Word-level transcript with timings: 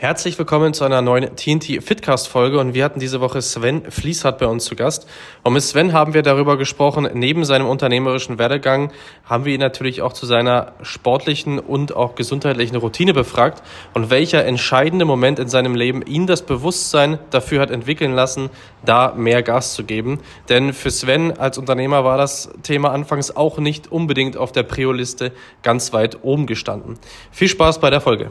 Herzlich 0.00 0.38
willkommen 0.38 0.72
zu 0.72 0.84
einer 0.84 1.02
neuen 1.02 1.36
TNT 1.36 1.84
Fitcast 1.84 2.26
Folge 2.26 2.58
und 2.58 2.72
wir 2.72 2.86
hatten 2.86 3.00
diese 3.00 3.20
Woche 3.20 3.42
Sven 3.42 3.82
Fließhardt 3.90 4.38
bei 4.38 4.46
uns 4.46 4.64
zu 4.64 4.74
Gast. 4.74 5.06
Und 5.42 5.52
mit 5.52 5.62
Sven 5.62 5.92
haben 5.92 6.14
wir 6.14 6.22
darüber 6.22 6.56
gesprochen, 6.56 7.06
neben 7.12 7.44
seinem 7.44 7.66
unternehmerischen 7.66 8.38
Werdegang 8.38 8.92
haben 9.26 9.44
wir 9.44 9.52
ihn 9.52 9.60
natürlich 9.60 10.00
auch 10.00 10.14
zu 10.14 10.24
seiner 10.24 10.72
sportlichen 10.80 11.58
und 11.58 11.94
auch 11.94 12.14
gesundheitlichen 12.14 12.76
Routine 12.76 13.12
befragt 13.12 13.62
und 13.92 14.08
welcher 14.08 14.42
entscheidende 14.46 15.04
Moment 15.04 15.38
in 15.38 15.48
seinem 15.48 15.74
Leben 15.74 16.00
ihn 16.00 16.26
das 16.26 16.46
Bewusstsein 16.46 17.18
dafür 17.28 17.60
hat 17.60 17.70
entwickeln 17.70 18.14
lassen, 18.14 18.48
da 18.82 19.12
mehr 19.14 19.42
Gas 19.42 19.74
zu 19.74 19.84
geben. 19.84 20.20
Denn 20.48 20.72
für 20.72 20.90
Sven 20.90 21.38
als 21.38 21.58
Unternehmer 21.58 22.04
war 22.04 22.16
das 22.16 22.50
Thema 22.62 22.92
anfangs 22.92 23.36
auch 23.36 23.58
nicht 23.58 23.92
unbedingt 23.92 24.38
auf 24.38 24.50
der 24.50 24.62
Prio-Liste 24.62 25.32
ganz 25.62 25.92
weit 25.92 26.20
oben 26.22 26.46
gestanden. 26.46 26.98
Viel 27.30 27.48
Spaß 27.48 27.80
bei 27.80 27.90
der 27.90 28.00
Folge. 28.00 28.30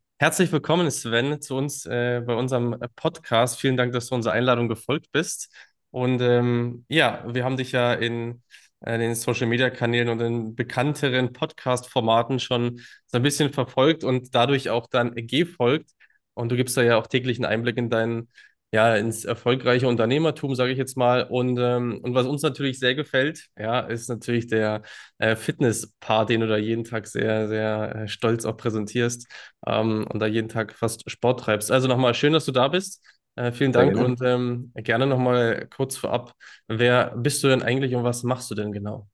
Herzlich 0.21 0.51
willkommen, 0.51 0.91
Sven, 0.91 1.41
zu 1.41 1.55
uns 1.55 1.87
äh, 1.87 2.21
bei 2.23 2.35
unserem 2.35 2.77
Podcast. 2.95 3.59
Vielen 3.59 3.75
Dank, 3.75 3.91
dass 3.91 4.05
du 4.09 4.13
unserer 4.13 4.33
Einladung 4.33 4.67
gefolgt 4.67 5.11
bist. 5.11 5.51
Und 5.89 6.21
ähm, 6.21 6.85
ja, 6.89 7.23
wir 7.33 7.43
haben 7.43 7.57
dich 7.57 7.71
ja 7.71 7.95
in, 7.95 8.43
äh, 8.81 8.99
den 8.99 9.15
Social 9.15 9.47
Media 9.47 9.71
Kanälen 9.71 10.09
und 10.09 10.21
in 10.21 10.55
bekannteren 10.55 11.33
Podcast-Formaten 11.33 12.39
schon 12.39 12.81
so 13.07 13.17
ein 13.17 13.23
bisschen 13.23 13.51
verfolgt 13.51 14.03
und 14.03 14.35
dadurch 14.35 14.69
auch 14.69 14.85
dann 14.85 15.15
gefolgt. 15.15 15.89
Und 16.35 16.49
du 16.49 16.55
gibst 16.55 16.77
da 16.77 16.83
ja 16.83 16.97
auch 16.97 17.07
täglich 17.07 17.39
einen 17.39 17.45
Einblick 17.45 17.77
in 17.77 17.89
deinen 17.89 18.29
ja, 18.71 18.95
ins 18.95 19.25
erfolgreiche 19.25 19.87
Unternehmertum, 19.87 20.55
sage 20.55 20.71
ich 20.71 20.77
jetzt 20.77 20.95
mal. 20.97 21.23
Und, 21.23 21.57
ähm, 21.59 21.99
und 22.03 22.13
was 22.13 22.25
uns 22.25 22.41
natürlich 22.41 22.79
sehr 22.79 22.95
gefällt, 22.95 23.47
ja, 23.57 23.81
ist 23.81 24.09
natürlich 24.09 24.47
der 24.47 24.81
äh, 25.17 25.35
Fitness-Part, 25.35 26.29
den 26.29 26.41
du 26.41 26.47
da 26.47 26.57
jeden 26.57 26.83
Tag 26.83 27.07
sehr, 27.07 27.47
sehr 27.49 27.95
äh, 27.95 28.07
stolz 28.07 28.45
auch 28.45 28.57
präsentierst 28.57 29.27
ähm, 29.67 30.05
und 30.09 30.19
da 30.19 30.25
jeden 30.25 30.49
Tag 30.49 30.73
fast 30.73 31.09
Sport 31.09 31.41
treibst. 31.41 31.71
Also 31.71 31.87
nochmal 31.87 32.13
schön, 32.13 32.33
dass 32.33 32.45
du 32.45 32.51
da 32.51 32.67
bist. 32.69 33.03
Äh, 33.35 33.51
vielen 33.51 33.71
Dank 33.71 33.95
und 33.95 34.21
ähm, 34.23 34.71
gerne 34.75 35.07
nochmal 35.07 35.67
kurz 35.75 35.97
vorab. 35.97 36.33
Wer 36.67 37.13
bist 37.17 37.43
du 37.43 37.47
denn 37.47 37.63
eigentlich 37.63 37.95
und 37.95 38.03
was 38.03 38.23
machst 38.23 38.51
du 38.51 38.55
denn 38.55 38.71
genau? 38.71 39.07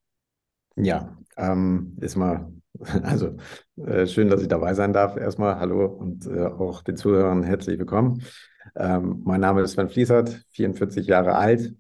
Ja, 0.76 1.18
ähm, 1.38 1.98
ist 2.02 2.16
mal, 2.16 2.52
also 3.04 3.38
äh, 3.78 4.08
schön, 4.08 4.30
dass 4.30 4.42
ich 4.42 4.48
dabei 4.48 4.74
sein 4.74 4.94
darf. 4.94 5.18
Erstmal 5.18 5.60
hallo 5.60 5.86
und 5.86 6.26
äh, 6.28 6.46
auch 6.46 6.82
den 6.84 6.98
Zuhörern 6.98 7.44
herzlich 7.44 7.80
willkommen. 7.80 8.24
Ähm, 8.76 9.22
mein 9.26 9.42
Name 9.42 9.62
ist 9.62 9.74
Sven 9.74 9.90
Fließert, 9.90 10.46
44 10.52 11.08
Jahre 11.08 11.36
alt. 11.36 11.74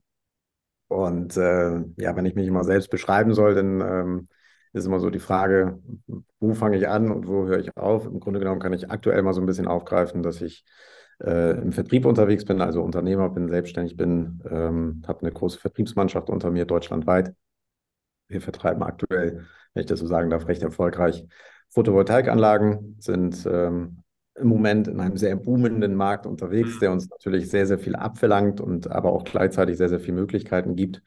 Und 0.87 1.35
äh, 1.35 1.79
ja, 1.97 2.15
wenn 2.15 2.25
ich 2.25 2.35
mich 2.35 2.47
immer 2.47 2.63
selbst 2.63 2.89
beschreiben 2.89 3.33
soll, 3.33 3.55
dann 3.55 3.81
ähm, 3.81 4.27
ist 4.73 4.85
immer 4.85 4.99
so 4.99 5.09
die 5.09 5.19
Frage, 5.19 5.79
wo 6.39 6.53
fange 6.53 6.77
ich 6.77 6.87
an 6.87 7.11
und 7.11 7.27
wo 7.27 7.45
höre 7.45 7.59
ich 7.59 7.75
auf? 7.75 8.05
Im 8.05 8.19
Grunde 8.19 8.39
genommen 8.39 8.61
kann 8.61 8.73
ich 8.73 8.89
aktuell 8.89 9.21
mal 9.21 9.33
so 9.33 9.41
ein 9.41 9.45
bisschen 9.45 9.67
aufgreifen, 9.67 10.23
dass 10.23 10.41
ich 10.41 10.63
äh, 11.23 11.59
im 11.59 11.71
Vertrieb 11.71 12.05
unterwegs 12.05 12.45
bin, 12.45 12.61
also 12.61 12.81
Unternehmer 12.83 13.29
bin, 13.29 13.49
selbstständig 13.49 13.97
bin, 13.97 14.41
ähm, 14.49 15.01
habe 15.07 15.21
eine 15.21 15.31
große 15.31 15.59
Vertriebsmannschaft 15.59 16.29
unter 16.29 16.51
mir 16.51 16.65
deutschlandweit. 16.65 17.33
Wir 18.27 18.41
vertreiben 18.41 18.83
aktuell, 18.83 19.45
wenn 19.77 19.81
ich 19.81 19.87
das 19.87 19.99
so 19.99 20.07
sagen 20.07 20.31
darf, 20.31 20.47
recht 20.47 20.63
erfolgreich 20.63 21.23
Photovoltaikanlagen, 21.69 22.95
sind 22.99 23.45
ähm, 23.45 24.01
im 24.33 24.47
Moment 24.47 24.87
in 24.87 24.99
einem 24.99 25.17
sehr 25.17 25.35
boomenden 25.35 25.93
Markt 25.93 26.25
unterwegs, 26.25 26.79
der 26.79 26.91
uns 26.91 27.07
natürlich 27.09 27.47
sehr, 27.51 27.67
sehr 27.67 27.77
viel 27.77 27.95
abverlangt 27.95 28.59
und 28.59 28.89
aber 28.89 29.11
auch 29.11 29.23
gleichzeitig 29.23 29.77
sehr, 29.77 29.89
sehr 29.89 29.99
viele 29.99 30.17
Möglichkeiten 30.17 30.75
gibt. 30.75 31.03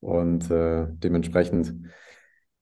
Und 0.00 0.50
äh, 0.50 0.88
dementsprechend 0.90 1.74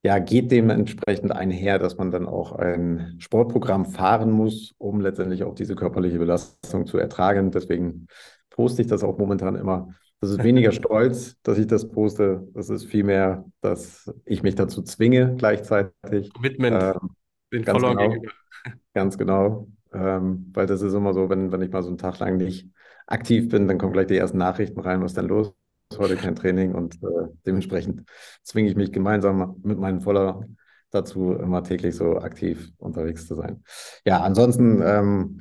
ja, 0.03 0.19
geht 0.19 0.51
dementsprechend 0.51 1.33
einher, 1.33 1.79
dass 1.79 1.97
man 1.97 2.11
dann 2.11 2.27
auch 2.27 2.53
ein 2.53 3.15
Sportprogramm 3.19 3.85
fahren 3.85 4.31
muss, 4.31 4.73
um 4.77 5.01
letztendlich 5.01 5.43
auch 5.43 5.53
diese 5.53 5.75
körperliche 5.75 6.17
Belastung 6.17 6.87
zu 6.87 6.97
ertragen. 6.97 7.51
Deswegen 7.51 8.07
poste 8.49 8.83
ich 8.83 8.87
das 8.87 9.03
auch 9.03 9.17
momentan 9.17 9.55
immer. 9.55 9.89
Das 10.21 10.29
ist 10.29 10.43
weniger 10.43 10.71
stolz, 10.71 11.35
dass 11.43 11.57
ich 11.57 11.67
das 11.67 11.89
poste. 11.89 12.47
Das 12.53 12.69
ist 12.69 12.85
vielmehr, 12.85 13.45
dass 13.61 14.13
ich 14.25 14.43
mich 14.43 14.55
dazu 14.55 14.81
zwinge 14.83 15.35
gleichzeitig. 15.35 16.31
Commitment. 16.33 16.81
Ähm, 16.81 17.09
den 17.51 17.63
ganz 17.63 17.81
genau, 17.81 18.15
ganz 18.93 19.17
genau. 19.17 19.67
Ähm, 19.93 20.51
weil 20.53 20.67
das 20.67 20.81
ist 20.81 20.93
immer 20.93 21.13
so, 21.13 21.29
wenn, 21.29 21.51
wenn 21.51 21.61
ich 21.61 21.71
mal 21.71 21.83
so 21.83 21.89
einen 21.89 21.97
Tag 21.97 22.19
lang 22.19 22.37
nicht 22.37 22.69
aktiv 23.07 23.49
bin, 23.49 23.67
dann 23.67 23.77
kommen 23.77 23.91
gleich 23.91 24.07
die 24.07 24.15
ersten 24.15 24.37
Nachrichten 24.37 24.79
rein, 24.79 25.01
was 25.01 25.11
ist 25.11 25.17
denn 25.17 25.27
los? 25.27 25.53
Heute 25.97 26.15
kein 26.15 26.35
Training 26.35 26.73
und 26.73 26.95
äh, 27.03 27.27
dementsprechend 27.45 28.09
zwinge 28.43 28.69
ich 28.69 28.77
mich 28.77 28.93
gemeinsam 28.93 29.59
mit 29.63 29.77
meinen 29.77 29.99
Voller 29.99 30.45
dazu, 30.91 31.33
immer 31.33 31.63
täglich 31.63 31.95
so 31.95 32.17
aktiv 32.17 32.71
unterwegs 32.77 33.27
zu 33.27 33.35
sein. 33.35 33.63
Ja, 34.05 34.21
ansonsten 34.21 34.81
ähm, 34.81 35.39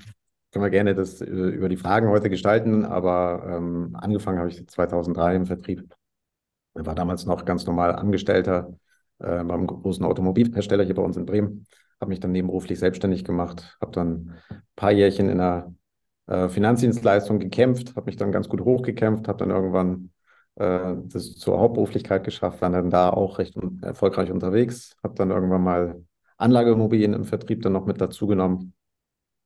können 0.53 0.65
wir 0.65 0.71
gerne 0.71 0.95
das 0.95 1.21
äh, 1.21 1.27
über 1.27 1.69
die 1.69 1.77
Fragen 1.77 2.09
heute 2.09 2.31
gestalten, 2.31 2.85
aber 2.85 3.45
ähm, 3.47 3.91
angefangen 3.95 4.39
habe 4.39 4.51
ich 4.51 4.67
2003 4.67 5.37
im 5.37 5.47
Vertrieb. 5.47 5.95
Ich 6.79 6.87
war 6.87 6.95
damals 6.95 7.27
noch 7.27 7.45
ganz 7.45 7.67
normal 7.67 7.95
Angestellter 7.95 8.75
äh, 9.19 9.45
beim 9.45 9.67
großen 9.67 10.05
Automobilhersteller 10.05 10.85
hier 10.85 10.95
bei 10.95 11.03
uns 11.03 11.17
in 11.17 11.27
Bremen 11.27 11.67
habe 12.01 12.11
mich 12.11 12.21
dann 12.21 12.33
nebenberuflich 12.33 12.79
selbstständig 12.79 13.25
gemacht, 13.25 13.77
habe 13.81 13.93
dann 13.93 14.35
ein 14.49 14.63
paar 14.75 14.91
Jährchen 14.91 15.29
in 15.29 15.39
der 15.39 15.75
äh, 16.27 16.49
Finanzdienstleistung 16.49 17.39
gekämpft, 17.39 17.95
habe 17.95 18.07
mich 18.07 18.17
dann 18.17 18.33
ganz 18.33 18.49
gut 18.49 18.63
hochgekämpft, 18.63 19.29
habe 19.29 19.39
dann 19.39 19.51
irgendwann 19.51 20.11
äh, 20.55 20.95
das 21.05 21.37
zur 21.37 21.61
Hauptberuflichkeit 21.61 22.25
geschafft, 22.25 22.63
war 22.63 22.71
dann 22.71 22.91
da 22.91 23.11
auch 23.11 23.39
recht 23.39 23.55
erfolgreich 23.83 24.31
unterwegs, 24.31 24.97
habe 25.03 25.15
dann 25.15 25.31
irgendwann 25.31 25.63
mal 25.63 26.03
Anlageimmobilien 26.39 27.13
im 27.13 27.25
Vertrieb 27.25 27.63
dann 27.63 27.75
noch 27.75 27.85
mit 27.85 28.01
dazu 28.01 28.27
genommen. 28.27 28.73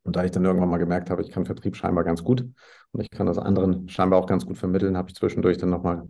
Und 0.04 0.16
da 0.16 0.24
ich 0.24 0.30
dann 0.30 0.44
irgendwann 0.44 0.68
mal 0.68 0.78
gemerkt 0.78 1.10
habe, 1.10 1.22
ich 1.22 1.30
kann 1.30 1.46
Vertrieb 1.46 1.76
scheinbar 1.76 2.04
ganz 2.04 2.22
gut 2.22 2.46
und 2.92 3.00
ich 3.00 3.10
kann 3.10 3.26
das 3.26 3.38
anderen 3.38 3.88
scheinbar 3.88 4.20
auch 4.20 4.26
ganz 4.26 4.46
gut 4.46 4.58
vermitteln, 4.58 4.96
habe 4.96 5.08
ich 5.08 5.16
zwischendurch 5.16 5.58
dann 5.58 5.70
nochmal 5.70 6.06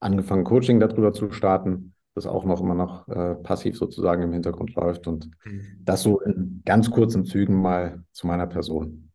angefangen, 0.00 0.44
Coaching 0.44 0.78
darüber 0.78 1.12
zu 1.12 1.30
starten 1.32 1.94
das 2.18 2.26
auch 2.26 2.44
noch 2.44 2.60
immer 2.60 2.74
noch 2.74 3.08
äh, 3.08 3.36
passiv 3.36 3.76
sozusagen 3.76 4.22
im 4.22 4.32
Hintergrund 4.32 4.74
läuft. 4.74 5.06
Und 5.06 5.30
mhm. 5.44 5.78
das 5.80 6.02
so 6.02 6.20
in 6.20 6.62
ganz 6.64 6.90
kurzen 6.90 7.24
Zügen 7.24 7.54
mal 7.60 8.04
zu 8.12 8.26
meiner 8.26 8.46
Person. 8.46 9.10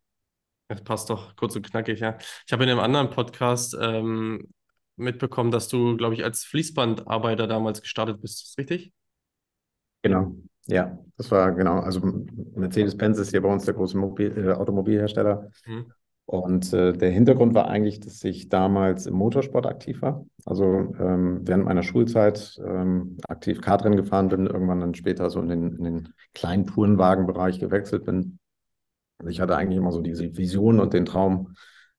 Das 0.68 0.82
passt 0.82 1.10
doch 1.10 1.36
kurz 1.36 1.54
und 1.54 1.68
knackig, 1.68 2.00
ja. 2.00 2.16
Ich 2.46 2.52
habe 2.52 2.64
in 2.64 2.70
einem 2.70 2.80
anderen 2.80 3.10
Podcast 3.10 3.76
ähm, 3.78 4.48
mitbekommen, 4.96 5.50
dass 5.50 5.68
du, 5.68 5.96
glaube 5.96 6.14
ich, 6.14 6.24
als 6.24 6.44
Fließbandarbeiter 6.44 7.46
damals 7.46 7.82
gestartet 7.82 8.20
bist. 8.20 8.42
Ist 8.42 8.50
das 8.50 8.58
richtig? 8.58 8.92
Genau, 10.02 10.34
ja, 10.66 10.98
das 11.16 11.30
war 11.30 11.52
genau. 11.52 11.80
Also 11.80 12.00
Mercedes-Benz 12.54 13.18
ist 13.18 13.30
hier 13.30 13.42
bei 13.42 13.52
uns 13.52 13.64
der 13.64 13.74
große 13.74 13.96
Mobil 13.96 14.36
äh, 14.36 14.52
Automobilhersteller. 14.52 15.50
Mhm. 15.66 15.92
Und 16.26 16.72
äh, 16.72 16.94
der 16.94 17.10
Hintergrund 17.10 17.54
war 17.54 17.68
eigentlich, 17.68 18.00
dass 18.00 18.24
ich 18.24 18.48
damals 18.48 19.06
im 19.06 19.14
Motorsport 19.14 19.66
aktiv 19.66 20.00
war. 20.00 20.24
Also 20.46 20.64
ähm, 20.98 21.40
während 21.42 21.66
meiner 21.66 21.82
Schulzeit 21.82 22.58
ähm, 22.64 23.18
aktiv 23.28 23.60
Kartrennen 23.60 23.98
gefahren 23.98 24.28
bin, 24.28 24.46
irgendwann 24.46 24.80
dann 24.80 24.94
später 24.94 25.28
so 25.28 25.40
in 25.40 25.48
den, 25.48 25.76
in 25.76 25.84
den 25.84 26.08
kleinen 26.32 26.66
Tourenwagenbereich 26.66 27.60
gewechselt 27.60 28.06
bin. 28.06 28.38
Also 29.18 29.28
ich 29.30 29.40
hatte 29.40 29.56
eigentlich 29.56 29.76
immer 29.76 29.92
so 29.92 30.00
diese 30.00 30.34
Vision 30.36 30.80
und 30.80 30.94
den 30.94 31.04
Traum, 31.04 31.54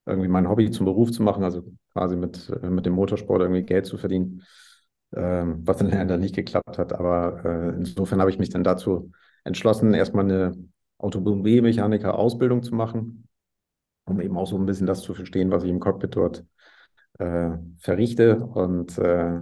irgendwie 0.07 0.27
mein 0.27 0.49
Hobby 0.49 0.71
zum 0.71 0.85
Beruf 0.85 1.11
zu 1.11 1.23
machen, 1.23 1.43
also 1.43 1.63
quasi 1.93 2.15
mit, 2.15 2.51
äh, 2.61 2.69
mit 2.69 2.85
dem 2.85 2.93
Motorsport 2.93 3.41
irgendwie 3.41 3.63
Geld 3.63 3.85
zu 3.85 3.97
verdienen, 3.97 4.43
was 5.15 5.77
dann 5.77 6.19
nicht 6.19 6.35
geklappt 6.35 6.77
hat. 6.77 6.93
Aber 6.93 7.43
äh, 7.45 7.69
insofern 7.75 8.19
habe 8.21 8.29
ich 8.29 8.39
mich 8.39 8.49
dann 8.49 8.63
dazu 8.63 9.11
entschlossen, 9.43 9.93
erstmal 9.93 10.25
eine 10.25 10.55
Automobilmechaniker-Ausbildung 10.97 12.63
zu 12.63 12.75
machen 12.75 13.25
um 14.05 14.21
eben 14.21 14.37
auch 14.37 14.47
so 14.47 14.57
ein 14.57 14.65
bisschen 14.65 14.87
das 14.87 15.01
zu 15.01 15.13
verstehen, 15.13 15.51
was 15.51 15.63
ich 15.63 15.69
im 15.69 15.79
Cockpit 15.79 16.15
dort 16.15 16.45
äh, 17.19 17.51
verrichte. 17.79 18.37
Und 18.37 18.97
äh, 18.97 19.41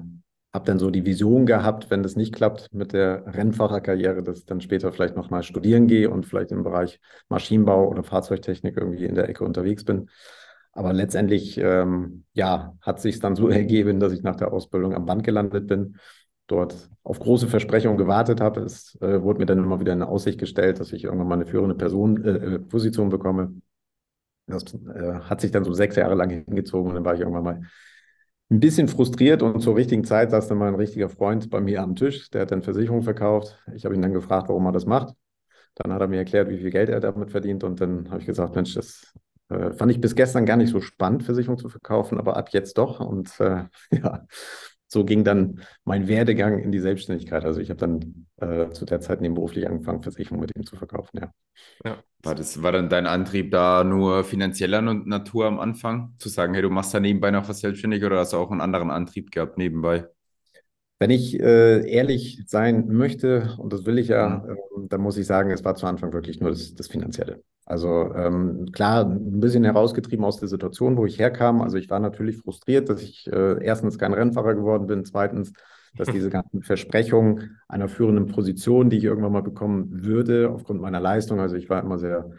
habe 0.54 0.66
dann 0.66 0.80
so 0.80 0.92
die 0.92 1.06
Vision 1.06 1.46
gehabt, 1.46 1.90
wenn 1.90 2.04
das 2.04 2.16
nicht 2.16 2.34
klappt 2.34 2.72
mit 2.74 2.94
der 2.94 3.25
Rennfahrerkarriere, 3.25 4.22
dass 4.22 4.40
ich 4.40 4.46
dann 4.46 4.62
später 4.62 4.92
vielleicht 4.92 5.16
nochmal 5.16 5.42
studieren 5.42 5.88
gehe 5.88 6.10
und 6.10 6.28
vielleicht 6.28 6.52
im 6.52 6.64
Bereich 6.64 7.00
Maschinenbau 7.28 7.90
oder 7.90 8.04
Fahrzeugtechnik 8.04 8.78
irgendwie 8.78 9.06
in 9.06 9.16
der 9.16 9.28
Ecke 9.28 9.44
unterwegs 9.44 9.84
bin. 9.84 10.10
Aber 10.74 10.92
letztendlich, 10.92 11.58
ähm, 11.58 12.25
ja, 12.34 12.75
hat 12.81 13.00
sich 13.00 13.20
dann 13.20 13.36
so 13.36 13.48
ergeben, 13.50 14.00
dass 14.00 14.12
ich 14.12 14.24
nach 14.24 14.36
der 14.36 14.52
Ausbildung 14.52 14.94
am 14.94 15.06
Band 15.06 15.24
gelandet 15.24 15.68
bin 15.68 15.98
dort 16.48 16.90
auf 17.04 17.20
große 17.20 17.48
Versprechungen 17.48 17.98
gewartet 17.98 18.42
habe. 18.42 18.62
Es 18.62 18.98
äh, 19.02 19.22
wurde 19.22 19.40
mir 19.40 19.46
dann 19.46 19.60
immer 19.60 19.80
wieder 19.80 19.94
in 19.94 20.02
Aussicht 20.02 20.40
gestellt, 20.40 20.80
dass 20.80 20.92
ich 20.94 21.04
irgendwann 21.04 21.28
mal 21.28 21.36
eine 21.36 21.46
führende 21.46 21.75
Person, 21.75 22.24
äh, 22.24 22.56
äh, 22.56 22.60
Position 22.60 23.10
bekomme. 23.10 23.62
Das 24.48 24.64
äh, 24.74 25.14
hat 25.22 25.42
sich 25.42 25.52
dann 25.52 25.64
so 25.64 25.74
sechs 25.74 25.96
Jahre 25.96 26.16
lang 26.16 26.30
hingezogen 26.30 26.90
und 26.90 26.96
dann 26.96 27.06
war 27.06 27.14
ich 27.14 27.22
irgendwann 27.22 27.44
mal 27.44 27.62
ein 28.50 28.60
bisschen 28.60 28.88
frustriert 28.88 29.42
und 29.42 29.62
zur 29.62 29.75
richtigen 29.75 30.04
Zeit 30.04 30.31
saß 30.31 30.48
dann 30.50 30.58
mal 30.58 30.68
ein 30.68 30.75
richtiger 30.75 31.10
Freund 31.10 31.50
bei 31.50 31.62
mir 31.62 31.81
am 31.81 31.96
Tisch, 31.96 32.30
der 32.30 32.42
hat 32.42 32.52
dann 32.52 32.62
Versicherungen 32.62 33.04
verkauft. 33.04 33.58
Ich 33.74 33.86
habe 33.86 33.96
ihn 33.96 34.02
dann 34.02 34.14
gefragt, 34.14 34.50
warum 34.50 34.66
er 34.66 34.74
das 34.74 34.86
macht. 34.86 35.16
Dann 35.75 35.92
hat 35.92 36.02
er 36.02 36.08
mir 36.08 36.18
erklärt, 36.18 36.50
wie 36.50 36.58
viel 36.58 36.70
Geld 36.70 36.90
er 36.90 37.00
damit 37.00 37.31
verdient 37.31 37.64
und 37.64 37.81
dann 37.81 38.10
habe 38.12 38.20
ich 38.20 38.28
gesagt, 38.28 38.54
Mensch, 38.54 38.75
das 38.75 39.14
äh, 39.53 39.73
fand 39.73 39.91
ich 39.91 40.01
bis 40.01 40.15
gestern 40.15 40.45
gar 40.45 40.57
nicht 40.57 40.69
so 40.69 40.81
spannend, 40.81 41.23
Versicherungen 41.23 41.59
zu 41.59 41.69
verkaufen, 41.69 42.17
aber 42.17 42.38
ab 42.38 42.50
jetzt 42.51 42.77
doch. 42.77 43.00
Und 43.00 43.39
äh, 43.39 43.65
ja, 43.91 44.25
so 44.88 45.03
ging 45.03 45.23
dann 45.23 45.61
mein 45.83 46.07
Werdegang 46.07 46.59
in 46.59 46.71
die 46.71 46.79
Selbstständigkeit. 46.79 47.44
Also 47.45 47.59
ich 47.59 47.69
habe 47.69 47.79
dann 47.79 48.27
äh, 48.38 48.69
zu 48.69 48.85
der 48.85 49.01
Zeit 49.01 49.21
nebenberuflich 49.21 49.67
angefangen, 49.67 50.03
Versicherungen 50.03 50.41
mit 50.41 50.55
ihm 50.55 50.65
zu 50.65 50.75
verkaufen, 50.75 51.19
ja. 51.19 51.31
ja. 51.83 52.03
War, 52.21 52.35
das, 52.35 52.61
war 52.61 52.71
dann 52.71 52.89
dein 52.89 53.07
Antrieb 53.07 53.51
da 53.51 53.83
nur 53.83 54.23
finanzieller 54.23 54.81
Natur 54.81 55.47
am 55.47 55.59
Anfang? 55.59 56.13
Zu 56.19 56.29
sagen, 56.29 56.53
hey, 56.53 56.61
du 56.61 56.69
machst 56.69 56.94
da 56.94 57.00
nebenbei 57.00 57.31
noch 57.31 57.50
was 57.50 57.59
selbstständig 57.59 58.03
oder 58.03 58.19
hast 58.19 58.33
du 58.33 58.38
auch 58.38 58.51
einen 58.51 58.61
anderen 58.61 58.91
Antrieb 58.91 59.31
gehabt 59.31 59.57
nebenbei? 59.57 60.07
Wenn 61.00 61.09
ich 61.09 61.38
äh, 61.38 61.89
ehrlich 61.89 62.44
sein 62.47 62.88
möchte, 62.88 63.55
und 63.57 63.73
das 63.73 63.85
will 63.85 63.97
ich 63.97 64.07
ja, 64.07 64.45
äh, 64.47 64.55
dann 64.88 65.01
muss 65.01 65.17
ich 65.17 65.25
sagen, 65.25 65.51
es 65.51 65.65
war 65.65 65.75
zu 65.75 65.85
Anfang 65.85 66.13
wirklich 66.13 66.39
nur 66.39 66.51
das, 66.51 66.75
das 66.75 66.88
Finanzielle. 66.88 67.44
Also 67.65 68.13
ähm, 68.13 68.71
klar, 68.74 69.06
ein 69.06 69.39
bisschen 69.39 69.63
herausgetrieben 69.63 70.25
aus 70.25 70.38
der 70.38 70.50
Situation, 70.50 70.98
wo 70.98 71.06
ich 71.06 71.18
herkam. 71.18 71.62
Also 71.62 71.77
ich 71.77 71.89
war 71.89 72.00
natürlich 72.00 72.38
frustriert, 72.38 72.89
dass 72.89 73.01
ich 73.01 73.27
äh, 73.31 73.63
erstens 73.63 73.98
kein 73.98 74.13
Rennfahrer 74.13 74.54
geworden 74.54 74.86
bin, 74.88 75.06
zweitens, 75.06 75.54
dass 75.95 76.10
diese 76.10 76.30
ganzen 76.30 76.62
Versprechungen 76.62 77.60
einer 77.69 77.88
führenden 77.88 78.27
Position, 78.27 78.89
die 78.89 78.98
ich 78.98 79.06
irgendwann 79.06 79.31
mal 79.31 79.44
bekommen 79.44 80.04
würde, 80.04 80.50
aufgrund 80.50 80.81
meiner 80.81 81.00
Leistung, 81.00 81.39
also 81.39 81.56
ich 81.56 81.69
war 81.69 81.81
immer 81.81 81.98
sehr, 81.98 82.31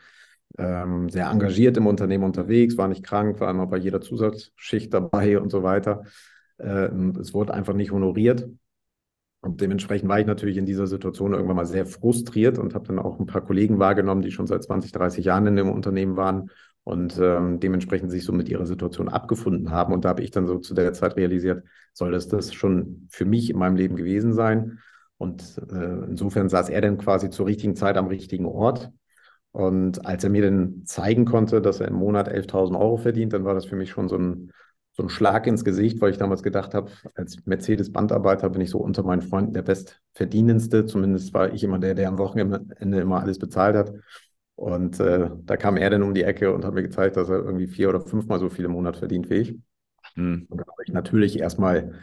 ähm, 0.59 1.09
sehr 1.09 1.31
engagiert 1.31 1.79
im 1.79 1.87
Unternehmen 1.87 2.25
unterwegs, 2.25 2.77
war 2.77 2.89
nicht 2.89 3.03
krank, 3.03 3.41
war 3.41 3.51
immer 3.51 3.67
bei 3.67 3.79
jeder 3.79 4.03
Zusatzschicht 4.03 4.93
dabei 4.93 5.41
und 5.41 5.51
so 5.51 5.63
weiter. 5.63 6.03
Äh, 6.59 6.91
es 7.19 7.33
wurde 7.33 7.55
einfach 7.55 7.75
nicht 7.75 7.93
honoriert. 7.93 8.47
Und 9.45 9.61
dementsprechend 9.61 10.09
war 10.09 10.19
ich 10.19 10.27
natürlich 10.27 10.57
in 10.57 10.65
dieser 10.65 10.87
Situation 10.87 11.35
irgendwann 11.35 11.57
mal 11.57 11.67
sehr 11.67 11.85
frustriert 11.85 12.59
und 12.59 12.75
habe 12.75 12.87
dann 12.87 12.99
auch 12.99 13.21
ein 13.21 13.27
paar 13.27 13.45
Kollegen 13.45 13.79
wahrgenommen, 13.79 14.23
die 14.23 14.31
schon 14.31 14.47
seit 14.47 14.63
20, 14.63 14.91
30 14.91 15.25
Jahren 15.25 15.47
in 15.47 15.57
dem 15.57 15.71
Unternehmen 15.71 16.17
waren 16.17 16.51
und 16.83 17.19
ähm, 17.21 17.61
dementsprechend 17.61 18.11
sich 18.11 18.25
so 18.25 18.33
mit 18.33 18.49
ihrer 18.49 18.65
Situation 18.65 19.11
abgefunden 19.11 19.71
haben. 19.71 19.93
Und 19.93 20.07
da 20.07 20.11
habe 20.11 20.23
ich 20.23 20.31
dann 20.31 20.47
so 20.47 20.59
zu 20.59 20.73
der 20.73 20.95
Zeit 20.95 21.17
realisiert, 21.17 21.63
soll 21.93 22.13
das 22.13 22.27
das 22.29 22.55
schon 22.55 23.07
für 23.11 23.27
mich 23.27 23.51
in 23.51 23.59
meinem 23.59 23.77
Leben 23.77 23.97
gewesen 23.97 24.33
sein? 24.33 24.79
Und 25.19 25.61
äh, 25.71 26.07
insofern 26.09 26.49
saß 26.49 26.71
er 26.71 26.81
dann 26.81 26.97
quasi 26.97 27.29
zur 27.29 27.47
richtigen 27.47 27.77
Zeit 27.77 27.99
am 27.99 28.07
richtigen 28.07 28.47
Ort. 28.47 28.91
Und 29.53 30.07
als 30.07 30.25
er 30.25 30.31
mir 30.31 30.43
dann 30.43 30.83
zeigen 30.87 31.27
konnte, 31.27 31.61
dass 31.61 31.81
er 31.81 31.89
im 31.89 31.95
Monat 31.95 32.29
11.000 32.29 32.79
Euro 32.79 32.97
verdient, 32.97 33.35
dann 33.35 33.45
war 33.45 33.55
das 33.55 33.67
für 33.67 33.77
mich 33.77 33.91
schon 33.91 34.09
so 34.09 34.17
ein, 34.17 34.51
so 34.97 35.03
ein 35.03 35.09
Schlag 35.09 35.47
ins 35.49 35.65
Gesicht, 35.65 36.01
weil 36.01 36.13
ich 36.13 36.19
damals 36.19 36.43
gedacht 36.43 36.73
habe, 36.73 36.91
als 37.15 37.45
Mercedes-Bandarbeiter 37.45 38.49
bin 38.51 38.61
ich 38.61 38.71
so 38.71 38.79
unter 38.79 39.03
meinen 39.03 39.23
Freunden 39.23 39.53
der 39.53 39.63
Bestverdienendste. 39.63 40.87
Zumindest 40.87 41.35
war 41.35 41.53
ich 41.53 41.65
immer 41.65 41.81
der, 41.81 41.95
der 41.95 42.09
am 42.09 42.19
Wochenende 42.19 43.01
immer 43.01 43.21
alles 43.21 43.41
bezahlt 43.41 43.75
hat. 43.75 43.93
Und 44.55 45.01
äh, 45.01 45.31
da 45.45 45.57
kam 45.57 45.77
er 45.77 45.91
dann 45.91 46.05
um 46.05 46.15
die 46.15 46.23
Ecke 46.23 46.55
und 46.55 46.65
hat 46.65 46.75
mir 46.75 46.85
gezeigt, 46.85 47.17
dass 47.17 47.29
er 47.29 47.39
irgendwie 47.39 47.67
vier 47.67 47.89
oder 47.89 48.01
fünfmal 48.01 48.39
so 48.39 48.49
viel 48.49 48.65
im 48.67 48.71
Monat 48.71 48.97
verdient 48.97 49.29
wie 49.31 49.35
ich. 49.35 49.59
Mhm. 50.15 50.47
Und 50.49 50.59
da 50.61 50.65
habe 50.65 50.83
ich 50.87 50.93
natürlich 50.93 51.41
erstmal 51.41 51.95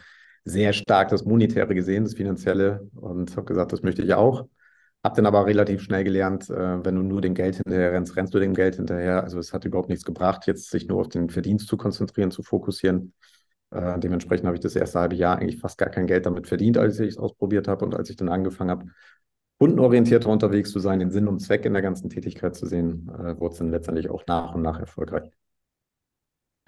sehr 0.43 0.73
stark 0.73 1.09
das 1.09 1.23
Monetäre 1.23 1.73
gesehen, 1.73 2.03
das 2.03 2.15
Finanzielle, 2.15 2.89
und 2.95 3.37
habe 3.37 3.45
gesagt, 3.45 3.71
das 3.71 3.83
möchte 3.83 4.01
ich 4.01 4.13
auch. 4.15 4.47
Hab 5.03 5.15
dann 5.15 5.25
aber 5.25 5.47
relativ 5.47 5.81
schnell 5.81 6.03
gelernt, 6.03 6.49
äh, 6.49 6.85
wenn 6.85 6.95
du 6.95 7.01
nur 7.01 7.21
dem 7.21 7.33
Geld 7.33 7.55
hinterher 7.55 7.91
rennst, 7.91 8.15
rennst 8.15 8.33
du 8.33 8.39
dem 8.39 8.53
Geld 8.53 8.75
hinterher. 8.75 9.23
Also 9.23 9.39
es 9.39 9.51
hat 9.51 9.65
überhaupt 9.65 9.89
nichts 9.89 10.05
gebracht, 10.05 10.45
jetzt 10.45 10.69
sich 10.69 10.87
nur 10.87 11.01
auf 11.01 11.09
den 11.09 11.29
Verdienst 11.29 11.67
zu 11.67 11.75
konzentrieren, 11.75 12.29
zu 12.29 12.43
fokussieren. 12.43 13.13
Äh, 13.71 13.99
dementsprechend 13.99 14.45
habe 14.45 14.55
ich 14.57 14.61
das 14.61 14.75
erste 14.75 14.99
halbe 14.99 15.15
Jahr 15.15 15.39
eigentlich 15.39 15.59
fast 15.59 15.77
gar 15.79 15.89
kein 15.89 16.05
Geld 16.05 16.25
damit 16.27 16.47
verdient, 16.47 16.77
als 16.77 16.99
ich 16.99 17.09
es 17.09 17.17
ausprobiert 17.17 17.67
habe. 17.67 17.85
Und 17.85 17.95
als 17.95 18.09
ich 18.11 18.15
dann 18.15 18.29
angefangen 18.29 18.69
habe, 18.69 18.85
kundenorientierter 19.59 20.29
unterwegs 20.29 20.71
zu 20.71 20.79
sein, 20.79 20.99
den 20.99 21.11
Sinn 21.11 21.27
und 21.27 21.39
Zweck 21.39 21.65
in 21.65 21.73
der 21.73 21.81
ganzen 21.81 22.09
Tätigkeit 22.09 22.55
zu 22.55 22.67
sehen, 22.67 23.09
äh, 23.09 23.39
wurde 23.39 23.53
es 23.53 23.59
dann 23.59 23.71
letztendlich 23.71 24.09
auch 24.09 24.23
nach 24.27 24.53
und 24.53 24.61
nach 24.61 24.79
erfolgreich. 24.79 25.31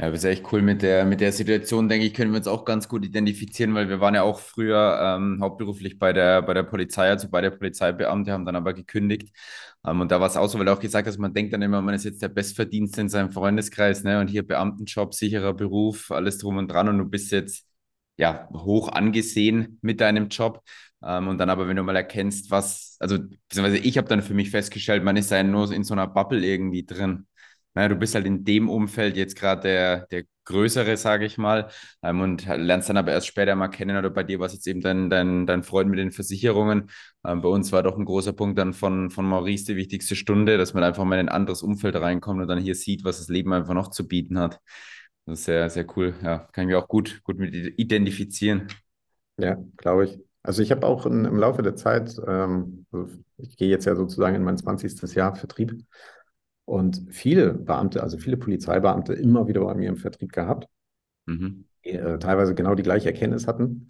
Ja, 0.04 0.10
das 0.10 0.20
ist 0.20 0.26
echt 0.26 0.52
cool 0.52 0.62
mit 0.62 0.82
der, 0.82 1.06
mit 1.06 1.22
der 1.22 1.32
Situation, 1.32 1.88
denke 1.88 2.06
ich, 2.06 2.14
können 2.14 2.32
wir 2.32 2.38
uns 2.38 2.48
auch 2.48 2.66
ganz 2.66 2.90
gut 2.90 3.06
identifizieren, 3.06 3.74
weil 3.74 3.88
wir 3.88 4.02
waren 4.02 4.16
ja 4.16 4.24
auch 4.24 4.40
früher 4.40 5.00
ähm, 5.02 5.38
hauptberuflich 5.40 5.98
bei 5.98 6.12
der, 6.12 6.42
bei 6.42 6.54
der 6.54 6.64
Polizei, 6.64 7.08
also 7.10 7.30
bei 7.30 7.42
der 7.42 7.52
Polizeibeamte, 7.52 8.32
haben 8.34 8.44
dann 8.46 8.56
aber 8.58 8.74
gekündigt. 8.74 9.30
Ähm, 9.86 10.02
und 10.02 10.12
da 10.12 10.20
war 10.20 10.28
es 10.28 10.36
auch 10.36 10.48
so, 10.48 10.58
weil 10.60 10.66
du 10.66 10.74
auch 10.74 10.80
gesagt 10.80 11.08
hast, 11.08 11.20
man 11.20 11.34
denkt 11.34 11.54
dann 11.54 11.62
immer, 11.62 11.82
man 11.82 11.94
ist 11.96 12.04
jetzt 12.06 12.22
der 12.22 12.28
Bestverdienste 12.30 13.02
in 13.02 13.10
seinem 13.10 13.32
Freundeskreis, 13.32 14.04
ne? 14.04 14.20
Und 14.20 14.28
hier 14.30 14.46
Beamtenjob, 14.46 15.14
sicherer 15.14 15.54
Beruf, 15.54 16.12
alles 16.12 16.38
drum 16.40 16.58
und 16.58 16.68
dran 16.70 16.90
und 16.90 16.98
du 16.98 17.06
bist 17.06 17.32
jetzt 17.32 17.66
ja 18.18 18.50
hoch 18.52 18.90
angesehen 18.90 19.78
mit 19.82 20.02
deinem 20.02 20.28
Job. 20.30 20.62
Ähm, 21.04 21.28
und 21.30 21.38
dann 21.38 21.50
aber, 21.50 21.68
wenn 21.68 21.78
du 21.78 21.84
mal 21.84 21.96
erkennst, 21.96 22.52
was, 22.52 22.98
also 23.00 23.20
beziehungsweise 23.20 23.78
ich 23.78 23.98
habe 23.98 24.08
dann 24.08 24.22
für 24.22 24.34
mich 24.34 24.50
festgestellt, 24.52 25.04
man 25.04 25.18
ist 25.18 25.32
ja 25.32 25.44
nur 25.44 25.72
in 25.72 25.84
so 25.84 25.94
einer 25.94 26.08
Bubble 26.08 26.44
irgendwie 26.46 26.86
drin 26.86 27.28
naja, 27.76 27.90
du 27.90 27.96
bist 27.96 28.16
halt 28.16 28.26
in 28.26 28.44
dem 28.46 28.70
Umfeld 28.70 29.18
jetzt 29.18 29.36
gerade 29.36 29.62
der, 29.62 30.06
der 30.08 30.24
Größere, 30.46 30.98
sage 30.98 31.26
ich 31.26 31.38
mal, 31.38 31.70
ähm, 32.04 32.20
und 32.22 32.46
lernst 32.46 32.90
dann 32.90 32.98
aber 32.98 33.12
erst 33.12 33.28
später 33.28 33.56
mal 33.56 33.70
kennen. 33.70 33.98
Oder 33.98 34.10
bei 34.10 34.24
dir 34.24 34.40
war 34.40 34.48
es 34.48 34.54
jetzt 34.54 34.68
eben 34.68 34.82
dein, 34.82 35.10
dein, 35.10 35.46
dein 35.48 35.64
Freund 35.64 35.90
mit 35.90 36.00
den 36.00 36.12
Versicherungen. 36.12 36.90
Ähm, 37.26 37.42
bei 37.42 37.50
uns 37.50 37.72
war 37.72 37.82
doch 37.84 37.98
ein 37.98 38.06
großer 38.06 38.34
Punkt 38.34 38.60
dann 38.60 38.74
von, 38.74 39.10
von 39.10 39.26
Maurice 39.26 39.66
die 39.66 39.76
wichtigste 39.78 40.16
Stunde, 40.16 40.58
dass 40.58 40.74
man 40.74 40.84
einfach 40.84 41.06
mal 41.06 41.20
in 41.20 41.30
ein 41.30 41.36
anderes 41.36 41.64
Umfeld 41.64 41.96
reinkommt 41.96 42.42
und 42.42 42.48
dann 42.48 42.60
hier 42.60 42.76
sieht, 42.76 43.04
was 43.06 43.20
das 43.20 43.30
Leben 43.30 43.54
einfach 43.54 43.74
noch 43.74 43.90
zu 43.90 44.08
bieten 44.08 44.38
hat. 44.40 44.60
Das 45.26 45.40
ist 45.40 45.46
sehr, 45.46 45.70
sehr 45.70 45.86
cool. 45.96 46.14
Ja, 46.22 46.40
kann 46.52 46.64
ich 46.64 46.68
mich 46.68 46.76
auch 46.76 46.88
gut, 46.88 47.22
gut 47.24 47.38
mit 47.40 47.54
identifizieren. 47.56 48.68
Ja, 49.38 49.58
glaube 49.78 50.06
ich. 50.06 50.20
Also 50.44 50.62
ich 50.62 50.72
habe 50.72 50.86
auch 50.86 51.06
in, 51.06 51.26
im 51.26 51.38
Laufe 51.38 51.62
der 51.62 51.76
Zeit, 51.76 52.20
ähm, 52.28 52.86
also 52.92 53.08
ich 53.38 53.56
gehe 53.58 53.70
jetzt 53.70 53.86
ja 53.86 53.96
sozusagen 53.96 54.36
in 54.36 54.44
mein 54.44 54.58
20. 54.58 55.16
Jahr 55.16 55.36
Vertrieb, 55.36 55.74
und 56.66 57.06
viele 57.10 57.54
Beamte, 57.54 58.02
also 58.02 58.18
viele 58.18 58.38
Polizeibeamte, 58.38 59.14
immer 59.14 59.48
wieder 59.48 59.62
bei 59.62 59.76
mir 59.76 59.90
im 59.90 59.98
Vertrieb 59.98 60.32
gehabt, 60.32 60.68
mhm. 61.26 61.66
die 61.84 61.92
äh, 61.92 62.20
teilweise 62.20 62.56
genau 62.56 62.76
die 62.76 62.84
gleiche 62.84 63.08
Erkenntnis 63.08 63.48
hatten. 63.48 63.88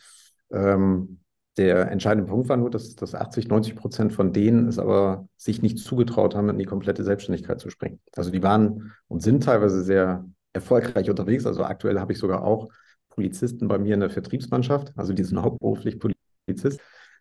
Ähm, 0.51 1.19
der 1.57 1.91
entscheidende 1.91 2.27
Punkt 2.27 2.49
war 2.49 2.57
nur, 2.57 2.71
dass, 2.71 2.95
dass 2.95 3.13
80, 3.13 3.47
90 3.47 3.75
Prozent 3.75 4.13
von 4.13 4.33
denen 4.33 4.67
es 4.67 4.79
aber 4.79 5.27
sich 5.37 5.61
nicht 5.61 5.77
zugetraut 5.77 6.35
haben, 6.35 6.49
in 6.49 6.57
die 6.57 6.65
komplette 6.65 7.03
Selbstständigkeit 7.03 7.59
zu 7.59 7.69
springen. 7.69 7.99
Also 8.15 8.31
die 8.31 8.41
waren 8.41 8.93
und 9.07 9.21
sind 9.21 9.43
teilweise 9.43 9.83
sehr 9.83 10.25
erfolgreich 10.53 11.09
unterwegs. 11.11 11.45
Also 11.45 11.63
aktuell 11.63 11.99
habe 11.99 12.13
ich 12.13 12.17
sogar 12.17 12.43
auch 12.43 12.69
Polizisten 13.09 13.67
bei 13.67 13.77
mir 13.77 13.93
in 13.93 13.99
der 13.99 14.09
Vertriebsmannschaft, 14.09 14.91
also 14.95 15.13
die 15.13 15.23
sind 15.23 15.39
hauptberuflich 15.39 15.99
Polizist 15.99 16.79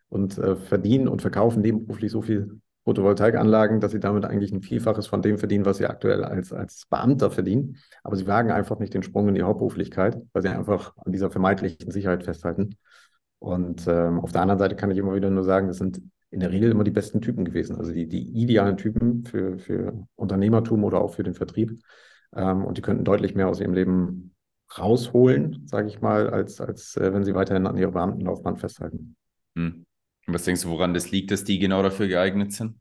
und 0.09 0.37
äh, 0.39 0.55
verdienen 0.55 1.07
und 1.07 1.21
verkaufen 1.21 1.61
nebenberuflich 1.61 2.11
so 2.11 2.23
viel 2.23 2.59
Photovoltaikanlagen, 2.85 3.79
dass 3.79 3.91
sie 3.91 3.99
damit 3.99 4.25
eigentlich 4.25 4.51
ein 4.51 4.61
Vielfaches 4.61 5.07
von 5.07 5.21
dem 5.21 5.37
verdienen, 5.37 5.65
was 5.65 5.77
sie 5.77 5.85
aktuell 5.85 6.23
als, 6.23 6.51
als 6.51 6.85
Beamter 6.89 7.31
verdienen. 7.31 7.77
Aber 8.03 8.15
sie 8.15 8.27
wagen 8.27 8.51
einfach 8.51 8.79
nicht 8.79 8.93
den 8.93 9.03
Sprung 9.03 9.29
in 9.29 9.35
die 9.35 9.43
Hauptberuflichkeit, 9.43 10.21
weil 10.33 10.41
sie 10.41 10.49
einfach 10.49 10.95
an 10.97 11.11
dieser 11.11 11.31
vermeintlichen 11.31 11.91
Sicherheit 11.91 12.23
festhalten. 12.23 12.75
Und 13.39 13.87
ähm, 13.87 14.19
auf 14.19 14.31
der 14.31 14.41
anderen 14.41 14.59
Seite 14.59 14.75
kann 14.75 14.91
ich 14.91 14.97
immer 14.97 15.15
wieder 15.15 15.29
nur 15.29 15.43
sagen, 15.43 15.67
das 15.67 15.77
sind 15.77 16.01
in 16.29 16.39
der 16.39 16.51
Regel 16.51 16.71
immer 16.71 16.83
die 16.83 16.91
besten 16.91 17.21
Typen 17.21 17.45
gewesen, 17.45 17.75
also 17.75 17.91
die, 17.91 18.07
die 18.07 18.23
idealen 18.41 18.75
Typen 18.75 19.23
für, 19.23 19.59
für 19.59 20.07
Unternehmertum 20.15 20.83
oder 20.83 20.99
auch 20.99 21.13
für 21.13 21.23
den 21.23 21.35
Vertrieb. 21.35 21.79
Ähm, 22.35 22.65
und 22.65 22.77
die 22.77 22.81
könnten 22.81 23.03
deutlich 23.03 23.35
mehr 23.35 23.47
aus 23.47 23.59
ihrem 23.59 23.73
Leben 23.73 24.33
rausholen, 24.77 25.67
sage 25.67 25.87
ich 25.87 26.01
mal, 26.01 26.29
als, 26.29 26.59
als 26.59 26.97
äh, 26.97 27.13
wenn 27.13 27.23
sie 27.23 27.35
weiterhin 27.35 27.67
an 27.67 27.77
ihrer 27.77 27.91
Beamtenlaufbahn 27.91 28.57
festhalten. 28.57 29.15
Hm. 29.55 29.85
Was 30.27 30.43
denkst 30.43 30.63
du, 30.63 30.69
woran 30.69 30.93
das 30.93 31.11
liegt, 31.11 31.31
dass 31.31 31.43
die 31.43 31.59
genau 31.59 31.83
dafür 31.83 32.07
geeignet 32.07 32.53
sind? 32.53 32.75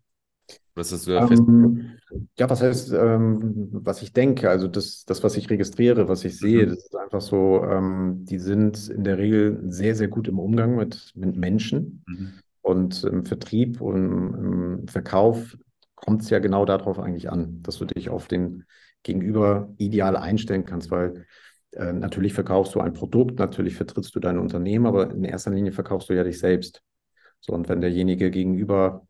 Was 0.74 0.92
hast 0.92 1.06
du 1.06 1.12
da 1.12 1.28
ähm, 1.28 1.98
Ja, 2.38 2.48
was 2.48 2.62
heißt, 2.62 2.92
ähm, 2.92 3.68
was 3.72 4.02
ich 4.02 4.12
denke, 4.12 4.48
also 4.48 4.68
das, 4.68 5.04
das, 5.04 5.22
was 5.22 5.36
ich 5.36 5.50
registriere, 5.50 6.08
was 6.08 6.24
ich 6.24 6.38
sehe, 6.38 6.64
mhm. 6.64 6.70
das 6.70 6.84
ist 6.84 6.96
einfach 6.96 7.20
so, 7.20 7.62
ähm, 7.64 8.24
die 8.24 8.38
sind 8.38 8.88
in 8.88 9.04
der 9.04 9.18
Regel 9.18 9.60
sehr, 9.66 9.94
sehr 9.94 10.08
gut 10.08 10.28
im 10.28 10.38
Umgang 10.38 10.76
mit, 10.76 11.12
mit 11.14 11.36
Menschen. 11.36 12.04
Mhm. 12.06 12.32
Und 12.62 13.02
im 13.04 13.26
Vertrieb 13.26 13.80
und 13.80 14.78
im 14.80 14.88
Verkauf 14.88 15.58
kommt 15.96 16.22
es 16.22 16.30
ja 16.30 16.38
genau 16.38 16.64
darauf 16.64 16.98
eigentlich 16.98 17.30
an, 17.30 17.60
dass 17.62 17.76
du 17.78 17.84
dich 17.84 18.08
auf 18.08 18.28
den 18.28 18.64
Gegenüber 19.02 19.74
ideal 19.78 20.16
einstellen 20.16 20.64
kannst, 20.64 20.90
weil 20.90 21.26
äh, 21.72 21.92
natürlich 21.92 22.34
verkaufst 22.34 22.74
du 22.74 22.80
ein 22.80 22.92
Produkt, 22.92 23.38
natürlich 23.38 23.74
vertrittst 23.74 24.14
du 24.14 24.20
dein 24.20 24.38
Unternehmen, 24.38 24.86
aber 24.86 25.10
in 25.10 25.24
erster 25.24 25.50
Linie 25.50 25.72
verkaufst 25.72 26.08
du 26.08 26.14
ja 26.14 26.22
dich 26.22 26.38
selbst. 26.38 26.82
So, 27.42 27.52
und 27.52 27.68
wenn 27.68 27.80
derjenige 27.80 28.30
gegenüber 28.30 29.06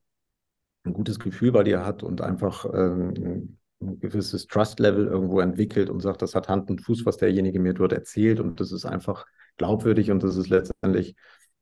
ein 0.84 0.94
gutes 0.94 1.18
Gefühl 1.20 1.52
bei 1.52 1.62
dir 1.62 1.84
hat 1.84 2.02
und 2.02 2.22
einfach 2.22 2.64
ähm, 2.72 3.58
ein 3.80 4.00
gewisses 4.00 4.46
Trust-Level 4.46 5.06
irgendwo 5.06 5.40
entwickelt 5.40 5.90
und 5.90 6.00
sagt, 6.00 6.22
das 6.22 6.34
hat 6.34 6.48
Hand 6.48 6.70
und 6.70 6.80
Fuß, 6.80 7.04
was 7.04 7.18
derjenige 7.18 7.60
mir 7.60 7.74
dort 7.74 7.92
erzählt 7.92 8.40
und 8.40 8.58
das 8.58 8.72
ist 8.72 8.86
einfach 8.86 9.26
glaubwürdig 9.58 10.10
und 10.10 10.22
das 10.22 10.36
ist 10.36 10.48
letztendlich 10.48 11.14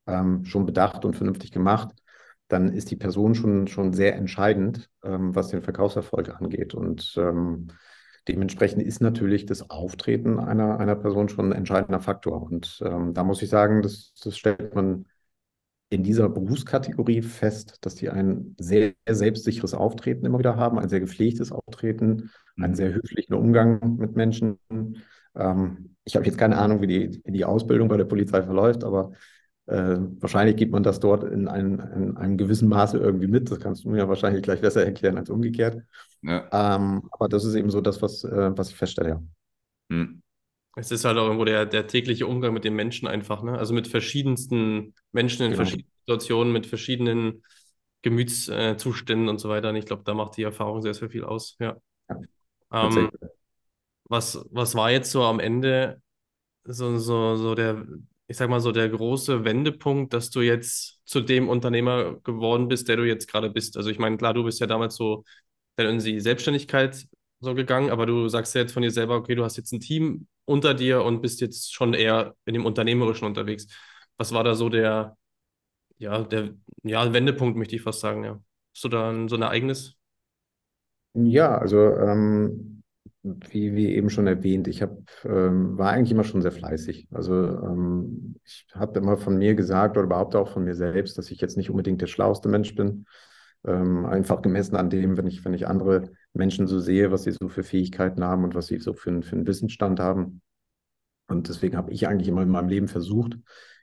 ähm, 0.07 0.45
schon 0.45 0.65
bedacht 0.65 1.05
und 1.05 1.17
vernünftig 1.17 1.51
gemacht, 1.51 1.91
dann 2.49 2.73
ist 2.73 2.91
die 2.91 2.97
Person 2.97 3.35
schon, 3.35 3.67
schon 3.67 3.93
sehr 3.93 4.17
entscheidend, 4.17 4.91
ähm, 5.03 5.35
was 5.35 5.49
den 5.49 5.63
Verkaufserfolg 5.63 6.29
angeht. 6.41 6.75
Und 6.75 7.15
ähm, 7.17 7.69
dementsprechend 8.29 8.83
ist 8.83 9.01
natürlich 9.01 9.47
das 9.47 9.71
Auftreten 9.71 10.39
einer, 10.39 10.79
einer 10.79 10.97
Person 10.97 11.29
schon 11.29 11.51
ein 11.51 11.59
entscheidender 11.59 12.01
Faktor. 12.01 12.43
Und 12.43 12.81
ähm, 12.85 13.13
da 13.13 13.25
muss 13.25 13.43
ich 13.43 13.51
sagen, 13.51 13.83
das, 13.83 14.13
das 14.23 14.37
stellt 14.37 14.75
man 14.75 15.07
in 15.91 16.05
dieser 16.05 16.29
Berufskategorie 16.29 17.21
fest, 17.21 17.79
dass 17.81 17.97
die 17.97 18.09
ein 18.09 18.55
sehr 18.59 18.95
selbstsicheres 19.09 19.75
Auftreten 19.75 20.25
immer 20.25 20.39
wieder 20.39 20.57
haben, 20.57 20.79
ein 20.79 20.89
sehr 20.89 21.01
gepflegtes 21.01 21.51
Auftreten, 21.51 22.31
einen 22.57 22.73
mhm. 22.73 22.77
sehr 22.77 22.95
höflichen 22.95 23.35
Umgang 23.35 23.97
mit 23.99 24.15
Menschen. 24.15 24.59
Ähm, 25.35 25.97
ich 26.05 26.15
habe 26.15 26.25
jetzt 26.27 26.39
keine 26.39 26.59
Ahnung, 26.59 26.81
wie 26.81 26.87
die, 26.87 27.21
wie 27.25 27.33
die 27.33 27.45
Ausbildung 27.45 27.89
bei 27.89 27.97
der 27.97 28.05
Polizei 28.05 28.43
verläuft, 28.43 28.85
aber 28.85 29.13
äh, 29.67 29.99
wahrscheinlich 30.21 30.57
gibt 30.57 30.73
man 30.73 30.85
das 30.85 31.01
dort 31.01 31.25
in, 31.25 31.49
ein, 31.49 31.81
in, 31.95 32.17
einem 32.17 32.37
gewissen 32.37 32.69
Maße 32.69 32.97
irgendwie 32.97 33.29
mit. 33.29 33.51
Das 33.51 33.59
kannst 33.59 33.85
du 33.85 33.91
mir 33.91 34.09
wahrscheinlich 34.09 34.43
gleich 34.43 34.61
besser 34.61 34.85
erklären 34.85 35.19
als 35.19 35.29
umgekehrt. 35.29 35.83
Ja. 36.23 36.49
Ähm, 36.53 37.09
aber 37.11 37.29
das 37.29 37.45
ist 37.45 37.57
eben 37.57 37.71
so 37.71 37.81
das, 37.81 38.01
was, 38.01 38.23
äh, 38.23 38.57
was 38.57 38.71
ich 38.71 38.77
feststelle. 38.77 39.23
Ja. 39.91 40.07
Es 40.81 40.91
ist 40.91 41.05
halt 41.05 41.19
auch 41.19 41.25
irgendwo 41.25 41.45
der, 41.45 41.67
der 41.67 41.87
tägliche 41.87 42.27
Umgang 42.27 42.55
mit 42.55 42.65
den 42.65 42.75
Menschen 42.75 43.07
einfach, 43.07 43.43
ne? 43.43 43.59
Also 43.59 43.75
mit 43.75 43.87
verschiedensten 43.87 44.95
Menschen 45.13 45.43
in 45.43 45.53
genau. 45.53 45.57
verschiedenen 45.63 45.93
Situationen, 46.07 46.53
mit 46.53 46.67
verschiedenen 46.67 47.45
Gemütszuständen 48.03 49.29
und 49.29 49.39
so 49.39 49.51
weiter. 49.51 49.69
Und 49.69 49.77
ich 49.77 49.85
glaube, 49.85 50.05
da 50.05 50.15
macht 50.15 50.39
die 50.39 50.43
Erfahrung 50.43 50.81
sehr, 50.81 50.95
sehr 50.95 51.11
viel 51.11 51.25
aus. 51.25 51.57
Ja. 51.61 51.77
ja 52.09 52.87
ähm, 52.87 53.11
was, 54.05 54.43
was 54.51 54.75
war 54.75 54.91
jetzt 54.91 55.11
so 55.11 55.23
am 55.23 55.39
Ende 55.39 56.01
so, 56.65 56.97
so, 56.97 57.37
so 57.37 57.55
der, 57.55 57.87
ich 58.27 58.39
sag 58.39 58.49
mal 58.49 58.61
so, 58.61 58.73
der 58.73 58.89
große 58.89 59.45
Wendepunkt, 59.45 60.15
dass 60.15 60.31
du 60.31 60.41
jetzt 60.41 61.01
zu 61.05 61.21
dem 61.21 61.49
Unternehmer 61.49 62.17
geworden 62.23 62.69
bist, 62.69 62.89
der 62.89 62.97
du 62.97 63.05
jetzt 63.05 63.29
gerade 63.29 63.51
bist? 63.51 63.77
Also 63.77 63.91
ich 63.91 63.99
meine, 63.99 64.17
klar, 64.17 64.33
du 64.33 64.45
bist 64.45 64.61
ja 64.61 64.67
damals 64.67 64.97
so 64.97 65.25
dann 65.77 65.89
in 65.89 65.99
die 65.99 66.21
Selbstständigkeit 66.21 67.07
so 67.41 67.55
gegangen, 67.55 67.91
aber 67.91 68.07
du 68.07 68.29
sagst 68.29 68.55
ja 68.55 68.63
jetzt 68.63 68.73
von 68.73 68.83
dir 68.83 68.91
selber, 68.91 69.17
okay, 69.17 69.35
du 69.35 69.45
hast 69.45 69.57
jetzt 69.57 69.73
ein 69.73 69.81
Team 69.81 70.27
unter 70.45 70.75
dir 70.75 71.03
und 71.03 71.23
bist 71.23 71.41
jetzt 71.41 71.75
schon 71.75 71.95
eher 71.95 72.35
in 72.45 72.55
dem 72.55 72.67
Unternehmerischen 72.67 73.27
unterwegs. 73.27 73.67
Was 74.17 74.33
war 74.33 74.45
da 74.45 74.55
so 74.55 74.69
der, 74.69 75.17
ja, 75.99 76.23
der, 76.23 76.51
ja, 76.83 77.13
Wendepunkt, 77.13 77.57
möchte 77.57 77.77
ich 77.77 77.83
fast 77.83 78.01
sagen, 78.01 78.25
ja. 78.25 78.41
Hast 78.75 78.85
du 78.85 78.89
da 78.89 79.11
ein, 79.11 79.29
so 79.29 79.37
ein 79.37 79.43
Ereignis? 79.43 79.97
Ja, 81.15 81.59
also 81.59 81.77
ähm, 81.77 82.83
wie, 83.23 83.75
wie 83.75 83.95
eben 83.95 84.09
schon 84.11 84.27
erwähnt, 84.27 84.69
ich 84.69 84.83
hab, 84.83 84.97
ähm, 85.25 85.77
war 85.77 85.91
eigentlich 85.91 86.13
immer 86.13 86.25
schon 86.25 86.41
sehr 86.41 86.53
fleißig. 86.53 87.09
Also 87.11 87.35
ähm, 87.35 88.37
ich 88.45 88.67
habe 88.75 88.99
immer 88.99 89.17
von 89.17 89.37
mir 89.37 89.55
gesagt 89.55 89.97
oder 89.97 90.07
behaupte 90.07 90.39
auch 90.39 90.49
von 90.49 90.65
mir 90.65 90.75
selbst, 90.75 91.19
dass 91.19 91.31
ich 91.31 91.41
jetzt 91.41 91.57
nicht 91.57 91.71
unbedingt 91.71 92.01
der 92.01 92.07
schlauste 92.07 92.49
Mensch 92.49 92.75
bin. 92.75 93.07
Ähm, 93.67 94.07
einfach 94.07 94.41
gemessen 94.41 94.77
an 94.77 94.89
dem, 94.89 95.17
wenn 95.19 95.27
ich, 95.27 95.45
wenn 95.45 95.53
ich 95.53 95.67
andere 95.67 96.11
Menschen 96.33 96.67
so 96.67 96.79
sehe, 96.79 97.11
was 97.11 97.25
sie 97.25 97.33
so 97.33 97.49
für 97.49 97.63
Fähigkeiten 97.63 98.25
haben 98.25 98.45
und 98.45 98.55
was 98.55 98.67
sie 98.67 98.79
so 98.79 98.93
für, 98.93 99.23
für 99.23 99.37
einen 99.37 99.47
Wissensstand 99.47 100.01
haben. 100.01 100.43
Und 101.29 101.49
deswegen 101.49 101.77
habe 101.77 101.93
ich 101.93 102.09
eigentlich 102.09 102.29
immer 102.29 102.43
in 102.43 102.49
meinem 102.49 102.69
Leben 102.69 102.89
versucht, 102.89 103.37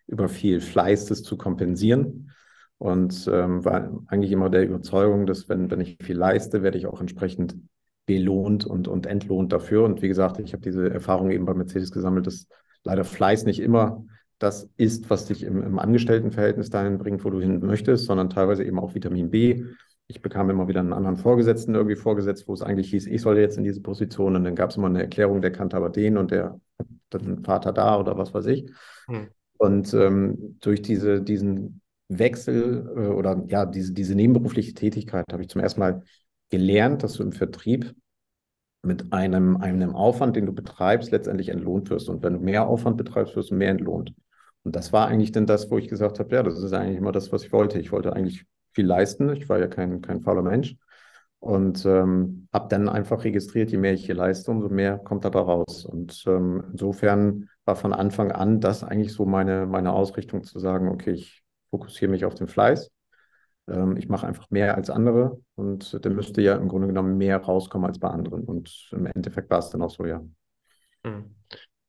über 0.06 0.30
viel 0.30 0.62
Fleiß 0.62 1.06
das 1.06 1.24
zu 1.24 1.38
kompensieren. 1.38 2.32
Und 2.77 3.27
ähm, 3.32 3.66
war 3.66 4.04
eigentlich 4.08 4.32
immer 4.32 4.50
der 4.50 4.66
Überzeugung, 4.66 5.25
dass 5.25 5.50
wenn, 5.50 5.72
wenn 5.72 5.82
ich 5.82 5.98
viel 6.01 6.16
leiste, 6.16 6.62
werde 6.62 6.77
ich 6.77 6.86
auch 6.86 7.01
entsprechend 7.01 7.58
belohnt 8.06 8.66
und, 8.66 8.88
und 8.88 9.06
entlohnt 9.08 9.51
dafür. 9.51 9.84
Und 9.84 10.01
wie 10.01 10.08
gesagt, 10.08 10.39
ich 10.39 10.54
habe 10.54 10.62
diese 10.62 10.89
Erfahrung 10.89 11.32
eben 11.32 11.46
bei 11.46 11.54
Mercedes 11.54 11.92
gesammelt, 11.92 12.27
dass 12.27 12.48
leider 12.84 13.04
Fleiß 13.04 13.46
nicht 13.46 13.60
immer 13.60 14.06
das 14.39 14.70
ist, 14.77 15.10
was 15.10 15.25
dich 15.25 15.44
im, 15.44 15.63
im 15.63 15.80
Angestelltenverhältnis 15.80 16.70
dahin 16.70 17.00
bringt, 17.00 17.25
wo 17.25 17.30
du 17.30 17.42
hin 17.42 17.60
möchtest, 17.60 18.06
sondern 18.06 18.30
teilweise 18.30 18.63
eben 18.63 18.80
auch 18.80 18.94
Vitamin 18.94 19.32
B. 19.32 19.63
Ich 20.08 20.22
bekam 20.22 20.50
immer 20.50 20.68
wieder 20.68 20.80
einen 20.80 20.94
anderen 20.94 21.18
Vorgesetzten 21.18 21.76
irgendwie 21.76 21.96
vorgesetzt, 21.96 22.48
wo 22.48 22.54
es 22.54 22.62
eigentlich 22.62 22.90
hieß, 22.92 23.08
ich 23.08 23.22
soll 23.22 23.38
jetzt 23.38 23.58
in 23.58 23.64
diese 23.64 23.82
Position. 23.82 24.36
Und 24.36 24.44
dann 24.46 24.56
gab 24.56 24.70
es 24.70 24.78
immer 24.78 24.88
eine 24.88 25.02
Erklärung, 25.02 25.42
der 25.42 25.52
kannte 25.52 25.76
aber 25.76 25.90
den 25.90 26.18
und 26.18 26.32
der 26.32 26.60
hat 26.80 26.88
dann 27.10 27.44
Vater 27.44 27.74
da 27.74 28.00
oder 28.00 28.18
was 28.18 28.34
weiß 28.34 28.46
ich. 28.48 28.72
Hm. 29.08 29.28
Und 29.58 29.94
ähm, 29.94 30.58
durch 30.62 30.82
diese, 30.82 31.22
diesen 31.22 31.82
Wechsel 32.10 32.90
äh, 32.96 33.08
oder 33.08 33.44
ja, 33.48 33.66
diese, 33.66 33.94
diese 33.94 34.16
nebenberufliche 34.16 34.74
Tätigkeit 34.74 35.26
habe 35.32 35.44
ich 35.44 35.50
zum 35.50 35.62
ersten 35.62 35.80
Mal 35.80 36.04
gelernt, 36.50 37.04
dass 37.04 37.14
du 37.14 37.24
im 37.24 37.34
Vertrieb 37.34 37.94
mit 38.84 39.12
einem, 39.12 39.58
einem 39.58 39.96
Aufwand, 39.96 40.36
den 40.36 40.46
du 40.46 40.54
betreibst, 40.54 41.12
letztendlich 41.12 41.50
entlohnt 41.50 41.90
wirst. 41.90 42.10
Und 42.10 42.24
wenn 42.24 42.34
du 42.34 42.40
mehr 42.40 42.68
Aufwand 42.68 42.98
betreibst, 42.98 43.36
wirst 43.36 43.52
du 43.52 43.56
mehr 43.56 43.72
entlohnt. 43.72 44.14
Und 44.64 44.76
das 44.76 44.94
war 44.94 45.08
eigentlich 45.08 45.32
dann 45.32 45.46
das, 45.46 45.70
wo 45.70 45.78
ich 45.78 45.88
gesagt 45.88 46.20
habe, 46.20 46.34
ja, 46.36 46.44
das 46.44 46.62
ist 46.62 46.74
eigentlich 46.74 46.98
immer 46.98 47.12
das, 47.12 47.32
was 47.32 47.44
ich 47.44 47.52
wollte. 47.52 47.80
Ich 47.80 47.92
wollte 47.92 48.14
eigentlich 48.14 48.46
viel 48.78 48.86
leisten. 48.86 49.36
Ich 49.36 49.50
war 49.50 49.60
ja 49.60 49.68
kein, 49.68 50.02
kein 50.02 50.22
fauler 50.22 50.44
Mensch. 50.44 50.76
Und 51.40 51.86
ähm, 51.86 52.48
habe 52.54 52.68
dann 52.70 52.90
einfach 52.90 53.24
registriert, 53.24 53.72
je 53.72 53.78
mehr 53.78 53.94
ich 53.94 54.06
hier 54.06 54.16
leiste, 54.16 54.50
umso 54.52 54.70
mehr 54.70 54.98
kommt 54.98 55.26
dabei 55.26 55.42
raus. 55.42 55.86
Und 55.86 56.24
ähm, 56.28 56.64
insofern 56.72 57.50
war 57.66 57.76
von 57.76 57.94
Anfang 57.94 58.32
an 58.32 58.60
das 58.60 58.84
eigentlich 58.84 59.14
so 59.14 59.26
meine, 59.26 59.66
meine 59.66 59.94
Ausrichtung 59.94 60.44
zu 60.44 60.60
sagen, 60.60 60.90
okay, 60.90 61.12
ich 61.12 61.44
fokussiere 61.70 62.10
mich 62.12 62.26
auf 62.26 62.36
den 62.36 62.48
Fleiß 62.48 62.90
ähm, 63.68 63.98
ich 63.98 64.08
mache 64.10 64.28
einfach 64.28 64.50
mehr 64.50 64.76
als 64.76 64.90
andere 64.90 65.42
und 65.56 66.04
dann 66.04 66.16
müsste 66.16 66.42
ja 66.42 66.56
im 66.56 66.68
Grunde 66.68 66.88
genommen 66.88 67.18
mehr 67.18 67.38
rauskommen 67.38 67.88
als 67.88 68.00
bei 68.00 68.10
anderen. 68.10 68.44
Und 68.44 68.90
im 68.92 69.06
Endeffekt 69.08 69.50
war 69.50 69.60
es 69.60 69.70
dann 69.70 69.82
auch 69.82 69.90
so, 69.90 70.06
ja. 70.06 70.24
Hm. 71.04 71.36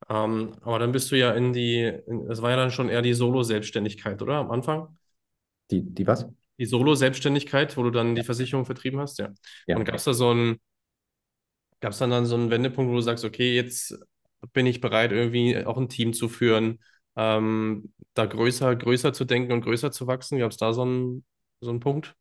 Ähm, 0.08 0.52
aber 0.62 0.78
dann 0.78 0.92
bist 0.92 1.10
du 1.10 1.16
ja 1.16 1.32
in 1.32 1.52
die, 1.52 1.92
das 2.26 2.42
war 2.42 2.50
ja 2.50 2.56
dann 2.56 2.70
schon 2.70 2.88
eher 2.88 3.02
die 3.02 3.14
Solo-Selbstständigkeit, 3.14 4.20
oder? 4.22 4.34
Am 4.34 4.50
Anfang? 4.50 4.96
Die, 5.70 5.82
die 5.82 6.06
was? 6.06 6.26
Die 6.58 6.66
Solo-Selbstständigkeit, 6.66 7.76
wo 7.76 7.82
du 7.82 7.90
dann 7.90 8.14
die 8.14 8.24
Versicherung 8.24 8.64
vertrieben 8.64 9.00
hast, 9.00 9.18
ja. 9.18 9.30
ja. 9.66 9.76
Und 9.76 9.84
gab 9.84 9.96
es 9.96 10.04
da 10.04 10.12
so 10.12 10.32
ein, 10.32 10.58
gab 11.80 11.92
es 11.92 11.98
dann, 11.98 12.10
dann 12.10 12.26
so 12.26 12.34
einen 12.34 12.50
Wendepunkt, 12.50 12.90
wo 12.90 12.96
du 12.96 13.00
sagst, 13.00 13.24
okay, 13.24 13.54
jetzt 13.54 13.98
bin 14.52 14.66
ich 14.66 14.80
bereit, 14.80 15.12
irgendwie 15.12 15.64
auch 15.64 15.76
ein 15.76 15.88
Team 15.88 16.12
zu 16.12 16.28
führen, 16.28 16.80
ähm, 17.16 17.92
da 18.14 18.26
größer, 18.26 18.74
größer 18.76 19.12
zu 19.12 19.24
denken 19.24 19.52
und 19.52 19.62
größer 19.62 19.90
zu 19.90 20.06
wachsen? 20.06 20.38
Gab 20.38 20.50
es 20.50 20.56
da 20.56 20.72
so 20.72 20.82
einen 20.82 21.24
so 21.60 21.70
ein 21.70 21.80
Punkt? 21.80 22.14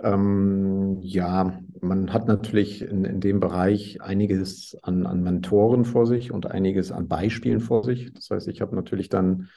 Ähm, 0.00 0.98
ja, 1.00 1.60
man 1.80 2.12
hat 2.12 2.28
natürlich 2.28 2.82
in, 2.82 3.04
in 3.04 3.20
dem 3.20 3.40
Bereich 3.40 4.00
einiges 4.00 4.76
an, 4.82 5.06
an 5.06 5.22
Mentoren 5.22 5.84
vor 5.84 6.06
sich 6.06 6.30
und 6.30 6.46
einiges 6.46 6.92
an 6.92 7.08
Beispielen 7.08 7.60
vor 7.60 7.82
sich. 7.82 8.12
Das 8.12 8.30
heißt, 8.30 8.48
ich 8.48 8.60
habe 8.60 8.76
natürlich 8.76 9.08
dann 9.08 9.48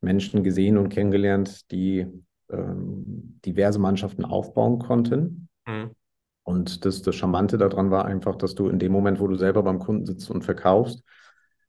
Menschen 0.00 0.42
gesehen 0.42 0.76
und 0.76 0.88
kennengelernt, 0.88 1.70
die 1.70 2.06
ähm, 2.50 3.40
diverse 3.44 3.78
Mannschaften 3.78 4.24
aufbauen 4.24 4.78
konnten. 4.78 5.48
Mhm. 5.66 5.90
Und 6.42 6.84
das, 6.84 7.02
das 7.02 7.16
Charmante 7.16 7.58
daran 7.58 7.90
war 7.90 8.04
einfach, 8.04 8.36
dass 8.36 8.54
du 8.54 8.68
in 8.68 8.78
dem 8.78 8.92
Moment, 8.92 9.18
wo 9.18 9.26
du 9.26 9.34
selber 9.34 9.62
beim 9.62 9.80
Kunden 9.80 10.06
sitzt 10.06 10.30
und 10.30 10.44
verkaufst, 10.44 11.02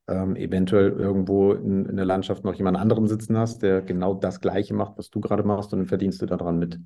ähm, 0.08 0.36
eventuell 0.36 0.92
irgendwo 0.92 1.54
in, 1.54 1.86
in, 1.86 1.96
der 1.96 2.06
Landschaft 2.06 2.44
noch 2.44 2.54
jemand 2.54 2.78
anderen 2.78 3.08
sitzen 3.08 3.38
hast, 3.38 3.64
der 3.64 3.82
genau 3.82 4.14
das 4.14 4.40
Gleiche 4.40 4.74
macht, 4.74 4.98
was 4.98 5.10
du 5.10 5.20
gerade 5.20 5.44
machst, 5.44 5.74
und 5.74 5.80
dann 5.80 5.88
verdienst 5.88 6.22
du 6.22 6.28
daran 6.28 6.60
mit. 6.60 6.80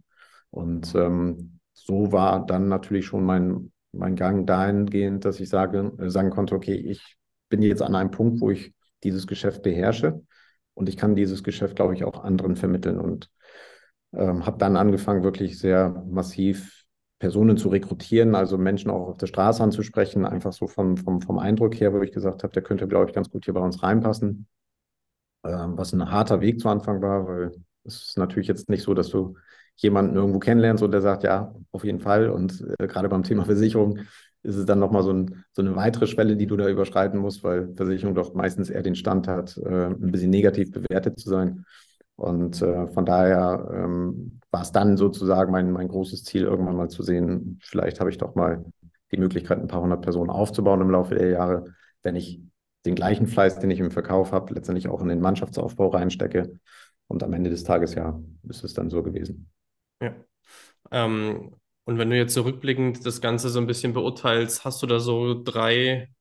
Und 0.49 0.95
ähm, 0.95 1.59
so 1.73 2.11
war 2.11 2.45
dann 2.45 2.67
natürlich 2.67 3.05
schon 3.05 3.25
mein, 3.25 3.71
mein 3.91 4.15
Gang 4.15 4.47
dahingehend, 4.47 5.25
dass 5.25 5.39
ich 5.39 5.49
sage, 5.49 5.91
äh, 5.99 6.09
sagen 6.09 6.29
konnte, 6.29 6.55
okay, 6.55 6.75
ich 6.75 7.17
bin 7.49 7.61
jetzt 7.61 7.81
an 7.81 7.95
einem 7.95 8.11
Punkt, 8.11 8.41
wo 8.41 8.51
ich 8.51 8.73
dieses 9.03 9.27
Geschäft 9.27 9.63
beherrsche 9.63 10.21
und 10.73 10.89
ich 10.89 10.97
kann 10.97 11.15
dieses 11.15 11.43
Geschäft, 11.43 11.75
glaube 11.75 11.93
ich, 11.93 12.03
auch 12.03 12.23
anderen 12.23 12.55
vermitteln 12.55 12.99
und 12.99 13.29
ähm, 14.13 14.45
habe 14.45 14.57
dann 14.57 14.77
angefangen, 14.77 15.23
wirklich 15.23 15.59
sehr 15.59 16.03
massiv 16.09 16.85
Personen 17.19 17.55
zu 17.55 17.69
rekrutieren, 17.69 18.33
also 18.35 18.57
Menschen 18.57 18.89
auch 18.89 19.09
auf 19.09 19.17
der 19.17 19.27
Straße 19.27 19.61
anzusprechen, 19.61 20.25
einfach 20.25 20.53
so 20.53 20.67
vom, 20.67 20.97
vom, 20.97 21.21
vom 21.21 21.37
Eindruck 21.37 21.79
her, 21.79 21.93
wo 21.93 22.01
ich 22.01 22.11
gesagt 22.11 22.43
habe, 22.43 22.51
der 22.53 22.63
könnte, 22.63 22.87
glaube 22.87 23.07
ich, 23.07 23.13
ganz 23.13 23.29
gut 23.29 23.45
hier 23.45 23.53
bei 23.53 23.61
uns 23.61 23.83
reinpassen. 23.83 24.47
Ähm, 25.43 25.77
was 25.77 25.93
ein 25.93 26.11
harter 26.11 26.41
Weg 26.41 26.59
zu 26.59 26.69
Anfang 26.69 27.01
war, 27.01 27.27
weil 27.27 27.51
es 27.83 28.09
ist 28.09 28.17
natürlich 28.17 28.47
jetzt 28.47 28.69
nicht 28.69 28.83
so, 28.83 28.93
dass 28.93 29.09
du 29.09 29.35
jemanden 29.77 30.15
irgendwo 30.15 30.39
kennenlernst 30.39 30.83
und 30.83 30.91
der 30.91 31.01
sagt, 31.01 31.23
ja, 31.23 31.53
auf 31.71 31.83
jeden 31.83 31.99
Fall. 31.99 32.29
Und 32.29 32.63
äh, 32.79 32.87
gerade 32.87 33.09
beim 33.09 33.23
Thema 33.23 33.45
Versicherung 33.45 33.99
ist 34.43 34.55
es 34.55 34.65
dann 34.65 34.79
nochmal 34.79 35.03
so, 35.03 35.13
ein, 35.13 35.43
so 35.51 35.61
eine 35.61 35.75
weitere 35.75 36.07
Schwelle, 36.07 36.35
die 36.35 36.47
du 36.47 36.57
da 36.57 36.67
überschreiten 36.67 37.19
musst, 37.19 37.43
weil 37.43 37.73
Versicherung 37.75 38.15
doch 38.15 38.33
meistens 38.33 38.69
eher 38.69 38.81
den 38.81 38.95
Stand 38.95 39.27
hat, 39.27 39.57
äh, 39.57 39.87
ein 39.87 40.11
bisschen 40.11 40.31
negativ 40.31 40.71
bewertet 40.71 41.19
zu 41.19 41.29
sein. 41.29 41.65
Und 42.21 42.61
äh, 42.61 42.85
von 42.85 43.03
daher 43.03 43.67
ähm, 43.73 44.39
war 44.51 44.61
es 44.61 44.71
dann 44.71 44.95
sozusagen 44.95 45.51
mein, 45.51 45.71
mein 45.71 45.87
großes 45.87 46.23
Ziel, 46.23 46.43
irgendwann 46.43 46.75
mal 46.75 46.87
zu 46.87 47.01
sehen, 47.01 47.57
vielleicht 47.63 47.99
habe 47.99 48.11
ich 48.11 48.19
doch 48.19 48.35
mal 48.35 48.63
die 49.11 49.17
Möglichkeit, 49.17 49.57
ein 49.57 49.67
paar 49.67 49.81
hundert 49.81 50.03
Personen 50.03 50.29
aufzubauen 50.29 50.81
im 50.81 50.91
Laufe 50.91 51.15
der 51.15 51.29
Jahre, 51.29 51.73
wenn 52.03 52.15
ich 52.15 52.39
den 52.85 52.93
gleichen 52.93 53.25
Fleiß, 53.25 53.57
den 53.57 53.71
ich 53.71 53.79
im 53.79 53.89
Verkauf 53.89 54.33
habe, 54.33 54.53
letztendlich 54.53 54.87
auch 54.87 55.01
in 55.01 55.07
den 55.07 55.19
Mannschaftsaufbau 55.19 55.87
reinstecke. 55.87 56.59
Und 57.07 57.23
am 57.23 57.33
Ende 57.33 57.49
des 57.49 57.63
Tages, 57.63 57.95
ja, 57.95 58.21
ist 58.47 58.63
es 58.63 58.75
dann 58.75 58.91
so 58.91 59.01
gewesen. 59.01 59.49
Ja. 59.99 60.13
Ähm, 60.91 61.55
und 61.85 61.97
wenn 61.97 62.11
du 62.11 62.17
jetzt 62.17 62.35
zurückblickend 62.35 63.03
das 63.03 63.19
Ganze 63.19 63.49
so 63.49 63.59
ein 63.59 63.65
bisschen 63.65 63.93
beurteilst, 63.93 64.63
hast 64.63 64.83
du 64.83 64.85
da 64.85 64.99
so 64.99 65.41
drei 65.43 66.11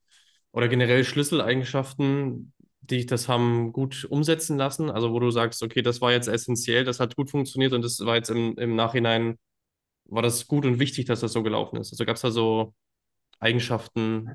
oder 0.53 0.67
generell 0.69 1.05
Schlüsseleigenschaften, 1.05 2.55
die 2.91 3.07
das 3.07 3.29
haben 3.29 3.73
gut 3.73 4.07
umsetzen 4.09 4.57
lassen? 4.59 4.91
Also 4.91 5.13
wo 5.13 5.21
du 5.21 5.31
sagst, 5.31 5.63
okay, 5.63 5.83
das 5.83 6.01
war 6.01 6.13
jetzt 6.13 6.29
essentiell, 6.29 6.85
das 6.85 7.01
hat 7.01 7.17
gut 7.17 7.31
funktioniert 7.31 7.73
und 7.73 7.83
das 7.83 8.01
war 8.05 8.17
jetzt 8.17 8.31
im, 8.31 8.57
im 8.59 8.77
Nachhinein, 8.77 9.37
war 10.05 10.23
das 10.23 10.47
gut 10.47 10.67
und 10.67 10.79
wichtig, 10.81 11.07
dass 11.07 11.21
das 11.21 11.33
so 11.33 11.43
gelaufen 11.43 11.77
ist? 11.77 11.93
Also 11.93 12.05
gab 12.05 12.17
es 12.17 12.23
da 12.23 12.31
so 12.31 12.75
Eigenschaften 13.39 14.31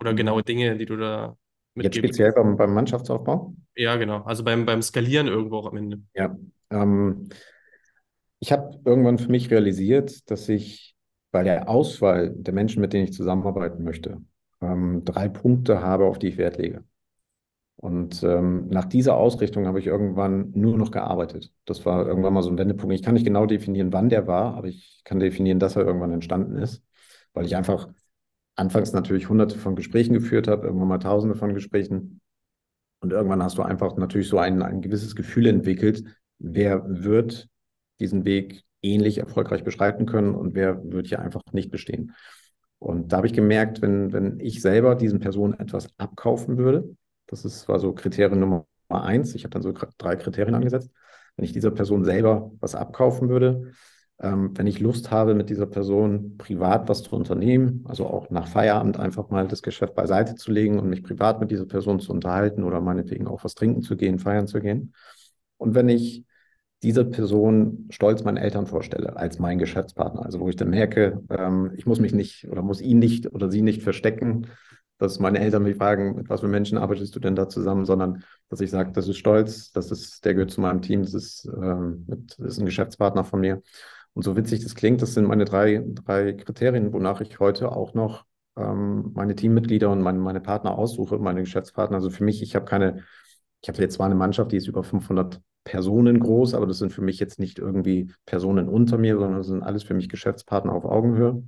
oder 0.00 0.14
genaue 0.14 0.42
Dinge, 0.42 0.76
die 0.76 0.86
du 0.86 0.96
da 0.96 1.36
Jetzt 1.74 1.96
speziell 1.96 2.32
beim, 2.32 2.56
beim 2.56 2.74
Mannschaftsaufbau? 2.74 3.54
Ja, 3.76 3.96
genau. 3.96 4.22
Also 4.24 4.44
beim, 4.44 4.66
beim 4.66 4.82
Skalieren 4.82 5.26
irgendwo 5.26 5.56
auch 5.56 5.70
am 5.70 5.76
Ende. 5.76 6.00
Ja. 6.14 6.36
Ähm, 6.70 7.30
ich 8.40 8.52
habe 8.52 8.78
irgendwann 8.84 9.18
für 9.18 9.30
mich 9.30 9.50
realisiert, 9.50 10.30
dass 10.30 10.48
ich 10.48 10.94
bei 11.30 11.42
der 11.42 11.68
Auswahl 11.68 12.30
der 12.34 12.52
Menschen, 12.52 12.80
mit 12.80 12.92
denen 12.92 13.04
ich 13.04 13.14
zusammenarbeiten 13.14 13.84
möchte, 13.84 14.20
ähm, 14.60 15.02
drei 15.04 15.28
Punkte 15.28 15.80
habe, 15.80 16.04
auf 16.04 16.18
die 16.18 16.28
ich 16.28 16.36
Wert 16.36 16.58
lege. 16.58 16.84
Und 17.82 18.22
ähm, 18.22 18.68
nach 18.68 18.84
dieser 18.84 19.16
Ausrichtung 19.16 19.66
habe 19.66 19.80
ich 19.80 19.88
irgendwann 19.88 20.52
nur 20.54 20.78
noch 20.78 20.92
gearbeitet. 20.92 21.50
Das 21.64 21.84
war 21.84 22.06
irgendwann 22.06 22.32
mal 22.32 22.42
so 22.44 22.48
ein 22.48 22.56
Wendepunkt. 22.56 22.94
Ich 22.94 23.02
kann 23.02 23.14
nicht 23.14 23.26
genau 23.26 23.44
definieren, 23.44 23.92
wann 23.92 24.08
der 24.08 24.28
war, 24.28 24.54
aber 24.54 24.68
ich 24.68 25.00
kann 25.04 25.18
definieren, 25.18 25.58
dass 25.58 25.74
er 25.74 25.84
irgendwann 25.84 26.12
entstanden 26.12 26.58
ist, 26.58 26.84
weil 27.34 27.44
ich 27.44 27.56
einfach 27.56 27.88
anfangs 28.54 28.92
natürlich 28.92 29.28
hunderte 29.28 29.58
von 29.58 29.74
Gesprächen 29.74 30.14
geführt 30.14 30.46
habe, 30.46 30.68
irgendwann 30.68 30.86
mal 30.86 30.98
tausende 30.98 31.34
von 31.34 31.54
Gesprächen. 31.54 32.20
Und 33.00 33.12
irgendwann 33.12 33.42
hast 33.42 33.58
du 33.58 33.62
einfach 33.62 33.96
natürlich 33.96 34.28
so 34.28 34.38
ein, 34.38 34.62
ein 34.62 34.80
gewisses 34.80 35.16
Gefühl 35.16 35.48
entwickelt, 35.48 36.04
wer 36.38 36.84
wird 36.86 37.48
diesen 37.98 38.24
Weg 38.24 38.62
ähnlich 38.80 39.18
erfolgreich 39.18 39.64
beschreiten 39.64 40.06
können 40.06 40.36
und 40.36 40.54
wer 40.54 40.80
wird 40.84 41.08
hier 41.08 41.18
einfach 41.18 41.42
nicht 41.50 41.72
bestehen. 41.72 42.14
Und 42.78 43.12
da 43.12 43.16
habe 43.16 43.26
ich 43.26 43.32
gemerkt, 43.32 43.82
wenn, 43.82 44.12
wenn 44.12 44.38
ich 44.38 44.62
selber 44.62 44.94
diesen 44.94 45.18
Personen 45.18 45.58
etwas 45.58 45.88
abkaufen 45.98 46.58
würde, 46.58 46.96
das 47.32 47.44
ist, 47.44 47.68
war 47.68 47.80
so 47.80 47.92
Kriterium 47.92 48.38
Nummer 48.38 48.66
eins, 48.88 49.34
ich 49.34 49.44
habe 49.44 49.50
dann 49.50 49.62
so 49.62 49.72
drei 49.98 50.16
Kriterien 50.16 50.54
angesetzt, 50.54 50.90
wenn 51.36 51.44
ich 51.44 51.52
dieser 51.52 51.70
Person 51.70 52.04
selber 52.04 52.52
was 52.60 52.74
abkaufen 52.74 53.28
würde, 53.30 53.72
ähm, 54.20 54.56
wenn 54.56 54.66
ich 54.66 54.80
Lust 54.80 55.10
habe, 55.10 55.34
mit 55.34 55.48
dieser 55.48 55.66
Person 55.66 56.36
privat 56.36 56.88
was 56.88 57.02
zu 57.02 57.16
unternehmen, 57.16 57.84
also 57.88 58.06
auch 58.06 58.30
nach 58.30 58.46
Feierabend 58.46 58.98
einfach 58.98 59.30
mal 59.30 59.48
das 59.48 59.62
Geschäft 59.62 59.94
beiseite 59.94 60.34
zu 60.34 60.52
legen 60.52 60.78
und 60.78 60.90
mich 60.90 61.02
privat 61.02 61.40
mit 61.40 61.50
dieser 61.50 61.66
Person 61.66 62.00
zu 62.00 62.12
unterhalten 62.12 62.64
oder 62.64 62.80
meinetwegen 62.80 63.26
auch 63.26 63.44
was 63.44 63.54
trinken 63.54 63.82
zu 63.82 63.96
gehen, 63.96 64.18
feiern 64.18 64.46
zu 64.46 64.60
gehen. 64.60 64.94
Und 65.56 65.74
wenn 65.74 65.88
ich 65.88 66.24
diese 66.82 67.04
Person 67.04 67.86
stolz 67.90 68.24
meinen 68.24 68.36
Eltern 68.36 68.66
vorstelle 68.66 69.16
als 69.16 69.38
mein 69.38 69.58
Geschäftspartner, 69.58 70.24
also 70.24 70.40
wo 70.40 70.48
ich 70.48 70.56
dann 70.56 70.70
merke, 70.70 71.22
ähm, 71.30 71.72
ich 71.76 71.86
muss 71.86 72.00
mich 72.00 72.12
nicht 72.12 72.48
oder 72.48 72.62
muss 72.62 72.80
ihn 72.80 72.98
nicht 72.98 73.32
oder 73.32 73.50
sie 73.50 73.62
nicht 73.62 73.82
verstecken, 73.82 74.48
dass 75.02 75.18
meine 75.18 75.40
Eltern 75.40 75.64
mich 75.64 75.76
fragen, 75.76 76.14
mit 76.14 76.28
was 76.30 76.40
für 76.40 76.48
Menschen 76.48 76.78
arbeitest 76.78 77.14
du 77.16 77.18
denn 77.18 77.34
da 77.34 77.48
zusammen, 77.48 77.84
sondern 77.84 78.22
dass 78.48 78.60
ich 78.60 78.70
sage, 78.70 78.92
das 78.92 79.08
ist 79.08 79.18
stolz, 79.18 79.72
das 79.72 79.90
ist, 79.90 80.24
der 80.24 80.34
gehört 80.34 80.52
zu 80.52 80.60
meinem 80.60 80.80
Team, 80.80 81.02
das 81.02 81.12
ist, 81.12 81.44
ähm, 81.46 82.04
mit, 82.06 82.36
das 82.38 82.52
ist 82.52 82.58
ein 82.58 82.66
Geschäftspartner 82.66 83.24
von 83.24 83.40
mir. 83.40 83.62
Und 84.14 84.22
so 84.22 84.36
witzig 84.36 84.62
das 84.62 84.76
klingt, 84.76 85.02
das 85.02 85.14
sind 85.14 85.26
meine 85.26 85.44
drei, 85.44 85.82
drei 85.84 86.34
Kriterien, 86.34 86.92
wonach 86.92 87.20
ich 87.20 87.40
heute 87.40 87.72
auch 87.72 87.94
noch 87.94 88.24
ähm, 88.56 89.10
meine 89.14 89.34
Teammitglieder 89.34 89.90
und 89.90 90.02
meine, 90.02 90.18
meine 90.18 90.40
Partner 90.40 90.78
aussuche, 90.78 91.18
meine 91.18 91.40
Geschäftspartner. 91.40 91.96
Also 91.96 92.10
für 92.10 92.22
mich, 92.22 92.40
ich 92.40 92.54
habe 92.54 92.66
keine, 92.66 93.02
ich 93.60 93.68
habe 93.68 93.78
jetzt 93.82 93.94
zwar 93.94 94.06
eine 94.06 94.14
Mannschaft, 94.14 94.52
die 94.52 94.56
ist 94.56 94.68
über 94.68 94.84
500 94.84 95.40
Personen 95.64 96.20
groß, 96.20 96.54
aber 96.54 96.66
das 96.66 96.78
sind 96.78 96.92
für 96.92 97.02
mich 97.02 97.18
jetzt 97.18 97.40
nicht 97.40 97.58
irgendwie 97.58 98.12
Personen 98.24 98.68
unter 98.68 98.98
mir, 98.98 99.16
sondern 99.16 99.38
das 99.38 99.46
sind 99.48 99.62
alles 99.62 99.82
für 99.82 99.94
mich 99.94 100.08
Geschäftspartner 100.08 100.72
auf 100.72 100.84
Augenhöhe. 100.84 101.42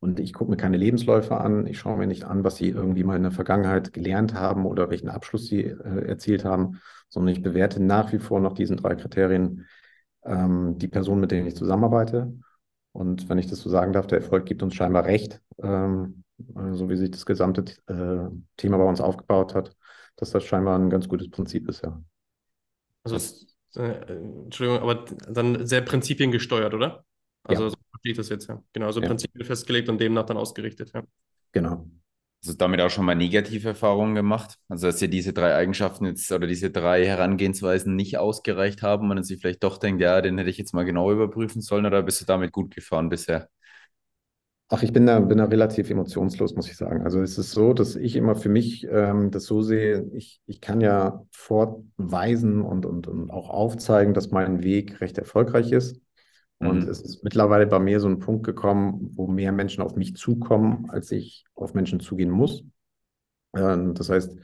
Und 0.00 0.20
ich 0.20 0.32
gucke 0.32 0.50
mir 0.50 0.56
keine 0.56 0.76
Lebensläufe 0.76 1.38
an, 1.38 1.66
ich 1.66 1.78
schaue 1.78 1.96
mir 1.98 2.06
nicht 2.06 2.24
an, 2.24 2.44
was 2.44 2.56
sie 2.56 2.68
irgendwie 2.68 3.02
mal 3.02 3.16
in 3.16 3.24
der 3.24 3.32
Vergangenheit 3.32 3.92
gelernt 3.92 4.34
haben 4.34 4.64
oder 4.64 4.90
welchen 4.90 5.08
Abschluss 5.08 5.48
sie 5.48 5.62
äh, 5.62 6.06
erzielt 6.06 6.44
haben, 6.44 6.80
sondern 7.08 7.34
ich 7.34 7.42
bewerte 7.42 7.82
nach 7.82 8.12
wie 8.12 8.18
vor 8.18 8.40
nach 8.40 8.52
diesen 8.52 8.76
drei 8.76 8.94
Kriterien 8.94 9.66
ähm, 10.24 10.78
die 10.78 10.88
Personen, 10.88 11.20
mit 11.20 11.32
denen 11.32 11.48
ich 11.48 11.56
zusammenarbeite. 11.56 12.32
Und 12.92 13.28
wenn 13.28 13.38
ich 13.38 13.48
das 13.48 13.60
so 13.60 13.70
sagen 13.70 13.92
darf, 13.92 14.06
der 14.06 14.18
Erfolg 14.18 14.46
gibt 14.46 14.62
uns 14.62 14.74
scheinbar 14.74 15.04
recht, 15.04 15.40
ähm, 15.62 16.22
so 16.72 16.88
wie 16.88 16.96
sich 16.96 17.10
das 17.10 17.26
gesamte 17.26 17.64
äh, 17.86 18.30
Thema 18.56 18.78
bei 18.78 18.84
uns 18.84 19.00
aufgebaut 19.00 19.54
hat, 19.54 19.76
dass 20.16 20.30
das 20.30 20.44
scheinbar 20.44 20.78
ein 20.78 20.90
ganz 20.90 21.08
gutes 21.08 21.30
Prinzip 21.30 21.68
ist, 21.68 21.82
ja. 21.82 22.00
Also, 23.04 23.16
äh, 23.76 24.14
Entschuldigung, 24.44 24.80
aber 24.80 25.04
dann 25.28 25.66
sehr 25.66 25.80
prinzipiengesteuert, 25.80 26.74
oder? 26.74 27.04
Also, 27.44 27.68
ja. 27.68 27.74
Verstehe 27.98 28.12
ich 28.12 28.16
das 28.16 28.28
jetzt, 28.28 28.48
ja. 28.48 28.62
Genau, 28.72 28.90
so 28.90 29.00
ja. 29.00 29.08
Prinzipien 29.08 29.44
festgelegt 29.44 29.88
und 29.88 30.00
demnach 30.00 30.26
dann 30.26 30.36
ausgerichtet, 30.36 30.92
ja. 30.94 31.02
Genau. 31.52 31.86
Du 32.44 32.52
damit 32.52 32.80
auch 32.80 32.90
schon 32.90 33.04
mal 33.04 33.16
negative 33.16 33.68
Erfahrungen 33.68 34.14
gemacht? 34.14 34.58
Also, 34.68 34.86
dass 34.86 34.98
dir 34.98 35.08
diese 35.08 35.32
drei 35.32 35.54
Eigenschaften 35.56 36.06
jetzt 36.06 36.30
oder 36.30 36.46
diese 36.46 36.70
drei 36.70 37.04
Herangehensweisen 37.04 37.96
nicht 37.96 38.16
ausgereicht 38.18 38.82
haben 38.82 39.02
und 39.02 39.16
man 39.16 39.24
sich 39.24 39.40
vielleicht 39.40 39.64
doch 39.64 39.78
denkt, 39.78 40.00
ja, 40.00 40.20
den 40.20 40.38
hätte 40.38 40.50
ich 40.50 40.58
jetzt 40.58 40.72
mal 40.72 40.84
genau 40.84 41.10
überprüfen 41.10 41.60
sollen 41.62 41.84
oder 41.84 42.02
bist 42.02 42.20
du 42.20 42.26
damit 42.26 42.52
gut 42.52 42.72
gefahren 42.72 43.08
bisher? 43.08 43.48
Ach, 44.70 44.82
ich 44.82 44.92
bin 44.92 45.06
da, 45.06 45.18
bin 45.18 45.38
da 45.38 45.44
relativ 45.46 45.90
emotionslos, 45.90 46.54
muss 46.54 46.68
ich 46.68 46.76
sagen. 46.76 47.02
Also 47.02 47.22
es 47.22 47.38
ist 47.38 47.52
so, 47.52 47.72
dass 47.72 47.96
ich 47.96 48.14
immer 48.16 48.36
für 48.36 48.50
mich 48.50 48.86
ähm, 48.88 49.30
das 49.30 49.44
so 49.44 49.62
sehe, 49.62 50.06
ich, 50.12 50.42
ich 50.46 50.60
kann 50.60 50.82
ja 50.82 51.24
vorweisen 51.30 52.60
und, 52.60 52.84
und, 52.84 53.08
und 53.08 53.30
auch 53.30 53.48
aufzeigen, 53.48 54.12
dass 54.12 54.30
mein 54.30 54.62
Weg 54.62 55.00
recht 55.00 55.16
erfolgreich 55.16 55.72
ist. 55.72 56.00
Und 56.60 56.84
mhm. 56.84 56.88
es 56.88 57.00
ist 57.00 57.22
mittlerweile 57.22 57.66
bei 57.66 57.78
mir 57.78 58.00
so 58.00 58.08
ein 58.08 58.18
Punkt 58.18 58.44
gekommen, 58.44 59.10
wo 59.14 59.26
mehr 59.26 59.52
Menschen 59.52 59.82
auf 59.82 59.94
mich 59.94 60.16
zukommen, 60.16 60.90
als 60.90 61.10
ich 61.12 61.44
auf 61.54 61.74
Menschen 61.74 62.00
zugehen 62.00 62.30
muss. 62.30 62.64
Ähm, 63.56 63.94
das 63.94 64.10
heißt, 64.10 64.36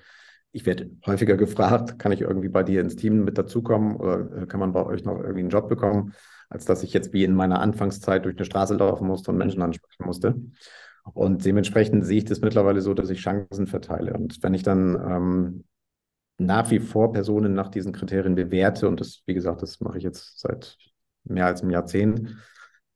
ich 0.52 0.64
werde 0.66 0.90
häufiger 1.04 1.36
gefragt, 1.36 1.98
kann 1.98 2.12
ich 2.12 2.20
irgendwie 2.20 2.48
bei 2.48 2.62
dir 2.62 2.80
ins 2.80 2.94
Team 2.94 3.24
mit 3.24 3.36
dazukommen 3.36 3.96
oder 3.96 4.42
äh, 4.42 4.46
kann 4.46 4.60
man 4.60 4.72
bei 4.72 4.86
euch 4.86 5.04
noch 5.04 5.18
irgendwie 5.18 5.40
einen 5.40 5.50
Job 5.50 5.68
bekommen, 5.68 6.14
als 6.48 6.64
dass 6.64 6.84
ich 6.84 6.92
jetzt 6.92 7.12
wie 7.12 7.24
in 7.24 7.34
meiner 7.34 7.60
Anfangszeit 7.60 8.24
durch 8.24 8.36
eine 8.36 8.44
Straße 8.44 8.74
laufen 8.76 9.08
musste 9.08 9.32
und 9.32 9.38
Menschen 9.38 9.62
ansprechen 9.62 10.04
musste. 10.06 10.36
Und 11.12 11.44
dementsprechend 11.44 12.06
sehe 12.06 12.18
ich 12.18 12.24
das 12.24 12.40
mittlerweile 12.40 12.80
so, 12.80 12.94
dass 12.94 13.10
ich 13.10 13.20
Chancen 13.20 13.66
verteile. 13.66 14.14
Und 14.14 14.42
wenn 14.42 14.54
ich 14.54 14.62
dann 14.62 14.94
ähm, 14.94 15.64
nach 16.38 16.70
wie 16.70 16.78
vor 16.78 17.12
Personen 17.12 17.54
nach 17.54 17.68
diesen 17.68 17.92
Kriterien 17.92 18.36
bewerte, 18.36 18.88
und 18.88 19.00
das, 19.00 19.22
wie 19.26 19.34
gesagt, 19.34 19.62
das 19.62 19.80
mache 19.80 19.98
ich 19.98 20.04
jetzt 20.04 20.38
seit 20.38 20.78
mehr 21.24 21.46
als 21.46 21.62
einem 21.62 21.70
Jahrzehnt. 21.70 22.36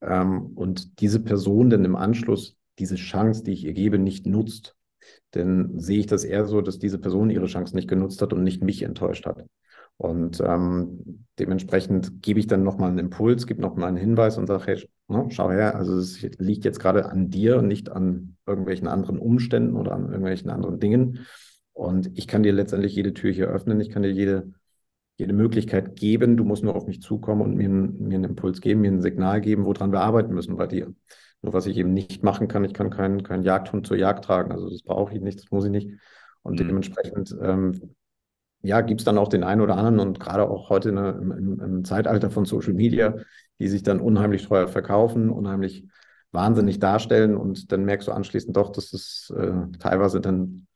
Ähm, 0.00 0.52
und 0.54 1.00
diese 1.00 1.20
Person 1.20 1.70
dann 1.70 1.84
im 1.84 1.96
Anschluss 1.96 2.56
diese 2.78 2.96
Chance, 2.96 3.42
die 3.42 3.52
ich 3.52 3.64
ihr 3.64 3.72
gebe, 3.72 3.98
nicht 3.98 4.26
nutzt, 4.26 4.76
dann 5.32 5.78
sehe 5.78 5.98
ich 5.98 6.06
das 6.06 6.24
eher 6.24 6.46
so, 6.46 6.60
dass 6.60 6.78
diese 6.78 6.98
Person 6.98 7.30
ihre 7.30 7.46
Chance 7.46 7.74
nicht 7.74 7.88
genutzt 7.88 8.22
hat 8.22 8.32
und 8.32 8.44
nicht 8.44 8.62
mich 8.62 8.82
enttäuscht 8.82 9.26
hat. 9.26 9.44
Und 9.96 10.40
ähm, 10.40 11.24
dementsprechend 11.40 12.22
gebe 12.22 12.38
ich 12.38 12.46
dann 12.46 12.62
nochmal 12.62 12.90
einen 12.90 13.00
Impuls, 13.00 13.48
gebe 13.48 13.60
nochmal 13.60 13.88
einen 13.88 13.96
Hinweis 13.96 14.38
und 14.38 14.46
sage, 14.46 14.64
hey, 14.66 14.88
ne, 15.08 15.26
schau 15.30 15.50
her, 15.50 15.74
also 15.74 15.98
es 15.98 16.22
liegt 16.38 16.64
jetzt 16.64 16.78
gerade 16.78 17.06
an 17.10 17.30
dir 17.30 17.58
und 17.58 17.66
nicht 17.66 17.90
an 17.90 18.36
irgendwelchen 18.46 18.86
anderen 18.86 19.18
Umständen 19.18 19.74
oder 19.76 19.92
an 19.92 20.06
irgendwelchen 20.06 20.50
anderen 20.50 20.78
Dingen. 20.78 21.26
Und 21.72 22.16
ich 22.16 22.28
kann 22.28 22.44
dir 22.44 22.52
letztendlich 22.52 22.94
jede 22.94 23.12
Tür 23.12 23.32
hier 23.32 23.48
öffnen, 23.48 23.80
ich 23.80 23.90
kann 23.90 24.02
dir 24.02 24.12
jede 24.12 24.52
jede 25.18 25.32
Möglichkeit 25.32 25.96
geben. 25.96 26.36
Du 26.36 26.44
musst 26.44 26.62
nur 26.62 26.76
auf 26.76 26.86
mich 26.86 27.02
zukommen 27.02 27.42
und 27.42 27.56
mir, 27.56 27.68
mir 27.68 28.14
einen 28.14 28.24
Impuls 28.24 28.60
geben, 28.60 28.80
mir 28.80 28.92
ein 28.92 29.02
Signal 29.02 29.40
geben, 29.40 29.64
woran 29.64 29.92
wir 29.92 30.00
arbeiten 30.00 30.32
müssen 30.32 30.56
bei 30.56 30.66
dir. 30.66 30.94
Nur 31.42 31.52
was 31.52 31.66
ich 31.66 31.76
eben 31.76 31.92
nicht 31.92 32.22
machen 32.22 32.48
kann, 32.48 32.64
ich 32.64 32.72
kann 32.72 32.90
keinen, 32.90 33.22
keinen 33.24 33.42
Jagdhund 33.42 33.86
zur 33.86 33.96
Jagd 33.96 34.24
tragen. 34.24 34.52
Also 34.52 34.70
das 34.70 34.82
brauche 34.82 35.14
ich 35.14 35.20
nicht, 35.20 35.40
das 35.40 35.50
muss 35.50 35.64
ich 35.64 35.72
nicht. 35.72 35.90
Und 36.42 36.60
mhm. 36.60 36.68
dementsprechend 36.68 37.36
ähm, 37.42 37.94
ja, 38.62 38.80
gibt 38.80 39.00
es 39.00 39.04
dann 39.04 39.18
auch 39.18 39.28
den 39.28 39.44
einen 39.44 39.60
oder 39.60 39.76
anderen 39.76 40.00
und 40.00 40.20
gerade 40.20 40.48
auch 40.48 40.70
heute 40.70 40.92
ne, 40.92 41.18
im, 41.20 41.32
im, 41.32 41.60
im, 41.60 41.84
Zeitalter 41.84 42.30
von 42.30 42.44
Social 42.44 42.74
Media, 42.74 43.14
die 43.58 43.68
sich 43.68 43.82
dann 43.82 44.00
unheimlich 44.00 44.46
teuer 44.46 44.68
verkaufen, 44.68 45.30
unheimlich 45.30 45.86
wahnsinnig 46.30 46.78
darstellen 46.78 47.36
und 47.36 47.72
dann 47.72 47.84
merkst 47.84 48.06
du 48.06 48.12
anschließend 48.12 48.56
doch, 48.56 48.70
dass 48.70 48.92
es 48.92 49.32
äh, 49.36 49.52
teilweise 49.78 50.20
dann, 50.20 50.66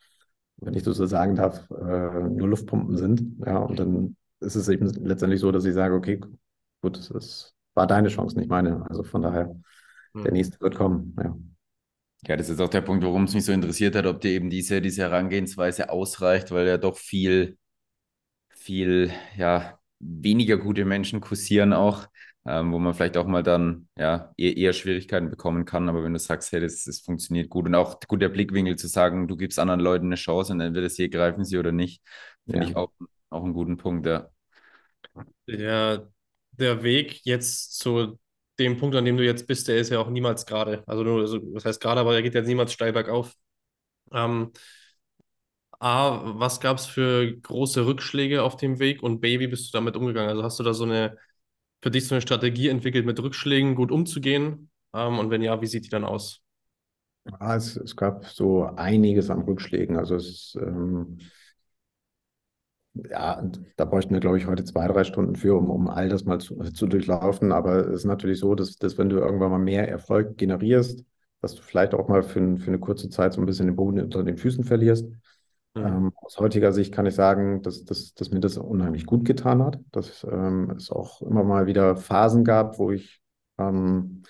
wenn 0.56 0.74
ich 0.74 0.82
das 0.82 0.96
so 0.96 1.06
sagen 1.06 1.36
darf, 1.36 1.70
äh, 1.70 2.28
nur 2.28 2.48
Luftpumpen 2.48 2.96
sind. 2.96 3.44
Ja, 3.44 3.58
und 3.58 3.78
dann 3.78 4.16
ist 4.42 4.56
es 4.56 4.68
eben 4.68 4.86
letztendlich 5.04 5.40
so, 5.40 5.50
dass 5.52 5.64
ich 5.64 5.74
sage, 5.74 5.94
okay, 5.94 6.20
gut, 6.82 6.98
es 6.98 7.54
war 7.74 7.86
deine 7.86 8.08
Chance, 8.08 8.38
nicht 8.38 8.50
meine. 8.50 8.88
Also 8.88 9.02
von 9.02 9.22
daher, 9.22 9.54
hm. 10.14 10.22
der 10.24 10.32
nächste 10.32 10.60
wird 10.60 10.76
kommen. 10.76 11.16
Ja. 11.22 11.36
Ja, 12.24 12.36
das 12.36 12.48
ist 12.48 12.60
auch 12.60 12.68
der 12.68 12.82
Punkt, 12.82 13.04
warum 13.04 13.24
es 13.24 13.34
mich 13.34 13.44
so 13.44 13.52
interessiert 13.52 13.96
hat, 13.96 14.06
ob 14.06 14.20
dir 14.20 14.30
eben 14.30 14.48
diese, 14.48 14.80
diese 14.80 15.02
Herangehensweise 15.02 15.90
ausreicht, 15.90 16.52
weil 16.52 16.68
ja 16.68 16.78
doch 16.78 16.96
viel, 16.96 17.58
viel, 18.50 19.10
ja, 19.36 19.80
weniger 19.98 20.56
gute 20.56 20.84
Menschen 20.84 21.20
kursieren 21.20 21.72
auch, 21.72 22.06
ähm, 22.46 22.72
wo 22.72 22.78
man 22.78 22.94
vielleicht 22.94 23.16
auch 23.16 23.26
mal 23.26 23.42
dann, 23.42 23.88
ja, 23.98 24.32
eher, 24.36 24.56
eher, 24.56 24.72
Schwierigkeiten 24.72 25.30
bekommen 25.30 25.64
kann. 25.64 25.88
Aber 25.88 26.04
wenn 26.04 26.12
du 26.12 26.20
sagst, 26.20 26.52
hey, 26.52 26.60
das, 26.60 26.84
das 26.84 27.00
funktioniert 27.00 27.50
gut 27.50 27.66
und 27.66 27.74
auch 27.74 27.98
gut 28.06 28.22
der 28.22 28.28
Blickwinkel 28.28 28.76
zu 28.76 28.86
sagen, 28.86 29.26
du 29.26 29.36
gibst 29.36 29.58
anderen 29.58 29.80
Leuten 29.80 30.06
eine 30.06 30.14
Chance 30.14 30.52
und 30.52 30.60
entweder 30.60 30.88
sie 30.90 31.10
greifen 31.10 31.44
sie 31.44 31.58
oder 31.58 31.72
nicht, 31.72 32.02
finde 32.44 32.64
ja. 32.64 32.70
ich 32.70 32.76
auch, 32.76 32.92
auch 33.32 33.44
einen 33.44 33.54
guten 33.54 33.76
Punkt, 33.76 34.06
ja. 34.06 34.28
Der, 35.48 36.08
der 36.52 36.82
Weg 36.82 37.20
jetzt 37.24 37.78
zu 37.78 38.18
dem 38.58 38.78
Punkt, 38.78 38.94
an 38.96 39.04
dem 39.04 39.16
du 39.16 39.24
jetzt 39.24 39.46
bist, 39.46 39.68
der 39.68 39.78
ist 39.78 39.90
ja 39.90 39.98
auch 39.98 40.10
niemals 40.10 40.46
gerade. 40.46 40.82
Also, 40.86 41.02
nur, 41.02 41.20
also 41.20 41.38
das 41.38 41.64
heißt 41.64 41.80
gerade, 41.80 42.00
aber 42.00 42.14
er 42.14 42.22
geht 42.22 42.34
jetzt 42.34 42.46
niemals 42.46 42.72
steil 42.72 42.92
bergauf. 42.92 43.34
Ähm, 44.12 44.52
A, 45.80 46.22
was 46.38 46.60
gab 46.60 46.78
es 46.78 46.86
für 46.86 47.32
große 47.40 47.84
Rückschläge 47.86 48.42
auf 48.42 48.56
dem 48.56 48.78
Weg 48.78 49.02
und 49.02 49.20
B, 49.20 49.40
wie 49.40 49.48
bist 49.48 49.68
du 49.68 49.76
damit 49.76 49.96
umgegangen? 49.96 50.30
Also 50.30 50.44
hast 50.44 50.58
du 50.60 50.62
da 50.62 50.74
so 50.74 50.84
eine, 50.84 51.18
für 51.82 51.90
dich 51.90 52.06
so 52.06 52.14
eine 52.14 52.22
Strategie 52.22 52.68
entwickelt, 52.68 53.04
mit 53.04 53.20
Rückschlägen 53.20 53.74
gut 53.74 53.90
umzugehen? 53.90 54.70
Ähm, 54.94 55.18
und 55.18 55.30
wenn 55.30 55.42
ja, 55.42 55.60
wie 55.60 55.66
sieht 55.66 55.84
die 55.84 55.90
dann 55.90 56.04
aus? 56.04 56.40
Ja, 57.24 57.56
es, 57.56 57.76
es 57.76 57.96
gab 57.96 58.24
so 58.26 58.64
einiges 58.76 59.30
an 59.30 59.42
Rückschlägen. 59.42 59.96
Also 59.96 60.16
es 60.16 60.56
ähm, 60.60 61.18
ja, 62.94 63.42
da 63.76 63.84
bräuchten 63.84 64.12
wir, 64.12 64.20
glaube 64.20 64.38
ich, 64.38 64.46
heute 64.46 64.64
zwei, 64.64 64.86
drei 64.86 65.04
Stunden 65.04 65.36
für, 65.36 65.56
um, 65.56 65.70
um 65.70 65.88
all 65.88 66.08
das 66.08 66.24
mal 66.24 66.40
zu, 66.40 66.56
zu 66.58 66.86
durchlaufen. 66.86 67.52
Aber 67.52 67.88
es 67.88 68.00
ist 68.00 68.04
natürlich 68.04 68.38
so, 68.38 68.54
dass, 68.54 68.76
dass 68.76 68.98
wenn 68.98 69.08
du 69.08 69.16
irgendwann 69.16 69.50
mal 69.50 69.58
mehr 69.58 69.88
Erfolg 69.88 70.36
generierst, 70.36 71.04
dass 71.40 71.54
du 71.54 71.62
vielleicht 71.62 71.94
auch 71.94 72.08
mal 72.08 72.22
für, 72.22 72.56
für 72.56 72.68
eine 72.68 72.78
kurze 72.78 73.08
Zeit 73.08 73.32
so 73.32 73.40
ein 73.40 73.46
bisschen 73.46 73.66
den 73.66 73.76
Boden 73.76 74.00
unter 74.00 74.22
den 74.22 74.36
Füßen 74.36 74.64
verlierst. 74.64 75.08
Mhm. 75.74 75.86
Ähm, 75.86 76.12
aus 76.16 76.38
heutiger 76.38 76.72
Sicht 76.72 76.92
kann 76.92 77.06
ich 77.06 77.14
sagen, 77.14 77.62
dass, 77.62 77.84
dass, 77.84 78.14
dass 78.14 78.30
mir 78.30 78.40
das 78.40 78.58
unheimlich 78.58 79.06
gut 79.06 79.24
getan 79.24 79.62
hat, 79.62 79.80
dass 79.90 80.24
ähm, 80.30 80.70
es 80.76 80.90
auch 80.90 81.22
immer 81.22 81.44
mal 81.44 81.66
wieder 81.66 81.96
Phasen 81.96 82.44
gab, 82.44 82.78
wo 82.78 82.90
ich 82.92 83.20
ähm, 83.58 84.22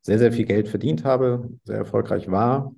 sehr, 0.00 0.18
sehr 0.18 0.32
viel 0.32 0.46
Geld 0.46 0.68
verdient 0.68 1.04
habe, 1.04 1.50
sehr 1.64 1.76
erfolgreich 1.76 2.30
war, 2.30 2.72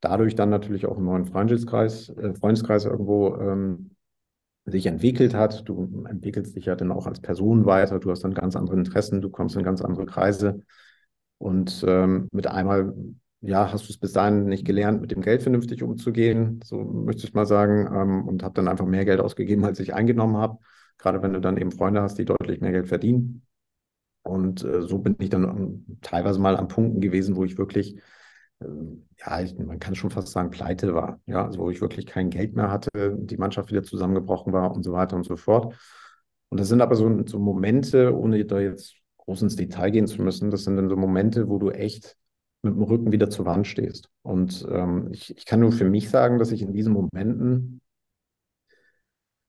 dadurch 0.00 0.34
dann 0.34 0.50
natürlich 0.50 0.86
auch 0.86 0.96
einen 0.96 1.06
neuen 1.06 1.24
Freundeskreis, 1.24 2.10
äh, 2.10 2.34
Freundeskreis 2.34 2.84
irgendwo 2.84 3.36
ähm, 3.36 3.90
sich 4.66 4.86
entwickelt 4.86 5.34
hat. 5.34 5.68
Du 5.68 6.04
entwickelst 6.08 6.56
dich 6.56 6.66
ja 6.66 6.76
dann 6.76 6.92
auch 6.92 7.06
als 7.06 7.20
Person 7.20 7.66
weiter, 7.66 7.98
du 7.98 8.10
hast 8.10 8.24
dann 8.24 8.34
ganz 8.34 8.56
andere 8.56 8.76
Interessen, 8.76 9.20
du 9.20 9.30
kommst 9.30 9.56
in 9.56 9.62
ganz 9.62 9.82
andere 9.82 10.06
Kreise. 10.06 10.62
Und 11.38 11.84
ähm, 11.86 12.28
mit 12.32 12.46
einmal, 12.46 12.94
ja, 13.40 13.70
hast 13.72 13.88
du 13.88 13.92
es 13.92 13.98
bis 13.98 14.12
dahin 14.12 14.46
nicht 14.46 14.64
gelernt, 14.64 15.00
mit 15.00 15.10
dem 15.10 15.20
Geld 15.20 15.42
vernünftig 15.42 15.82
umzugehen, 15.82 16.60
so 16.64 16.78
möchte 16.82 17.26
ich 17.26 17.34
mal 17.34 17.46
sagen, 17.46 17.88
ähm, 17.94 18.26
und 18.26 18.42
habe 18.42 18.54
dann 18.54 18.68
einfach 18.68 18.86
mehr 18.86 19.04
Geld 19.04 19.20
ausgegeben, 19.20 19.64
als 19.64 19.80
ich 19.80 19.94
eingenommen 19.94 20.36
habe. 20.36 20.58
Gerade 20.96 21.22
wenn 21.22 21.32
du 21.32 21.40
dann 21.40 21.58
eben 21.58 21.72
Freunde 21.72 22.00
hast, 22.00 22.18
die 22.18 22.24
deutlich 22.24 22.60
mehr 22.60 22.72
Geld 22.72 22.88
verdienen. 22.88 23.42
Und 24.22 24.64
äh, 24.64 24.82
so 24.82 24.98
bin 24.98 25.16
ich 25.18 25.28
dann 25.28 25.44
um, 25.44 25.98
teilweise 26.00 26.40
mal 26.40 26.56
an 26.56 26.68
Punkten 26.68 27.00
gewesen, 27.00 27.36
wo 27.36 27.44
ich 27.44 27.58
wirklich 27.58 27.96
ähm, 27.96 28.02
ja, 28.60 29.40
ich, 29.40 29.58
man 29.58 29.78
kann 29.78 29.94
schon 29.94 30.10
fast 30.10 30.28
sagen, 30.28 30.50
pleite 30.50 30.94
war. 30.94 31.20
Ja, 31.26 31.46
also 31.46 31.60
wo 31.60 31.70
ich 31.70 31.80
wirklich 31.80 32.06
kein 32.06 32.30
Geld 32.30 32.54
mehr 32.54 32.70
hatte, 32.70 32.90
die 33.18 33.36
Mannschaft 33.36 33.70
wieder 33.70 33.82
zusammengebrochen 33.82 34.52
war 34.52 34.74
und 34.74 34.82
so 34.82 34.92
weiter 34.92 35.16
und 35.16 35.24
so 35.24 35.36
fort. 35.36 35.74
Und 36.48 36.60
das 36.60 36.68
sind 36.68 36.80
aber 36.80 36.94
so, 36.94 37.26
so 37.26 37.38
Momente, 37.38 38.16
ohne 38.16 38.44
da 38.44 38.60
jetzt 38.60 38.96
groß 39.18 39.42
ins 39.42 39.56
Detail 39.56 39.90
gehen 39.90 40.06
zu 40.06 40.22
müssen, 40.22 40.50
das 40.50 40.64
sind 40.64 40.76
dann 40.76 40.88
so 40.88 40.96
Momente, 40.96 41.48
wo 41.48 41.58
du 41.58 41.70
echt 41.70 42.16
mit 42.62 42.74
dem 42.74 42.82
Rücken 42.82 43.12
wieder 43.12 43.30
zur 43.30 43.44
Wand 43.46 43.66
stehst. 43.66 44.08
Und 44.22 44.66
ähm, 44.70 45.08
ich, 45.12 45.36
ich 45.36 45.46
kann 45.46 45.60
nur 45.60 45.72
für 45.72 45.84
mich 45.84 46.10
sagen, 46.10 46.38
dass 46.38 46.52
ich 46.52 46.62
in 46.62 46.72
diesen 46.72 46.92
Momenten 46.92 47.80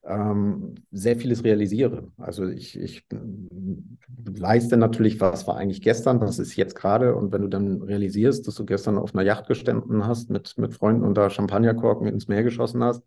ähm, 0.08 0.76
sehr 0.92 1.16
vieles 1.16 1.44
realisiere. 1.44 2.12
Also 2.18 2.48
ich, 2.48 2.80
ich 2.80 3.06
weiß 3.10 4.70
dann 4.70 4.80
natürlich, 4.80 5.20
was 5.20 5.48
war 5.48 5.58
eigentlich 5.58 5.82
gestern, 5.82 6.22
was 6.22 6.40
ist 6.40 6.56
jetzt 6.56 6.76
gerade. 6.76 7.16
Und 7.16 7.32
wenn 7.32 7.42
du 7.42 7.48
dann 7.48 7.82
realisierst, 7.82 8.48
dass 8.48 8.56
du 8.56 8.66
gestern 8.66 8.98
auf 8.98 9.16
einer 9.16 9.24
Yacht 9.24 9.48
gestanden 9.48 10.06
hast 10.06 10.30
mit, 10.30 10.58
mit 10.58 10.74
Freunden 10.74 11.04
und 11.04 11.16
da 11.18 11.30
Champagnerkorken 11.30 12.08
ins 12.08 12.28
Meer 12.28 12.44
geschossen 12.44 12.84
hast, 12.84 13.04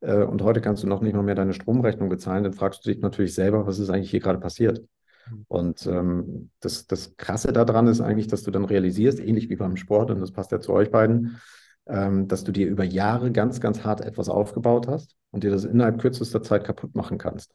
äh, 0.00 0.22
und 0.22 0.42
heute 0.42 0.60
kannst 0.60 0.82
du 0.82 0.86
noch 0.86 1.00
nicht 1.00 1.14
mal 1.14 1.22
mehr 1.22 1.34
deine 1.34 1.54
Stromrechnung 1.54 2.08
bezahlen, 2.08 2.44
dann 2.44 2.52
fragst 2.52 2.84
du 2.84 2.90
dich 2.90 3.00
natürlich 3.00 3.34
selber, 3.34 3.66
was 3.66 3.78
ist 3.78 3.90
eigentlich 3.90 4.10
hier 4.10 4.20
gerade 4.20 4.38
passiert. 4.38 4.82
Mhm. 5.30 5.44
Und 5.48 5.86
ähm, 5.86 6.50
das, 6.60 6.86
das 6.86 7.16
Krasse 7.16 7.52
daran 7.52 7.88
ist 7.88 8.00
eigentlich, 8.00 8.28
dass 8.28 8.42
du 8.42 8.50
dann 8.50 8.64
realisierst, 8.64 9.18
ähnlich 9.18 9.48
wie 9.48 9.56
beim 9.56 9.76
Sport, 9.76 10.10
und 10.10 10.20
das 10.20 10.32
passt 10.32 10.52
ja 10.52 10.60
zu 10.60 10.72
euch 10.72 10.90
beiden, 10.90 11.40
ähm, 11.88 12.28
dass 12.28 12.44
du 12.44 12.52
dir 12.52 12.68
über 12.68 12.84
Jahre 12.84 13.32
ganz, 13.32 13.60
ganz 13.60 13.84
hart 13.84 14.00
etwas 14.00 14.28
aufgebaut 14.28 14.88
hast 14.88 15.16
und 15.30 15.44
dir 15.44 15.50
das 15.50 15.64
innerhalb 15.64 16.00
kürzester 16.00 16.42
Zeit 16.42 16.64
kaputt 16.64 16.94
machen 16.94 17.18
kannst. 17.18 17.52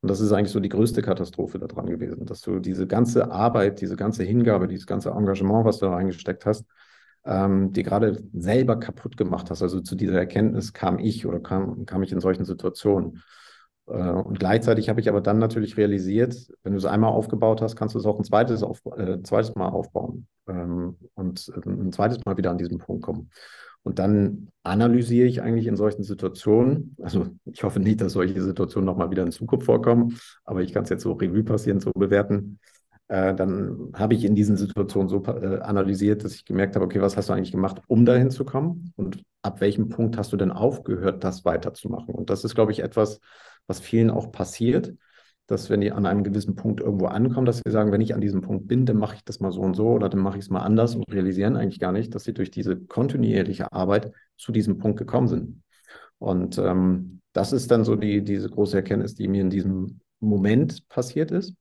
Und 0.00 0.10
das 0.10 0.20
ist 0.20 0.32
eigentlich 0.32 0.52
so 0.52 0.60
die 0.60 0.68
größte 0.68 1.02
Katastrophe 1.02 1.58
daran 1.58 1.86
gewesen, 1.86 2.26
dass 2.26 2.40
du 2.40 2.60
diese 2.60 2.86
ganze 2.86 3.30
Arbeit, 3.30 3.80
diese 3.80 3.96
ganze 3.96 4.24
Hingabe, 4.24 4.68
dieses 4.68 4.86
ganze 4.86 5.10
Engagement, 5.10 5.64
was 5.64 5.78
du 5.78 5.86
da 5.86 5.94
reingesteckt 5.94 6.46
hast, 6.46 6.64
ähm, 7.24 7.72
die 7.72 7.82
gerade 7.82 8.22
selber 8.32 8.78
kaputt 8.78 9.16
gemacht 9.16 9.50
hast. 9.50 9.62
Also 9.62 9.80
zu 9.80 9.96
dieser 9.96 10.18
Erkenntnis 10.18 10.72
kam 10.72 10.98
ich 10.98 11.26
oder 11.26 11.40
kam, 11.40 11.84
kam 11.86 12.02
ich 12.02 12.12
in 12.12 12.20
solchen 12.20 12.44
Situationen. 12.44 13.22
Äh, 13.86 14.10
und 14.10 14.38
gleichzeitig 14.38 14.88
habe 14.88 15.00
ich 15.00 15.08
aber 15.08 15.20
dann 15.20 15.38
natürlich 15.38 15.76
realisiert, 15.76 16.48
wenn 16.62 16.72
du 16.72 16.78
es 16.78 16.84
einmal 16.84 17.10
aufgebaut 17.10 17.60
hast, 17.60 17.76
kannst 17.76 17.94
du 17.94 17.98
es 17.98 18.06
auch 18.06 18.18
ein 18.18 18.24
zweites, 18.24 18.62
auf, 18.62 18.80
äh, 18.96 19.22
zweites 19.22 19.54
Mal 19.54 19.68
aufbauen 19.68 20.28
ähm, 20.48 20.96
und 21.14 21.52
äh, 21.54 21.68
ein 21.68 21.92
zweites 21.92 22.24
Mal 22.24 22.36
wieder 22.36 22.50
an 22.50 22.58
diesen 22.58 22.78
Punkt 22.78 23.02
kommen. 23.02 23.30
Und 23.82 23.98
dann 23.98 24.48
analysiere 24.62 25.26
ich 25.26 25.40
eigentlich 25.40 25.66
in 25.66 25.76
solchen 25.76 26.02
Situationen, 26.02 26.94
also 27.02 27.28
ich 27.46 27.62
hoffe 27.62 27.80
nicht, 27.80 28.00
dass 28.00 28.12
solche 28.12 28.42
Situationen 28.42 28.84
nochmal 28.84 29.10
wieder 29.10 29.22
in 29.22 29.32
Zukunft 29.32 29.66
vorkommen, 29.66 30.18
aber 30.44 30.62
ich 30.62 30.72
kann 30.72 30.84
es 30.84 30.90
jetzt 30.90 31.02
so 31.02 31.12
Revue 31.12 31.44
passieren, 31.44 31.80
so 31.80 31.90
bewerten. 31.92 32.58
Äh, 33.08 33.34
dann 33.34 33.90
habe 33.94 34.14
ich 34.14 34.24
in 34.24 34.34
diesen 34.34 34.56
Situationen 34.58 35.08
so 35.08 35.24
äh, 35.24 35.60
analysiert, 35.60 36.24
dass 36.24 36.34
ich 36.34 36.44
gemerkt 36.44 36.76
habe, 36.76 36.84
okay, 36.84 37.00
was 37.00 37.16
hast 37.16 37.30
du 37.30 37.32
eigentlich 37.32 37.52
gemacht, 37.52 37.80
um 37.86 38.04
dahin 38.04 38.30
zu 38.30 38.44
kommen? 38.44 38.92
Und 38.96 39.22
ab 39.40 39.62
welchem 39.62 39.88
Punkt 39.88 40.18
hast 40.18 40.32
du 40.32 40.36
denn 40.36 40.52
aufgehört, 40.52 41.24
das 41.24 41.46
weiterzumachen? 41.46 42.14
Und 42.14 42.28
das 42.28 42.44
ist, 42.44 42.54
glaube 42.54 42.72
ich, 42.72 42.80
etwas, 42.80 43.20
was 43.66 43.80
vielen 43.80 44.10
auch 44.10 44.30
passiert, 44.30 44.92
dass 45.48 45.70
wenn 45.70 45.80
die 45.80 45.90
an 45.90 46.06
einem 46.06 46.24
gewissen 46.24 46.54
Punkt 46.54 46.80
irgendwo 46.80 47.06
ankommen, 47.06 47.46
dass 47.46 47.62
sie 47.64 47.72
sagen, 47.72 47.90
wenn 47.90 48.02
ich 48.02 48.14
an 48.14 48.20
diesem 48.20 48.42
Punkt 48.42 48.68
bin, 48.68 48.84
dann 48.84 48.98
mache 48.98 49.16
ich 49.16 49.24
das 49.24 49.40
mal 49.40 49.50
so 49.50 49.62
und 49.62 49.74
so 49.74 49.88
oder 49.88 50.10
dann 50.10 50.20
mache 50.20 50.36
ich 50.36 50.44
es 50.44 50.50
mal 50.50 50.60
anders 50.60 50.94
und 50.94 51.10
realisieren 51.10 51.56
eigentlich 51.56 51.80
gar 51.80 51.90
nicht, 51.90 52.14
dass 52.14 52.24
sie 52.24 52.34
durch 52.34 52.50
diese 52.50 52.76
kontinuierliche 52.76 53.72
Arbeit 53.72 54.12
zu 54.36 54.52
diesem 54.52 54.76
Punkt 54.76 54.98
gekommen 54.98 55.26
sind. 55.26 55.62
Und 56.18 56.58
ähm, 56.58 57.22
das 57.32 57.54
ist 57.54 57.70
dann 57.70 57.82
so 57.82 57.96
die, 57.96 58.22
diese 58.22 58.50
große 58.50 58.76
Erkenntnis, 58.76 59.14
die 59.14 59.26
mir 59.26 59.40
in 59.40 59.48
diesem 59.48 60.00
Moment 60.20 60.86
passiert 60.88 61.30
ist. 61.30 61.54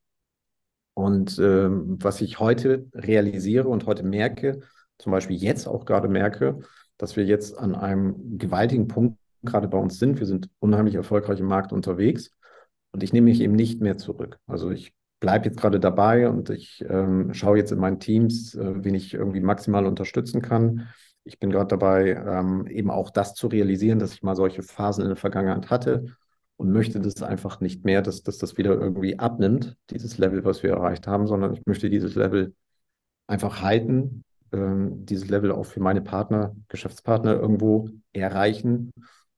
Und 0.94 1.40
ähm, 1.40 1.98
was 2.02 2.20
ich 2.20 2.40
heute 2.40 2.88
realisiere 2.94 3.70
und 3.70 3.86
heute 3.86 4.04
merke, 4.04 4.60
zum 4.98 5.14
Beispiel 5.14 5.38
jetzt 5.38 5.66
auch 5.66 5.86
gerade 5.86 6.10
merke, 6.10 6.60
dass 6.98 7.16
wir 7.16 7.24
jetzt 7.24 7.58
an 7.58 7.74
einem 7.74 8.38
gewaltigen 8.38 8.90
Punkt 8.90 9.18
gerade 9.44 9.70
bei 9.70 9.78
uns 9.78 9.98
sind. 9.98 10.20
Wir 10.20 10.26
sind 10.26 10.50
unheimlich 10.60 10.96
erfolgreich 10.96 11.40
im 11.40 11.46
Markt 11.46 11.72
unterwegs 11.72 12.32
und 12.92 13.04
ich 13.04 13.14
nehme 13.14 13.26
mich 13.26 13.42
eben 13.42 13.56
nicht 13.56 13.82
mehr 13.82 13.98
zurück. 13.98 14.40
Also 14.48 14.72
ich 14.72 14.94
bleibe 15.20 15.46
jetzt 15.46 15.60
gerade 15.60 15.80
dabei 15.80 16.30
und 16.30 16.50
ich 16.50 16.84
ähm, 16.88 17.34
schaue 17.34 17.58
jetzt 17.58 17.72
in 17.72 17.80
meinen 17.80 18.00
Teams, 18.00 18.56
äh, 18.56 18.84
wen 18.84 18.96
ich 18.96 19.14
irgendwie 19.14 19.42
maximal 19.42 19.86
unterstützen 19.86 20.42
kann. 20.42 20.88
Ich 21.24 21.40
bin 21.40 21.50
gerade 21.50 21.68
dabei, 21.68 22.12
ähm, 22.12 22.68
eben 22.68 22.90
auch 22.92 23.10
das 23.10 23.34
zu 23.34 23.48
realisieren, 23.48 24.00
dass 24.00 24.14
ich 24.14 24.24
mal 24.24 24.36
solche 24.36 24.64
Phasen 24.64 25.02
in 25.02 25.10
der 25.10 25.18
Vergangenheit 25.18 25.70
hatte 25.70 26.16
und 26.56 26.72
möchte 26.72 27.00
das 27.00 27.22
einfach 27.22 27.60
nicht 27.60 27.86
mehr, 27.86 28.02
dass, 28.02 28.24
dass 28.24 28.38
das 28.38 28.58
wieder 28.58 28.74
irgendwie 28.74 29.20
abnimmt, 29.20 29.76
dieses 29.90 30.18
Level, 30.18 30.46
was 30.46 30.64
wir 30.64 30.72
erreicht 30.72 31.08
haben, 31.08 31.28
sondern 31.28 31.54
ich 31.54 31.66
möchte 31.66 31.90
dieses 31.90 32.16
Level 32.16 32.54
einfach 33.28 33.62
halten, 33.62 34.24
ähm, 34.52 35.06
dieses 35.06 35.30
Level 35.30 35.52
auch 35.52 35.66
für 35.66 35.80
meine 35.80 36.02
Partner, 36.02 36.56
Geschäftspartner 36.70 37.34
irgendwo 37.34 37.90
erreichen 38.14 38.92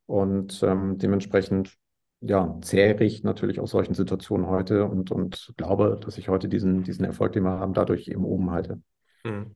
und 0.06 0.62
ähm, 0.64 0.98
dementsprechend 0.98 1.76
ja, 2.22 2.58
zehre 2.62 3.04
ich 3.04 3.24
natürlich 3.24 3.60
aus 3.60 3.72
solchen 3.72 3.94
Situationen 3.94 4.48
heute 4.48 4.86
und, 4.86 5.12
und 5.12 5.54
glaube, 5.58 6.00
dass 6.04 6.18
ich 6.18 6.30
heute 6.30 6.50
diesen, 6.50 6.84
diesen 6.84 7.06
Erfolg, 7.06 7.34
den 7.34 7.44
wir 7.44 7.60
haben, 7.60 7.74
dadurch 7.74 8.08
eben 8.08 8.26
oben 8.26 8.52
halte. 8.52 8.82
Hm. 9.24 9.56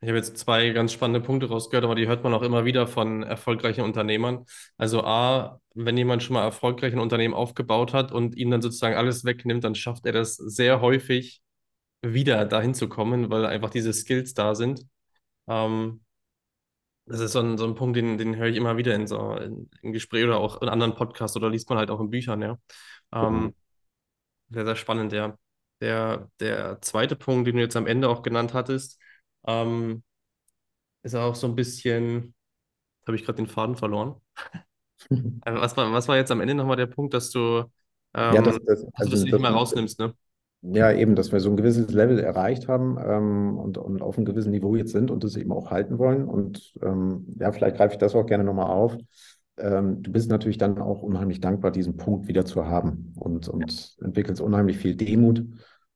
Ich 0.00 0.08
habe 0.08 0.18
jetzt 0.18 0.36
zwei 0.38 0.70
ganz 0.70 0.92
spannende 0.92 1.20
Punkte 1.20 1.48
rausgehört, 1.48 1.84
aber 1.84 1.94
die 1.94 2.08
hört 2.08 2.24
man 2.24 2.34
auch 2.34 2.42
immer 2.42 2.64
wieder 2.64 2.88
von 2.88 3.22
erfolgreichen 3.22 3.82
Unternehmern. 3.82 4.44
Also 4.76 5.04
A, 5.04 5.60
wenn 5.74 5.96
jemand 5.96 6.22
schon 6.22 6.34
mal 6.34 6.42
erfolgreich 6.42 6.92
ein 6.92 6.98
Unternehmen 6.98 7.34
aufgebaut 7.34 7.92
hat 7.92 8.10
und 8.10 8.36
ihm 8.36 8.50
dann 8.50 8.62
sozusagen 8.62 8.96
alles 8.96 9.24
wegnimmt, 9.24 9.62
dann 9.62 9.76
schafft 9.76 10.06
er 10.06 10.12
das 10.12 10.36
sehr 10.36 10.80
häufig 10.80 11.42
wieder 12.02 12.44
dahin 12.46 12.74
zu 12.74 12.88
kommen, 12.88 13.30
weil 13.30 13.46
einfach 13.46 13.70
diese 13.70 13.92
Skills 13.92 14.34
da 14.34 14.54
sind. 14.54 14.82
Ähm, 15.46 16.00
das 17.10 17.20
ist 17.20 17.32
so 17.32 17.40
ein, 17.40 17.58
so 17.58 17.64
ein 17.64 17.74
Punkt, 17.74 17.96
den, 17.96 18.18
den 18.18 18.36
höre 18.36 18.46
ich 18.46 18.56
immer 18.56 18.76
wieder 18.76 18.94
in 18.94 19.06
so 19.08 19.34
in, 19.34 19.68
in 19.82 19.92
Gesprächen 19.92 20.28
oder 20.28 20.38
auch 20.38 20.62
in 20.62 20.68
anderen 20.68 20.94
Podcasts 20.94 21.36
oder 21.36 21.50
liest 21.50 21.68
man 21.68 21.78
halt 21.78 21.90
auch 21.90 22.00
in 22.00 22.10
Büchern, 22.10 22.40
ja. 22.40 22.56
Ähm, 23.12 23.34
mhm. 23.34 23.54
Sehr, 24.50 24.64
sehr 24.64 24.76
spannend, 24.76 25.12
ja. 25.12 25.36
Der, 25.80 26.30
der 26.38 26.80
zweite 26.82 27.16
Punkt, 27.16 27.48
den 27.48 27.56
du 27.56 27.62
jetzt 27.62 27.76
am 27.76 27.86
Ende 27.88 28.08
auch 28.08 28.22
genannt 28.22 28.54
hattest, 28.54 29.00
ähm, 29.44 30.04
ist 31.02 31.16
auch 31.16 31.34
so 31.34 31.48
ein 31.48 31.56
bisschen, 31.56 32.34
habe 33.06 33.16
ich 33.16 33.24
gerade 33.24 33.36
den 33.36 33.48
Faden 33.48 33.76
verloren. 33.76 34.20
Also 35.40 35.62
was 35.62 35.76
war, 35.78 35.92
was 35.94 36.08
war 36.08 36.16
jetzt 36.18 36.30
am 36.30 36.42
Ende 36.42 36.54
nochmal 36.54 36.76
der 36.76 36.86
Punkt, 36.86 37.14
dass 37.14 37.30
du, 37.30 37.64
ähm, 38.12 38.34
ja, 38.34 38.42
das, 38.42 38.58
das, 38.66 38.84
also, 38.84 38.86
dass 38.92 39.06
du 39.06 39.10
das 39.10 39.22
nicht 39.22 39.38
mehr 39.38 39.50
rausnimmst, 39.50 39.98
ne? 39.98 40.14
Ja, 40.62 40.92
eben, 40.92 41.14
dass 41.14 41.32
wir 41.32 41.40
so 41.40 41.48
ein 41.48 41.56
gewisses 41.56 41.90
Level 41.90 42.18
erreicht 42.18 42.68
haben 42.68 42.98
ähm, 43.02 43.56
und, 43.56 43.78
und 43.78 44.02
auf 44.02 44.18
einem 44.18 44.26
gewissen 44.26 44.50
Niveau 44.50 44.76
jetzt 44.76 44.92
sind 44.92 45.10
und 45.10 45.24
das 45.24 45.36
eben 45.36 45.52
auch 45.52 45.70
halten 45.70 45.98
wollen. 45.98 46.26
Und 46.26 46.74
ähm, 46.82 47.34
ja, 47.38 47.50
vielleicht 47.50 47.78
greife 47.78 47.94
ich 47.94 47.98
das 47.98 48.14
auch 48.14 48.26
gerne 48.26 48.44
nochmal 48.44 48.70
auf. 48.70 48.94
Ähm, 49.56 50.02
du 50.02 50.12
bist 50.12 50.28
natürlich 50.28 50.58
dann 50.58 50.78
auch 50.78 51.02
unheimlich 51.02 51.40
dankbar, 51.40 51.70
diesen 51.70 51.96
Punkt 51.96 52.28
wieder 52.28 52.44
zu 52.44 52.66
haben 52.66 53.14
und, 53.16 53.48
und 53.48 53.96
entwickelst 54.02 54.42
unheimlich 54.42 54.76
viel 54.76 54.96
Demut 54.96 55.46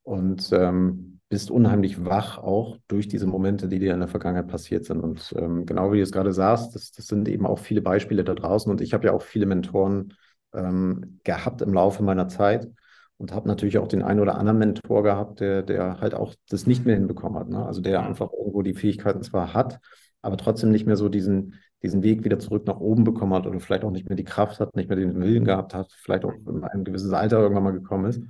und 0.03 0.51
ähm, 0.53 1.21
bist 1.29 1.51
unheimlich 1.51 2.07
wach 2.07 2.39
auch 2.39 2.79
durch 2.89 3.07
diese 3.07 3.27
Momente, 3.27 3.69
die 3.69 3.79
dir 3.79 3.93
in 3.93 4.01
der 4.01 4.09
Vergangenheit 4.09 4.49
passiert 4.49 4.87
sind. 4.87 5.01
Und 5.01 5.35
ähm, 5.37 5.67
genau 5.67 5.93
wie 5.93 5.99
du 5.99 6.03
es 6.03 6.13
gerade 6.13 6.33
sagst, 6.33 6.75
das, 6.75 6.91
das, 6.93 7.07
sind 7.07 7.29
eben 7.29 7.45
auch 7.45 7.59
viele 7.59 7.83
Beispiele 7.83 8.25
da 8.25 8.35
draußen. 8.35 8.71
Und 8.71 8.81
ich 8.81 8.95
habe 8.95 9.07
ja 9.07 9.13
auch 9.13 9.23
viele 9.23 9.45
Mentoren 9.45 10.15
ähm, 10.55 11.21
gehabt 11.23 11.61
im 11.61 11.75
Laufe 11.75 12.03
meiner 12.03 12.29
Zeit 12.29 12.71
und 13.19 13.33
habe 13.33 13.49
natürlich 13.49 13.79
auch 13.79 13.89
den 13.89 14.03
einen 14.03 14.21
oder 14.21 14.37
anderen 14.37 14.59
Mentor 14.59 15.03
gehabt, 15.03 15.41
der, 15.41 15.63
der 15.63 16.01
halt 16.01 16.15
auch 16.15 16.35
das 16.49 16.67
nicht 16.67 16.85
mehr 16.85 16.97
hinbekommen 16.97 17.39
hat. 17.39 17.49
Ne? 17.49 17.65
Also 17.65 17.81
der 17.81 18.03
einfach 18.03 18.33
irgendwo 18.33 18.63
die 18.63 18.75
Fähigkeiten 18.75 19.23
zwar 19.23 19.55
hat, 19.55 19.81
aber 20.23 20.37
trotzdem 20.37 20.71
nicht 20.71 20.87
mehr 20.87 20.97
so 20.97 21.09
diesen, 21.09 21.55
diesen 21.83 22.03
Weg 22.03 22.25
wieder 22.25 22.39
zurück 22.39 22.67
nach 22.67 22.81
oben 22.81 23.05
bekommen 23.05 23.35
hat 23.35 23.47
oder 23.47 23.61
vielleicht 23.61 23.85
auch 23.85 23.91
nicht 23.91 24.09
mehr 24.09 24.17
die 24.17 24.25
Kraft 24.25 24.59
hat, 24.59 24.75
nicht 24.75 24.89
mehr 24.89 24.97
den 24.99 25.21
Willen 25.21 25.45
gehabt 25.45 25.75
hat, 25.75 25.93
vielleicht 25.93 26.25
auch 26.25 26.33
in 26.33 26.65
ein 26.65 26.85
gewisses 26.85 27.13
Alter 27.13 27.39
irgendwann 27.41 27.65
mal 27.65 27.73
gekommen 27.73 28.07
ist. 28.07 28.23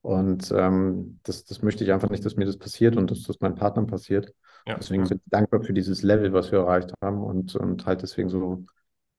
Und 0.00 0.52
ähm, 0.56 1.20
das, 1.22 1.44
das 1.44 1.62
möchte 1.62 1.84
ich 1.84 1.92
einfach 1.92 2.10
nicht, 2.10 2.24
dass 2.24 2.36
mir 2.36 2.44
das 2.44 2.58
passiert 2.58 2.96
und 2.96 3.10
dass 3.10 3.22
das 3.22 3.40
meinen 3.40 3.54
Partnern 3.54 3.86
passiert. 3.86 4.32
Ja. 4.66 4.76
Deswegen 4.76 5.06
bin 5.08 5.18
ich 5.18 5.30
dankbar 5.30 5.62
für 5.62 5.72
dieses 5.72 6.02
Level, 6.02 6.32
was 6.32 6.50
wir 6.50 6.60
erreicht 6.60 6.92
haben 7.02 7.22
und, 7.22 7.54
und 7.54 7.86
halt 7.86 8.02
deswegen 8.02 8.28
so 8.28 8.64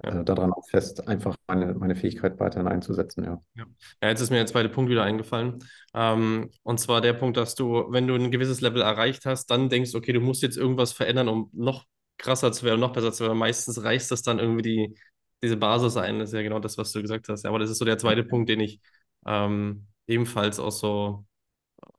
ja. 0.04 0.22
äh, 0.22 0.24
daran 0.24 0.52
auch 0.52 0.68
fest, 0.70 1.08
einfach 1.08 1.36
meine, 1.48 1.74
meine 1.74 1.96
Fähigkeit 1.96 2.39
weiterhin 2.39 2.68
einzusetzen. 2.68 3.24
Ja. 3.24 3.42
ja. 3.56 3.66
Ja. 4.02 4.10
jetzt 4.10 4.22
ist 4.22 4.30
mir 4.30 4.38
der 4.38 4.46
zweite 4.46 4.70
Punkt 4.70 4.89
wieder 4.89 5.04
eingefallen. 5.04 5.63
Ähm, 5.94 6.52
und 6.63 6.80
zwar 6.80 7.02
der 7.02 7.13
Punkt, 7.13 7.38
dass 7.38 7.56
du, 7.56 7.86
wenn 7.89 8.08
du 8.08 8.16
ein 8.16 8.32
gewisses 8.32 8.62
Level 8.62 8.82
erreicht 8.82 9.26
hast, 9.26 9.48
dann 9.48 9.70
denkst, 9.70 9.96
okay, 9.96 10.13
du 10.13 10.20
musst 10.20 10.42
jetzt 10.42 10.58
irgendwas 10.58 10.94
verändern, 10.94 11.28
um 11.28 11.50
noch 11.54 11.86
krasser 12.18 12.52
zu 12.52 12.66
werden, 12.66 12.80
noch 12.80 12.94
besser 12.94 13.12
zu 13.12 13.24
werden. 13.24 13.38
Meistens 13.38 13.84
reißt 13.84 14.12
das 14.12 14.22
dann 14.22 14.39
irgendwie 14.39 14.62
die, 14.62 14.96
diese 15.42 15.58
Basis 15.58 15.98
ein. 15.98 16.20
Das 16.20 16.30
ist 16.30 16.36
ja 16.36 16.42
genau 16.42 16.60
das, 16.60 16.78
was 16.78 16.92
du 16.92 17.02
gesagt 17.02 17.28
hast. 17.30 17.44
Ja, 17.44 17.50
aber 17.50 17.60
das 17.60 17.70
ist 17.70 17.78
so 17.78 17.86
der 17.86 17.98
zweite 17.98 18.24
Punkt, 18.24 18.50
den 18.50 18.60
ich 18.60 18.80
ähm, 19.26 19.88
ebenfalls 20.08 20.60
auch 20.60 20.72
so, 20.72 21.26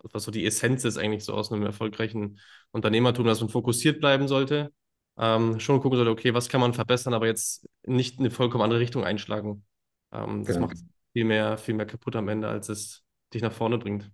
was 0.02 0.24
so 0.24 0.30
die 0.30 0.46
Essenz 0.46 0.84
ist 0.84 0.98
eigentlich 0.98 1.24
so 1.24 1.34
aus 1.34 1.52
einem 1.52 1.64
erfolgreichen 1.64 2.40
Unternehmertum, 2.72 3.26
dass 3.26 3.40
man 3.40 3.50
fokussiert 3.50 4.00
bleiben 4.00 4.28
sollte, 4.28 4.72
ähm, 5.18 5.60
schon 5.60 5.80
gucken 5.80 5.96
sollte, 5.96 6.10
okay, 6.10 6.34
was 6.34 6.48
kann 6.48 6.60
man 6.60 6.74
verbessern, 6.74 7.14
aber 7.14 7.26
jetzt 7.26 7.68
nicht 7.86 8.18
eine 8.18 8.30
vollkommen 8.30 8.64
andere 8.64 8.80
Richtung 8.80 9.04
einschlagen. 9.04 9.64
Ähm, 10.12 10.44
das 10.44 10.56
genau. 10.56 10.68
macht 10.68 10.78
viel 11.12 11.24
mehr, 11.24 11.56
viel 11.58 11.74
mehr 11.74 11.86
kaputt 11.86 12.16
am 12.16 12.28
Ende, 12.28 12.48
als 12.48 12.68
es 12.68 13.02
dich 13.32 13.42
nach 13.42 13.52
vorne 13.52 13.78
bringt. 13.78 14.10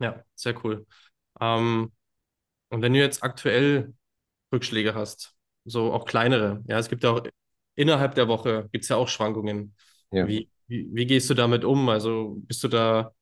Ja, 0.00 0.22
sehr 0.34 0.64
cool. 0.64 0.86
Ähm, 1.40 1.92
und 2.70 2.82
wenn 2.82 2.92
du 2.92 2.98
jetzt 2.98 3.22
aktuell 3.22 3.94
Rückschläge 4.52 4.94
hast, 4.94 5.34
so 5.64 5.92
auch 5.92 6.04
kleinere, 6.04 6.62
ja, 6.66 6.78
es 6.78 6.88
gibt 6.88 7.04
ja 7.04 7.10
auch 7.10 7.22
innerhalb 7.74 8.14
der 8.14 8.28
Woche 8.28 8.68
gibt 8.72 8.84
es 8.84 8.88
ja 8.88 8.96
auch 8.96 9.08
Schwankungen. 9.08 9.74
Ja. 10.10 10.26
Wie, 10.26 10.50
wie, 10.66 10.88
wie 10.92 11.06
gehst 11.06 11.30
du 11.30 11.34
damit 11.34 11.64
um? 11.64 11.88
Also 11.88 12.36
bist 12.40 12.62
du 12.64 12.68
da, 12.68 13.12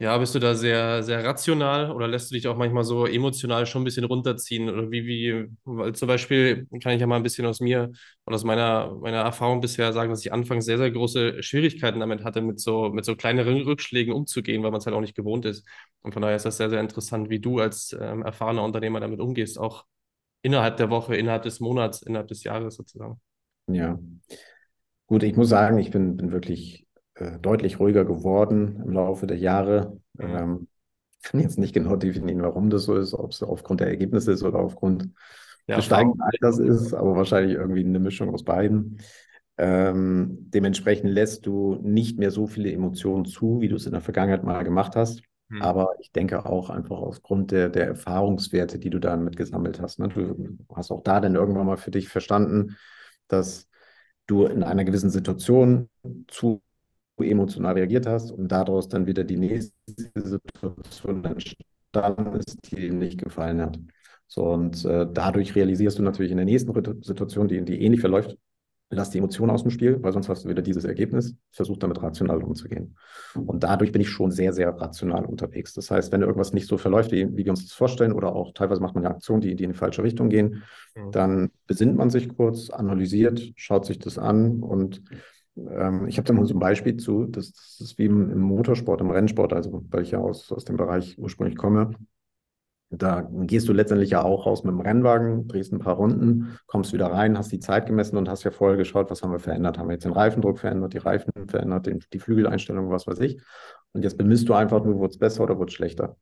ja, 0.00 0.16
bist 0.18 0.34
du 0.34 0.38
da 0.38 0.54
sehr, 0.54 1.02
sehr 1.02 1.24
rational 1.24 1.90
oder 1.90 2.06
lässt 2.06 2.30
du 2.30 2.34
dich 2.36 2.46
auch 2.46 2.56
manchmal 2.56 2.84
so 2.84 3.04
emotional 3.06 3.66
schon 3.66 3.82
ein 3.82 3.84
bisschen 3.84 4.04
runterziehen? 4.04 4.68
Oder 4.70 4.90
wie, 4.92 5.04
wie, 5.06 5.48
weil 5.64 5.92
zum 5.94 6.06
Beispiel 6.08 6.66
kann 6.82 6.92
ich 6.92 7.00
ja 7.00 7.06
mal 7.08 7.16
ein 7.16 7.24
bisschen 7.24 7.46
aus 7.46 7.60
mir 7.60 7.90
und 8.24 8.34
aus 8.34 8.44
meiner, 8.44 8.94
meiner 9.00 9.18
Erfahrung 9.22 9.60
bisher 9.60 9.92
sagen, 9.92 10.10
dass 10.10 10.20
ich 10.24 10.32
anfangs 10.32 10.66
sehr, 10.66 10.78
sehr 10.78 10.92
große 10.92 11.42
Schwierigkeiten 11.42 11.98
damit 12.00 12.22
hatte, 12.24 12.40
mit 12.42 12.60
so, 12.60 12.90
mit 12.90 13.04
so 13.04 13.16
kleineren 13.16 13.62
Rückschlägen 13.62 14.14
umzugehen, 14.14 14.62
weil 14.62 14.70
man 14.70 14.78
es 14.78 14.86
halt 14.86 14.94
auch 14.94 15.00
nicht 15.00 15.16
gewohnt 15.16 15.44
ist. 15.44 15.66
Und 16.02 16.12
von 16.12 16.22
daher 16.22 16.36
ist 16.36 16.44
das 16.46 16.58
sehr, 16.58 16.70
sehr 16.70 16.80
interessant, 16.80 17.28
wie 17.28 17.40
du 17.40 17.58
als 17.58 17.96
ähm, 18.00 18.22
erfahrener 18.22 18.62
Unternehmer 18.64 19.00
damit 19.00 19.18
umgehst, 19.20 19.58
auch 19.58 19.84
innerhalb 20.42 20.76
der 20.78 20.90
Woche, 20.90 21.16
innerhalb 21.16 21.42
des 21.44 21.60
Monats, 21.60 22.02
innerhalb 22.02 22.28
des 22.28 22.44
Jahres 22.44 22.76
sozusagen. 22.76 23.20
Ja, 23.66 23.98
Gut, 25.06 25.22
ich 25.22 25.36
muss 25.36 25.48
sagen, 25.48 25.78
ich 25.78 25.90
bin, 25.90 26.16
bin 26.16 26.32
wirklich 26.32 26.86
äh, 27.18 27.38
deutlich 27.38 27.80
ruhiger 27.80 28.04
geworden 28.04 28.82
im 28.84 28.92
Laufe 28.92 29.26
der 29.26 29.38
Jahre. 29.38 30.00
Mhm. 30.14 30.24
Ähm, 30.24 30.68
kann 31.22 31.40
jetzt 31.40 31.58
nicht 31.58 31.74
genau 31.74 31.96
definieren, 31.96 32.42
warum 32.42 32.70
das 32.70 32.84
so 32.84 32.94
ist, 32.94 33.14
ob 33.14 33.32
es 33.32 33.42
aufgrund 33.42 33.80
der 33.80 33.88
Ergebnisse 33.88 34.32
ist 34.32 34.42
oder 34.42 34.60
aufgrund 34.60 35.10
ja, 35.66 35.76
des 35.76 35.86
steigenden 35.86 36.20
Alters 36.22 36.58
ist, 36.58 36.94
aber 36.94 37.16
wahrscheinlich 37.16 37.56
irgendwie 37.56 37.84
eine 37.84 37.98
Mischung 37.98 38.32
aus 38.32 38.44
beiden. 38.44 39.00
Ähm, 39.58 40.38
dementsprechend 40.50 41.10
lässt 41.10 41.44
du 41.46 41.78
nicht 41.82 42.18
mehr 42.18 42.30
so 42.30 42.46
viele 42.46 42.72
Emotionen 42.72 43.24
zu, 43.24 43.60
wie 43.60 43.68
du 43.68 43.76
es 43.76 43.86
in 43.86 43.92
der 43.92 44.00
Vergangenheit 44.00 44.44
mal 44.44 44.62
gemacht 44.62 44.94
hast. 44.94 45.22
Mhm. 45.48 45.62
Aber 45.62 45.88
ich 45.98 46.12
denke 46.12 46.46
auch 46.46 46.70
einfach 46.70 46.98
aufgrund 46.98 47.50
der, 47.50 47.68
der 47.68 47.86
Erfahrungswerte, 47.86 48.78
die 48.78 48.90
du 48.90 49.00
dann 49.00 49.24
mitgesammelt 49.24 49.80
hast. 49.80 49.98
Ne? 49.98 50.08
Du 50.08 50.56
hast 50.74 50.92
auch 50.92 51.02
da 51.02 51.20
dann 51.20 51.34
irgendwann 51.34 51.66
mal 51.66 51.76
für 51.76 51.90
dich 51.90 52.08
verstanden, 52.08 52.76
dass 53.26 53.68
du 54.26 54.44
in 54.44 54.62
einer 54.62 54.84
gewissen 54.84 55.10
Situation 55.10 55.88
zu 56.28 56.62
emotional 57.22 57.74
reagiert 57.74 58.06
hast 58.06 58.30
und 58.30 58.48
daraus 58.48 58.88
dann 58.88 59.06
wieder 59.06 59.24
die 59.24 59.36
nächste 59.36 59.72
Situation 60.14 61.24
entstanden 61.24 62.36
ist, 62.36 62.58
die 62.70 62.76
dir 62.76 62.92
nicht 62.92 63.22
gefallen 63.22 63.60
hat. 63.60 63.78
So, 64.26 64.44
und 64.44 64.84
äh, 64.84 65.06
dadurch 65.10 65.54
realisierst 65.54 65.98
du 65.98 66.02
natürlich 66.02 66.30
in 66.30 66.36
der 66.36 66.46
nächsten 66.46 66.72
Situation, 67.02 67.48
die, 67.48 67.64
die 67.64 67.82
ähnlich 67.82 68.00
verläuft, 68.00 68.36
lass 68.90 69.10
die 69.10 69.18
Emotionen 69.18 69.50
aus 69.50 69.62
dem 69.62 69.70
Spiel, 69.70 70.02
weil 70.02 70.12
sonst 70.12 70.28
hast 70.28 70.44
du 70.44 70.48
wieder 70.48 70.62
dieses 70.62 70.84
Ergebnis. 70.84 71.34
Versuch 71.50 71.76
damit 71.76 72.02
rational 72.02 72.42
umzugehen. 72.42 72.96
Und 73.34 73.62
dadurch 73.62 73.92
bin 73.92 74.00
ich 74.00 74.08
schon 74.08 74.30
sehr, 74.30 74.52
sehr 74.52 74.70
rational 74.70 75.24
unterwegs. 75.26 75.74
Das 75.74 75.90
heißt, 75.90 76.12
wenn 76.12 76.22
irgendwas 76.22 76.52
nicht 76.52 76.66
so 76.66 76.78
verläuft, 76.78 77.12
wie, 77.12 77.28
wie 77.36 77.44
wir 77.44 77.50
uns 77.50 77.64
das 77.64 77.72
vorstellen, 77.72 78.12
oder 78.12 78.34
auch 78.34 78.52
teilweise 78.54 78.80
macht 78.80 78.94
man 78.94 79.04
ja 79.04 79.10
Aktionen, 79.10 79.40
die, 79.40 79.54
die 79.54 79.64
in 79.64 79.72
die 79.72 79.78
falsche 79.78 80.02
Richtung 80.02 80.28
gehen, 80.28 80.62
mhm. 80.94 81.10
dann 81.10 81.50
besinnt 81.66 81.96
man 81.96 82.10
sich 82.10 82.28
kurz, 82.34 82.70
analysiert, 82.70 83.52
schaut 83.56 83.84
sich 83.84 83.98
das 83.98 84.18
an 84.18 84.62
und 84.62 85.02
ähm, 85.70 86.06
ich 86.06 86.18
habe 86.18 86.26
da 86.26 86.32
mal 86.32 86.46
so 86.46 86.54
ein 86.54 86.60
Beispiel 86.60 86.96
zu, 86.96 87.24
das, 87.24 87.52
das 87.52 87.80
ist 87.80 87.98
wie 87.98 88.06
im, 88.06 88.30
im, 88.30 88.40
Motorsport, 88.40 89.00
im 89.00 89.10
Rennsport, 89.10 89.52
also 89.52 89.84
weil 89.90 90.02
ich 90.02 90.12
ja 90.12 90.18
aus, 90.18 90.52
aus 90.52 90.64
dem 90.64 90.76
Bereich 90.76 91.18
ursprünglich 91.18 91.56
komme. 91.56 91.90
Da 92.90 93.28
gehst 93.42 93.68
du 93.68 93.74
letztendlich 93.74 94.10
ja 94.10 94.22
auch 94.22 94.46
raus 94.46 94.64
mit 94.64 94.72
dem 94.72 94.80
Rennwagen, 94.80 95.46
drehst 95.46 95.74
ein 95.74 95.78
paar 95.78 95.96
Runden, 95.96 96.58
kommst 96.66 96.94
wieder 96.94 97.08
rein, 97.08 97.36
hast 97.36 97.52
die 97.52 97.58
Zeit 97.58 97.84
gemessen 97.86 98.16
und 98.16 98.30
hast 98.30 98.44
ja 98.44 98.50
vorher 98.50 98.78
geschaut, 98.78 99.10
was 99.10 99.22
haben 99.22 99.30
wir 99.30 99.40
verändert. 99.40 99.78
Haben 99.78 99.88
wir 99.88 99.94
jetzt 99.94 100.06
den 100.06 100.12
Reifendruck 100.12 100.58
verändert, 100.58 100.94
die 100.94 100.98
Reifen 100.98 101.30
verändert, 101.48 101.86
den, 101.86 102.02
die 102.14 102.18
Flügeleinstellung, 102.18 102.88
was 102.90 103.06
weiß 103.06 103.20
ich. 103.20 103.42
Und 103.92 104.04
jetzt 104.04 104.16
bemisst 104.16 104.48
du 104.48 104.54
einfach 104.54 104.82
nur, 104.82 104.98
wurde 104.98 105.10
es 105.10 105.18
besser 105.18 105.42
oder 105.42 105.58
wurde 105.58 105.68
es 105.68 105.74
schlechter. 105.74 106.16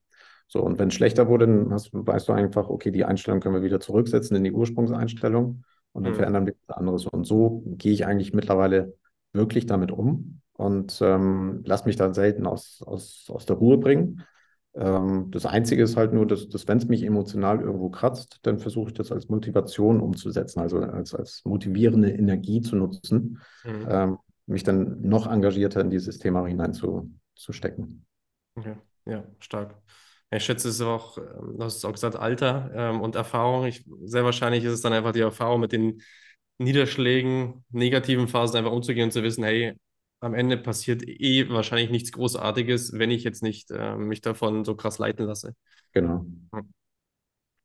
So, 0.49 0.61
und 0.61 0.79
wenn 0.81 0.89
es 0.89 0.95
schlechter 0.95 1.29
wurde, 1.29 1.47
dann 1.47 1.73
hast, 1.73 1.91
weißt 1.93 2.29
du 2.29 2.33
einfach, 2.33 2.69
okay, 2.69 2.91
die 2.91 3.05
Einstellung 3.05 3.41
können 3.41 3.55
wir 3.55 3.63
wieder 3.63 3.81
zurücksetzen 3.81 4.37
in 4.37 4.43
die 4.43 4.53
Ursprungseinstellung 4.53 5.63
und 5.93 6.05
dann 6.05 6.13
mhm. 6.13 6.17
verändern 6.17 6.47
wir 6.47 6.55
was 6.67 6.77
anderes. 6.77 7.07
Und 7.07 7.25
so 7.27 7.63
gehe 7.67 7.93
ich 7.93 8.07
eigentlich 8.07 8.33
mittlerweile 8.33 8.95
wirklich 9.37 9.67
damit 9.67 9.93
um 9.93 10.41
und 10.55 10.99
ähm, 11.03 11.63
lass 11.65 11.85
mich 11.85 11.97
dann 11.97 12.15
selten 12.15 12.47
aus, 12.47 12.83
aus, 12.85 13.27
aus 13.29 13.47
der 13.47 13.57
Ruhe 13.57 13.79
bringen 13.79 14.25
ähm, 14.77 15.31
das 15.31 15.47
Einzige 15.47 15.83
ist 15.83 15.97
halt 15.97 16.13
nur, 16.13 16.27
dass, 16.27 16.49
dass 16.49 16.69
wenn 16.69 16.79
es 16.79 16.87
mich 16.87 17.03
emotional 17.03 17.61
irgendwo 17.61 17.89
kratzt, 17.89 18.41
dann 18.43 18.59
versuche 18.59 18.91
ich 18.91 18.95
das 18.95 19.11
als 19.11 19.29
Motivation 19.29 20.01
umzusetzen, 20.01 20.61
also 20.61 20.79
als, 20.81 21.15
als 21.15 21.43
motivierende 21.45 22.11
Energie 22.11 22.61
zu 22.61 22.77
nutzen, 22.77 23.41
mhm. 23.65 23.87
ähm, 23.89 24.19
mich 24.45 24.65
dann 24.65 25.01
noch 25.01 25.27
engagierter 25.27 25.81
in 25.81 25.91
dieses 25.91 26.19
Thema 26.19 26.47
hineinzustecken. 26.47 28.05
Okay. 28.55 28.77
Ja, 29.07 29.25
stark. 29.39 29.75
Ich 30.31 30.45
schätze, 30.45 30.69
es 30.69 30.75
ist 30.75 30.83
auch, 30.83 31.17
ähm, 31.17 31.57
du 31.57 31.65
hast 31.65 31.77
es 31.77 31.85
auch 31.85 31.93
gesagt, 31.93 32.17
Alter 32.17 32.71
ähm, 32.75 33.01
und 33.01 33.17
Erfahrung. 33.17 33.65
Ich, 33.65 33.87
sehr 34.05 34.25
wahrscheinlich 34.25 34.63
ist 34.65 34.73
es 34.73 34.83
dann 34.83 34.93
einfach 34.93 35.13
die 35.13 35.21
Erfahrung 35.21 35.61
mit 35.61 35.73
den 35.73 36.03
Niederschlägen, 36.59 37.65
negativen 37.71 38.29
Phasen 38.29 38.57
einfach 38.57 38.73
umzugehen 38.73 39.07
und 39.07 39.13
zu 39.13 39.23
wissen, 39.23 39.45
hey, 39.45 39.75
am 40.21 40.35
Ende 40.35 40.57
passiert 40.57 41.07
eh 41.07 41.49
wahrscheinlich 41.51 41.91
nichts 41.91 42.13
Großartiges, 42.13 42.93
wenn 42.95 43.11
ich 43.11 43.25
jetzt 43.25 43.43
nicht 43.43 43.71
äh, 43.71 43.97
mich 43.97 44.21
davon 44.23 44.65
so 44.65 44.75
krass 44.75 44.99
leiten 44.99 45.27
lasse. 45.27 45.55
Genau. 45.93 46.25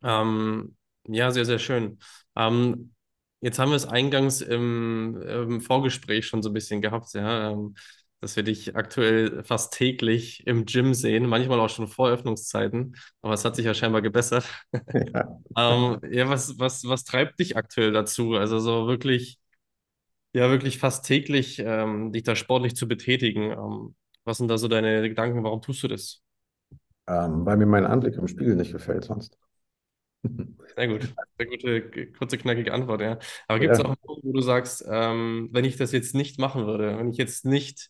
Ähm, 0.04 0.76
ja, 1.08 1.32
sehr, 1.32 1.46
sehr 1.46 1.60
schön. 1.60 2.00
Ähm, 2.36 2.94
jetzt 3.40 3.60
haben 3.60 3.70
wir 3.70 3.76
es 3.76 3.88
eingangs 3.88 4.42
im, 4.42 5.22
im, 5.22 5.62
Vorgespräch 5.62 6.28
schon 6.28 6.42
so 6.42 6.50
ein 6.50 6.54
bisschen 6.54 6.82
gehabt, 6.82 7.14
ja, 7.14 7.52
ähm, 7.52 7.76
dass 8.22 8.36
wir 8.36 8.44
dich 8.44 8.76
aktuell 8.76 9.44
fast 9.44 9.74
täglich 9.74 10.46
im 10.46 10.66
Gym 10.66 10.94
sehen, 10.94 11.28
manchmal 11.28 11.60
auch 11.60 11.70
schon 11.70 11.88
vor 11.88 12.10
Öffnungszeiten, 12.10 12.96
aber 13.22 13.34
es 13.34 13.44
hat 13.44 13.56
sich 13.56 13.66
ja 13.66 13.74
scheinbar 13.74 14.02
gebessert. 14.02 14.46
Ja, 15.14 15.40
ähm, 15.58 16.00
ja 16.10 16.30
was, 16.30 16.58
was, 16.60 16.84
was 16.86 17.04
treibt 17.04 17.40
dich 17.40 17.58
aktuell 17.58 17.92
dazu? 17.92 18.36
Also 18.36 18.60
so 18.60 18.88
wirklich 18.88 19.40
ja 20.34 20.50
wirklich 20.50 20.78
fast 20.78 21.06
täglich 21.06 21.60
ähm, 21.60 22.12
dich 22.12 22.24
da 22.24 22.36
sportlich 22.36 22.76
zu 22.76 22.88
betätigen. 22.88 23.52
Ähm, 23.52 23.96
was 24.24 24.38
sind 24.38 24.48
da 24.48 24.58
so 24.58 24.68
deine 24.68 25.02
Gedanken? 25.10 25.44
Warum 25.44 25.62
tust 25.62 25.84
du 25.84 25.88
das? 25.88 26.22
Ähm, 27.08 27.46
weil 27.46 27.58
mir 27.58 27.66
mein 27.66 27.86
Anblick 27.86 28.16
im 28.16 28.28
Spiegel 28.28 28.56
nicht 28.56 28.72
gefällt 28.72 29.04
sonst. 29.04 29.38
Sehr 30.76 30.88
gut. 30.88 31.14
Sehr 31.38 31.48
gute, 31.48 32.12
kurze, 32.12 32.38
knackige 32.38 32.72
Antwort, 32.72 33.02
ja. 33.02 33.18
Aber 33.48 33.60
gibt 33.60 33.74
es 33.74 33.80
ja. 33.80 33.86
auch 33.86 33.90
einen 33.90 34.02
Punkt, 34.02 34.24
wo 34.24 34.32
du 34.32 34.42
sagst, 34.42 34.86
ähm, 34.88 35.50
wenn 35.52 35.66
ich 35.66 35.78
das 35.78 35.92
jetzt 35.92 36.14
nicht 36.14 36.38
machen 36.38 36.68
würde, 36.68 36.98
wenn 36.98 37.10
ich 37.10 37.18
jetzt 37.18 37.46
nicht 37.46 37.90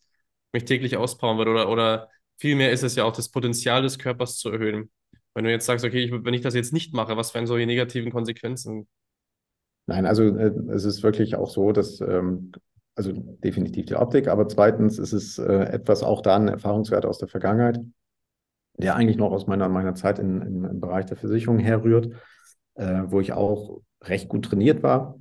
mich 0.53 0.65
täglich 0.65 0.97
auspowern 0.97 1.37
würde 1.37 1.51
oder, 1.51 1.69
oder 1.69 2.09
vielmehr 2.37 2.71
ist 2.71 2.83
es 2.83 2.95
ja 2.95 3.03
auch 3.05 3.15
das 3.15 3.29
Potenzial 3.29 3.81
des 3.81 3.99
Körpers 3.99 4.37
zu 4.37 4.49
erhöhen. 4.49 4.89
Wenn 5.33 5.45
du 5.45 5.51
jetzt 5.51 5.65
sagst, 5.65 5.85
okay, 5.85 6.03
ich, 6.03 6.11
wenn 6.11 6.33
ich 6.33 6.41
das 6.41 6.55
jetzt 6.55 6.73
nicht 6.73 6.93
mache, 6.93 7.15
was 7.17 7.33
wären 7.33 7.47
solche 7.47 7.65
negativen 7.65 8.11
Konsequenzen? 8.11 8.87
Nein, 9.87 10.05
also 10.05 10.23
äh, 10.23 10.51
es 10.73 10.85
ist 10.85 11.03
wirklich 11.03 11.35
auch 11.35 11.49
so, 11.49 11.71
dass, 11.71 12.01
ähm, 12.01 12.51
also 12.95 13.11
definitiv 13.13 13.85
die 13.85 13.95
Optik, 13.95 14.27
aber 14.27 14.47
zweitens 14.47 14.99
ist 14.99 15.13
es 15.13 15.37
äh, 15.37 15.63
etwas 15.71 16.03
auch 16.03 16.21
da 16.21 16.35
ein 16.35 16.47
Erfahrungswert 16.47 17.05
aus 17.05 17.17
der 17.17 17.27
Vergangenheit. 17.27 17.79
der 18.77 18.95
eigentlich 18.95 19.17
noch 19.17 19.31
aus 19.31 19.47
meiner, 19.47 19.69
meiner 19.69 19.95
Zeit 19.95 20.19
in, 20.19 20.41
in, 20.41 20.63
im 20.63 20.79
Bereich 20.79 21.05
der 21.05 21.17
Versicherung 21.17 21.59
herrührt, 21.59 22.13
äh, 22.75 23.03
wo 23.05 23.19
ich 23.19 23.33
auch 23.33 23.81
recht 24.03 24.29
gut 24.29 24.45
trainiert 24.45 24.81
war, 24.83 25.17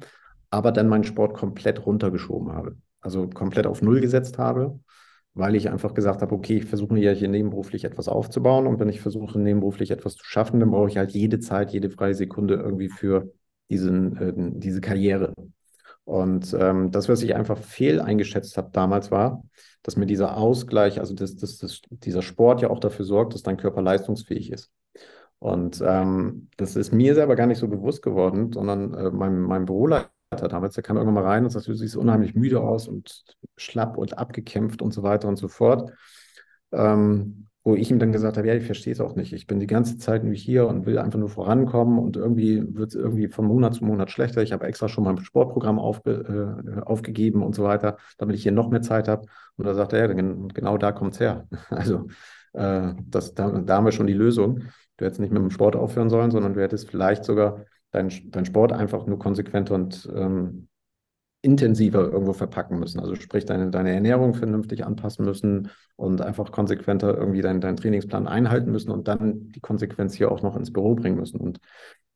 aber 0.50 0.72
dann 0.72 0.88
meinen 0.88 1.04
Sport 1.04 1.34
komplett 1.34 1.84
runtergeschoben 1.84 2.52
habe. 2.52 2.76
Also 3.00 3.28
komplett 3.28 3.66
auf 3.66 3.82
Null 3.82 4.00
gesetzt 4.00 4.38
habe, 4.38 4.80
weil 5.34 5.54
ich 5.54 5.70
einfach 5.70 5.94
gesagt 5.94 6.22
habe, 6.22 6.34
okay, 6.34 6.58
ich 6.58 6.66
versuche 6.66 6.92
mir 6.92 7.02
ja 7.02 7.12
hier 7.12 7.28
nebenberuflich 7.28 7.84
etwas 7.84 8.08
aufzubauen 8.08 8.66
und 8.66 8.80
wenn 8.80 8.88
ich 8.88 9.00
versuche, 9.00 9.38
nebenberuflich 9.38 9.90
etwas 9.90 10.14
zu 10.16 10.24
schaffen, 10.24 10.60
dann 10.60 10.70
brauche 10.70 10.88
ich 10.88 10.96
halt 10.96 11.12
jede 11.12 11.38
Zeit, 11.38 11.70
jede 11.72 11.90
freie 11.90 12.14
Sekunde 12.14 12.54
irgendwie 12.54 12.88
für 12.88 13.32
diesen, 13.70 14.16
äh, 14.16 14.32
diese 14.58 14.80
Karriere. 14.80 15.32
Und 16.04 16.56
ähm, 16.58 16.90
das, 16.90 17.08
was 17.08 17.22
ich 17.22 17.36
einfach 17.36 17.58
fehl 17.58 18.00
eingeschätzt 18.00 18.56
habe 18.56 18.70
damals, 18.72 19.12
war, 19.12 19.44
dass 19.82 19.96
mir 19.96 20.06
dieser 20.06 20.36
Ausgleich, 20.36 20.98
also 20.98 21.14
das, 21.14 21.36
das, 21.36 21.58
das, 21.58 21.82
dieser 21.88 22.22
Sport 22.22 22.62
ja 22.62 22.70
auch 22.70 22.80
dafür 22.80 23.04
sorgt, 23.04 23.34
dass 23.34 23.42
dein 23.42 23.56
Körper 23.56 23.82
leistungsfähig 23.82 24.50
ist. 24.50 24.72
Und 25.38 25.82
ähm, 25.86 26.48
das 26.56 26.76
ist 26.76 26.92
mir 26.92 27.14
selber 27.14 27.36
gar 27.36 27.46
nicht 27.46 27.58
so 27.58 27.68
bewusst 27.68 28.02
geworden, 28.02 28.52
sondern 28.52 28.92
äh, 28.94 29.10
mein, 29.10 29.40
mein 29.40 29.64
Büroleiter 29.64 30.10
damals, 30.30 30.74
der 30.74 30.82
kam 30.82 30.96
irgendwann 30.96 31.22
mal 31.22 31.28
rein 31.28 31.44
und 31.44 31.50
sagte, 31.50 31.70
du 31.70 31.76
siehst 31.76 31.96
unheimlich 31.96 32.34
müde 32.34 32.60
aus 32.60 32.88
und 32.88 33.24
schlapp 33.56 33.96
und 33.96 34.18
abgekämpft 34.18 34.80
und 34.82 34.92
so 34.92 35.02
weiter 35.02 35.28
und 35.28 35.36
so 35.36 35.48
fort. 35.48 35.92
Ähm, 36.72 37.46
wo 37.62 37.74
ich 37.74 37.90
ihm 37.90 37.98
dann 37.98 38.12
gesagt 38.12 38.38
habe, 38.38 38.48
ja, 38.48 38.54
ich 38.54 38.64
verstehe 38.64 38.92
es 38.92 39.00
auch 39.00 39.16
nicht. 39.16 39.34
Ich 39.34 39.46
bin 39.46 39.60
die 39.60 39.66
ganze 39.66 39.98
Zeit 39.98 40.24
nur 40.24 40.32
hier 40.32 40.66
und 40.66 40.86
will 40.86 40.98
einfach 40.98 41.18
nur 41.18 41.28
vorankommen 41.28 41.98
und 41.98 42.16
irgendwie 42.16 42.64
wird 42.74 42.90
es 42.90 42.94
irgendwie 42.94 43.28
von 43.28 43.44
Monat 43.44 43.74
zu 43.74 43.84
Monat 43.84 44.10
schlechter. 44.10 44.42
Ich 44.42 44.52
habe 44.52 44.66
extra 44.66 44.88
schon 44.88 45.04
mein 45.04 45.18
Sportprogramm 45.18 45.78
aufge, 45.78 46.64
äh, 46.64 46.80
aufgegeben 46.80 47.42
und 47.42 47.54
so 47.54 47.64
weiter, 47.64 47.98
damit 48.16 48.36
ich 48.36 48.42
hier 48.42 48.52
noch 48.52 48.70
mehr 48.70 48.80
Zeit 48.80 49.08
habe. 49.08 49.26
Und 49.56 49.66
da 49.66 49.74
sagt 49.74 49.92
er, 49.92 50.00
ja, 50.00 50.06
genau 50.06 50.78
da 50.78 50.92
kommt 50.92 51.14
es 51.14 51.20
her. 51.20 51.46
Also 51.68 52.06
äh, 52.54 52.94
das, 53.06 53.34
da, 53.34 53.50
da 53.50 53.76
haben 53.76 53.84
wir 53.84 53.92
schon 53.92 54.06
die 54.06 54.14
Lösung. 54.14 54.62
Du 54.96 55.04
hättest 55.04 55.20
nicht 55.20 55.32
mit 55.32 55.42
dem 55.42 55.50
Sport 55.50 55.76
aufhören 55.76 56.08
sollen, 56.08 56.30
sondern 56.30 56.54
du 56.54 56.62
hättest 56.62 56.88
vielleicht 56.88 57.24
sogar 57.24 57.64
deinen 57.90 58.11
dein 58.31 58.44
Sport 58.44 58.72
einfach 58.72 59.07
nur 59.07 59.18
konsequenter 59.18 59.74
und 59.74 60.09
ähm, 60.14 60.68
intensiver 61.42 62.11
irgendwo 62.11 62.35
verpacken 62.35 62.79
müssen. 62.79 63.00
Also 63.00 63.14
sprich, 63.14 63.46
deine, 63.46 63.70
deine 63.70 63.92
Ernährung 63.94 64.35
vernünftig 64.35 64.85
anpassen 64.85 65.24
müssen 65.24 65.70
und 65.96 66.20
einfach 66.20 66.53
konsequenter 66.53 67.16
irgendwie 67.16 67.40
deinen 67.40 67.61
dein 67.61 67.76
Trainingsplan 67.76 68.29
einhalten 68.29 68.70
müssen 68.70 68.90
und 68.90 69.09
dann 69.09 69.50
die 69.53 69.61
Konsequenz 69.61 70.14
hier 70.14 70.31
auch 70.31 70.42
noch 70.42 70.57
ins 70.57 70.72
Büro 70.72 70.94
bringen 70.94 71.16
müssen. 71.16 71.40
Und 71.40 71.59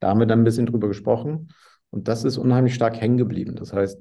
da 0.01 0.11
haben 0.11 0.21
wir 0.21 0.27
dann 0.27 0.41
ein 0.41 0.45
bisschen 0.45 0.67
drüber 0.67 0.89
gesprochen 0.89 1.49
und 1.91 2.09
das 2.09 2.25
ist 2.25 2.37
unheimlich 2.37 2.75
stark 2.75 3.01
hängen 3.01 3.17
geblieben. 3.17 3.57
Das 3.57 3.73
heißt, 3.73 3.99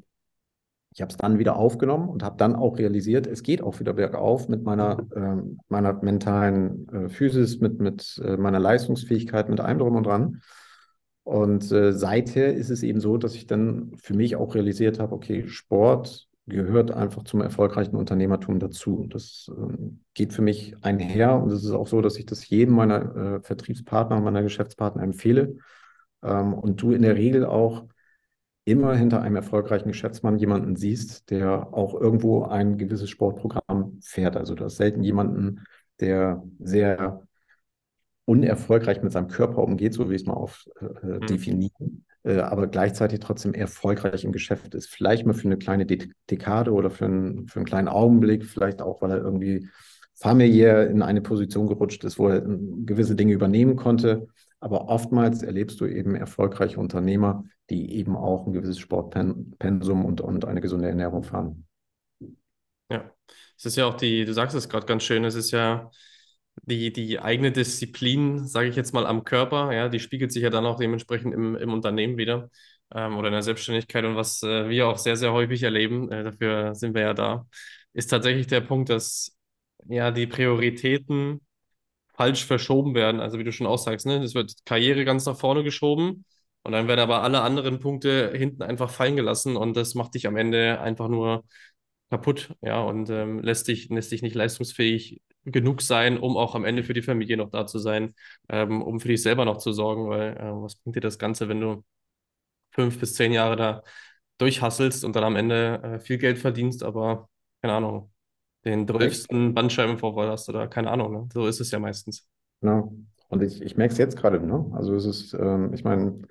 ich 0.93 1.01
habe 1.01 1.09
es 1.09 1.17
dann 1.17 1.39
wieder 1.39 1.55
aufgenommen 1.55 2.09
und 2.09 2.21
habe 2.21 2.37
dann 2.37 2.55
auch 2.55 2.77
realisiert, 2.77 3.25
es 3.25 3.41
geht 3.41 3.63
auch 3.63 3.79
wieder 3.79 3.93
bergauf 3.93 4.47
mit 4.47 4.63
meiner, 4.63 4.99
äh, 5.15 5.41
meiner 5.69 5.93
mentalen 6.03 6.87
äh, 6.89 7.09
Physis, 7.09 7.59
mit, 7.59 7.79
mit 7.79 8.21
äh, 8.23 8.37
meiner 8.37 8.59
Leistungsfähigkeit, 8.59 9.49
mit 9.49 9.59
allem 9.59 9.79
drum 9.79 9.95
und 9.95 10.05
dran. 10.05 10.41
Und 11.23 11.71
äh, 11.71 11.93
seither 11.93 12.53
ist 12.53 12.69
es 12.69 12.83
eben 12.83 12.99
so, 12.99 13.17
dass 13.17 13.35
ich 13.35 13.47
dann 13.47 13.93
für 13.97 14.13
mich 14.13 14.35
auch 14.35 14.55
realisiert 14.55 14.99
habe, 14.99 15.15
okay, 15.15 15.47
Sport 15.47 16.27
gehört 16.45 16.91
einfach 16.91 17.23
zum 17.23 17.41
erfolgreichen 17.41 17.95
Unternehmertum 17.95 18.59
dazu. 18.59 19.07
Das 19.09 19.49
äh, 19.49 19.77
geht 20.13 20.33
für 20.33 20.41
mich 20.41 20.75
einher 20.81 21.41
und 21.41 21.51
es 21.51 21.63
ist 21.63 21.71
auch 21.71 21.87
so, 21.87 22.01
dass 22.01 22.17
ich 22.17 22.25
das 22.25 22.47
jedem 22.49 22.75
meiner 22.75 23.15
äh, 23.15 23.41
Vertriebspartner, 23.41 24.19
meiner 24.19 24.43
Geschäftspartner 24.43 25.03
empfehle. 25.03 25.55
Ähm, 26.21 26.53
und 26.53 26.81
du 26.81 26.91
in 26.91 27.01
der 27.01 27.15
Regel 27.15 27.45
auch 27.45 27.85
immer 28.65 28.95
hinter 28.95 29.21
einem 29.21 29.37
erfolgreichen 29.37 29.89
Geschäftsmann 29.89 30.37
jemanden 30.37 30.75
siehst, 30.75 31.29
der 31.29 31.73
auch 31.73 31.93
irgendwo 31.99 32.43
ein 32.43 32.77
gewisses 32.77 33.09
Sportprogramm 33.09 33.99
fährt. 34.01 34.37
Also 34.37 34.55
du 34.55 34.65
hast 34.65 34.77
selten 34.77 35.03
jemanden, 35.03 35.61
der 35.99 36.43
sehr 36.59 37.25
unerfolgreich 38.25 39.01
mit 39.01 39.11
seinem 39.11 39.27
Körper 39.27 39.59
umgeht, 39.59 39.93
so 39.93 40.09
wie 40.09 40.15
ich 40.15 40.21
es 40.21 40.27
mal 40.27 40.33
auf 40.33 40.65
äh, 40.79 41.05
mhm. 41.05 41.25
definieren, 41.27 42.05
äh, 42.23 42.39
aber 42.39 42.67
gleichzeitig 42.67 43.19
trotzdem 43.19 43.53
erfolgreich 43.53 44.23
im 44.23 44.31
Geschäft 44.31 44.73
ist. 44.75 44.89
Vielleicht 44.89 45.25
mal 45.25 45.33
für 45.33 45.45
eine 45.45 45.57
kleine 45.57 45.85
De 45.85 46.09
Dekade 46.29 46.71
oder 46.71 46.89
für, 46.89 47.05
ein, 47.05 47.47
für 47.47 47.57
einen 47.57 47.65
kleinen 47.65 47.87
Augenblick, 47.87 48.45
vielleicht 48.45 48.81
auch, 48.81 49.01
weil 49.01 49.11
er 49.11 49.17
irgendwie 49.17 49.67
familiär 50.15 50.89
in 50.89 51.01
eine 51.01 51.21
Position 51.21 51.67
gerutscht 51.67 52.03
ist, 52.03 52.17
wo 52.17 52.29
er 52.29 52.37
äh, 52.37 52.57
gewisse 52.85 53.15
Dinge 53.15 53.33
übernehmen 53.33 53.75
konnte. 53.75 54.27
Aber 54.59 54.87
oftmals 54.87 55.43
erlebst 55.43 55.81
du 55.81 55.85
eben 55.85 56.15
erfolgreiche 56.15 56.79
Unternehmer, 56.79 57.43
die 57.69 57.95
eben 57.95 58.15
auch 58.15 58.47
ein 58.47 58.53
gewisses 58.53 58.79
Sportpensum 58.79 60.05
und, 60.05 60.21
und 60.21 60.45
eine 60.45 60.61
gesunde 60.61 60.87
Ernährung 60.87 61.23
fahren. 61.23 61.65
Ja, 62.89 63.11
es 63.57 63.65
ist 63.65 63.75
ja 63.75 63.85
auch 63.85 63.95
die, 63.95 64.23
du 64.23 64.33
sagst 64.33 64.55
es 64.55 64.69
gerade 64.69 64.85
ganz 64.85 65.03
schön, 65.03 65.25
es 65.25 65.35
ist 65.35 65.51
ja 65.51 65.91
die, 66.63 66.93
die 66.93 67.19
eigene 67.19 67.51
Disziplin, 67.51 68.47
sage 68.47 68.69
ich 68.69 68.75
jetzt 68.75 68.93
mal, 68.93 69.05
am 69.05 69.23
Körper, 69.23 69.73
ja, 69.73 69.89
die 69.89 69.99
spiegelt 69.99 70.31
sich 70.31 70.43
ja 70.43 70.49
dann 70.49 70.65
auch 70.65 70.77
dementsprechend 70.77 71.33
im, 71.33 71.55
im 71.55 71.73
Unternehmen 71.73 72.17
wieder 72.17 72.49
ähm, 72.93 73.17
oder 73.17 73.27
in 73.27 73.33
der 73.33 73.41
Selbstständigkeit. 73.43 74.05
Und 74.05 74.15
was 74.15 74.43
äh, 74.43 74.69
wir 74.69 74.87
auch 74.87 74.97
sehr, 74.97 75.17
sehr 75.17 75.33
häufig 75.33 75.63
erleben, 75.63 76.11
äh, 76.11 76.23
dafür 76.23 76.75
sind 76.75 76.95
wir 76.95 77.01
ja 77.01 77.13
da, 77.13 77.47
ist 77.93 78.07
tatsächlich 78.07 78.47
der 78.47 78.61
Punkt, 78.61 78.89
dass 78.89 79.35
ja 79.87 80.11
die 80.11 80.27
Prioritäten 80.27 81.41
falsch 82.15 82.45
verschoben 82.45 82.95
werden. 82.95 83.19
Also 83.21 83.39
wie 83.39 83.43
du 83.43 83.51
schon 83.51 83.67
aussagst, 83.67 84.05
ne? 84.05 84.23
es 84.23 84.35
wird 84.35 84.53
Karriere 84.65 85.05
ganz 85.05 85.25
nach 85.25 85.37
vorne 85.37 85.63
geschoben 85.63 86.25
und 86.63 86.71
dann 86.71 86.87
werden 86.87 86.99
aber 86.99 87.23
alle 87.23 87.41
anderen 87.41 87.79
Punkte 87.79 88.31
hinten 88.35 88.63
einfach 88.63 88.89
fallen 88.89 89.15
gelassen 89.15 89.57
und 89.57 89.75
das 89.75 89.95
macht 89.95 90.15
dich 90.15 90.27
am 90.27 90.37
Ende 90.37 90.79
einfach 90.79 91.09
nur 91.09 91.43
kaputt, 92.09 92.55
ja, 92.61 92.81
und 92.81 93.09
ähm, 93.09 93.39
lässt 93.39 93.67
dich, 93.67 93.89
lässt 93.89 94.11
dich 94.11 94.21
nicht 94.21 94.35
leistungsfähig 94.35 95.21
genug 95.45 95.81
sein, 95.81 96.17
um 96.17 96.37
auch 96.37 96.55
am 96.55 96.65
Ende 96.65 96.83
für 96.83 96.93
die 96.93 97.01
Familie 97.01 97.37
noch 97.37 97.49
da 97.49 97.65
zu 97.65 97.79
sein, 97.79 98.13
ähm, 98.49 98.81
um 98.81 98.99
für 98.99 99.09
dich 99.09 99.21
selber 99.21 99.45
noch 99.45 99.57
zu 99.57 99.71
sorgen, 99.71 100.09
weil 100.09 100.37
äh, 100.37 100.51
was 100.51 100.75
bringt 100.75 100.95
dir 100.95 101.01
das 101.01 101.19
Ganze, 101.19 101.49
wenn 101.49 101.59
du 101.59 101.83
fünf 102.71 102.99
bis 102.99 103.13
zehn 103.13 103.31
Jahre 103.31 103.55
da 103.55 103.83
durchhasselst 104.37 105.03
und 105.05 105.15
dann 105.15 105.23
am 105.23 105.35
Ende 105.35 105.81
äh, 105.83 105.99
viel 105.99 106.17
Geld 106.17 106.39
verdienst, 106.39 106.83
aber 106.83 107.29
keine 107.61 107.73
Ahnung, 107.73 108.11
den 108.65 108.87
drölfsten 108.87 109.53
Bandscheibenvorfall 109.53 110.29
hast 110.29 110.49
oder 110.49 110.67
keine 110.67 110.91
Ahnung, 110.91 111.11
ne? 111.11 111.29
so 111.33 111.47
ist 111.47 111.59
es 111.59 111.71
ja 111.71 111.79
meistens. 111.79 112.27
Genau. 112.61 112.93
Und 113.29 113.41
ich, 113.43 113.61
ich 113.61 113.77
merke 113.77 113.93
es 113.93 113.97
jetzt 113.97 114.15
gerade, 114.15 114.39
ne? 114.39 114.69
Also 114.73 114.95
es 114.95 115.05
ist, 115.05 115.33
ähm, 115.33 115.73
ich 115.73 115.83
meine, 115.83 116.21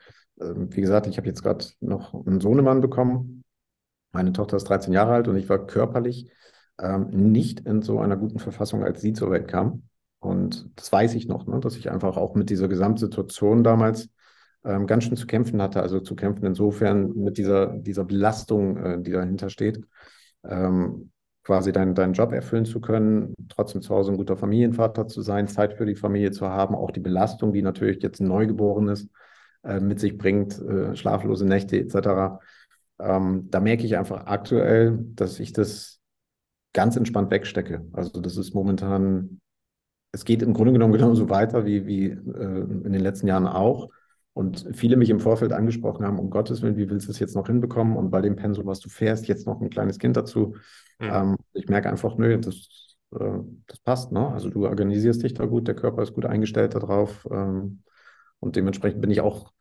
äh, 0.41 0.55
wie 0.55 0.81
gesagt, 0.81 1.07
ich 1.07 1.17
habe 1.17 1.27
jetzt 1.27 1.43
gerade 1.43 1.65
noch 1.81 2.15
einen 2.15 2.41
Sohnemann 2.41 2.81
bekommen. 2.81 3.43
Meine 4.13 4.33
Tochter 4.33 4.57
ist 4.57 4.65
13 4.65 4.93
Jahre 4.93 5.13
alt 5.13 5.29
und 5.29 5.37
ich 5.37 5.49
war 5.49 5.67
körperlich 5.67 6.31
ähm, 6.83 7.09
nicht 7.11 7.61
in 7.61 7.81
so 7.81 8.01
einer 8.01 8.17
guten 8.17 8.39
Verfassung, 8.41 8.83
als 8.83 9.01
sie 9.01 9.13
zur 9.13 9.31
Welt 9.31 9.49
kam. 9.49 9.85
Und 10.19 10.71
das 10.77 10.93
weiß 10.93 11.15
ich 11.15 11.29
noch, 11.29 11.47
ne, 11.47 11.61
dass 11.61 11.77
ich 11.77 11.91
einfach 11.91 12.17
auch 12.17 12.35
mit 12.35 12.51
dieser 12.51 12.69
Gesamtsituation 12.69 13.65
damals 13.65 14.11
ähm, 14.65 14.87
ganz 14.87 15.05
schön 15.05 15.17
zu 15.17 15.27
kämpfen 15.27 15.63
hatte. 15.63 15.83
Also 15.83 16.01
zu 16.01 16.15
kämpfen 16.15 16.45
insofern 16.45 17.13
mit 17.15 17.39
dieser, 17.39 17.69
dieser 17.69 18.05
Belastung, 18.05 18.77
äh, 18.77 19.01
die 19.03 19.13
dahinter 19.13 19.51
steht, 19.51 19.81
ähm, 20.45 21.11
quasi 21.45 21.73
deinen, 21.73 21.95
deinen 21.95 22.13
Job 22.13 22.33
erfüllen 22.33 22.65
zu 22.65 22.81
können, 22.81 23.35
trotzdem 23.49 23.83
zu 23.83 23.95
Hause 23.95 24.13
ein 24.13 24.17
guter 24.17 24.37
Familienvater 24.37 25.09
zu 25.09 25.23
sein, 25.23 25.49
Zeit 25.49 25.75
für 25.75 25.87
die 25.87 25.97
Familie 25.97 26.31
zu 26.31 26.49
haben, 26.49 26.75
auch 26.75 26.93
die 26.93 27.01
Belastung, 27.01 27.53
die 27.53 27.63
natürlich 27.63 28.03
jetzt 28.03 28.21
ein 28.21 28.29
Neugeborenes 28.29 29.09
äh, 29.65 29.81
mit 29.81 29.99
sich 29.99 30.17
bringt, 30.19 30.61
äh, 30.61 30.95
schlaflose 30.95 31.47
Nächte 31.47 31.79
etc. 31.79 32.39
Ähm, 33.01 33.49
da 33.51 33.59
merke 33.59 33.85
ich 33.85 33.97
einfach 33.97 34.27
aktuell, 34.27 34.99
dass 35.15 35.41
ich 35.41 35.53
das 35.53 35.92
ganz 36.73 36.97
entspannt 36.97 37.31
wegstecke. 37.31 37.87
Also 37.93 38.21
das 38.21 38.37
ist 38.37 38.55
momentan, 38.55 39.41
es 40.13 40.25
geht 40.25 40.43
im 40.43 40.55
Grunde 40.55 40.73
genommen 40.73 40.93
genauso 40.93 41.29
weiter 41.29 41.65
wie, 41.65 41.87
wie 41.87 42.07
äh, 42.07 42.61
in 42.85 42.93
den 42.93 43.01
letzten 43.01 43.27
Jahren 43.27 43.47
auch. 43.47 43.91
Und 44.35 44.67
viele 44.73 44.97
mich 44.97 45.11
im 45.11 45.21
Vorfeld 45.21 45.53
angesprochen 45.53 46.07
haben, 46.07 46.19
um 46.19 46.31
Gottes 46.31 46.63
Willen, 46.63 46.77
wie 46.77 46.89
willst 46.89 47.07
du 47.07 47.13
es 47.13 47.19
jetzt 47.19 47.37
noch 47.37 47.49
hinbekommen? 47.49 47.97
Und 47.97 48.11
bei 48.11 48.23
dem 48.23 48.37
Pensum, 48.37 48.65
was 48.65 48.81
du 48.81 48.89
fährst, 48.89 49.29
jetzt 49.29 49.47
noch 49.47 49.61
ein 49.61 49.69
kleines 49.69 49.99
Kind 49.99 50.17
dazu. 50.17 50.55
Mhm. 50.99 51.11
Ähm, 51.13 51.37
ich 51.53 51.69
merke 51.69 51.91
einfach, 51.91 52.17
nö, 52.17 52.39
das, 52.39 52.97
äh, 53.15 53.39
das 53.67 53.79
passt. 53.81 54.11
Ne? 54.11 54.29
Also 54.29 54.49
du 54.49 54.67
organisierst 54.67 55.23
dich 55.23 55.35
da 55.35 55.45
gut, 55.45 55.69
der 55.69 55.77
Körper 55.77 56.03
ist 56.03 56.15
gut 56.15 56.25
eingestellt 56.25 56.75
darauf. 56.75 57.29
Ähm, 57.31 57.83
und 58.41 58.57
dementsprechend 58.57 59.03
bin 59.03 59.11
ich 59.11 59.21
auch 59.21 59.53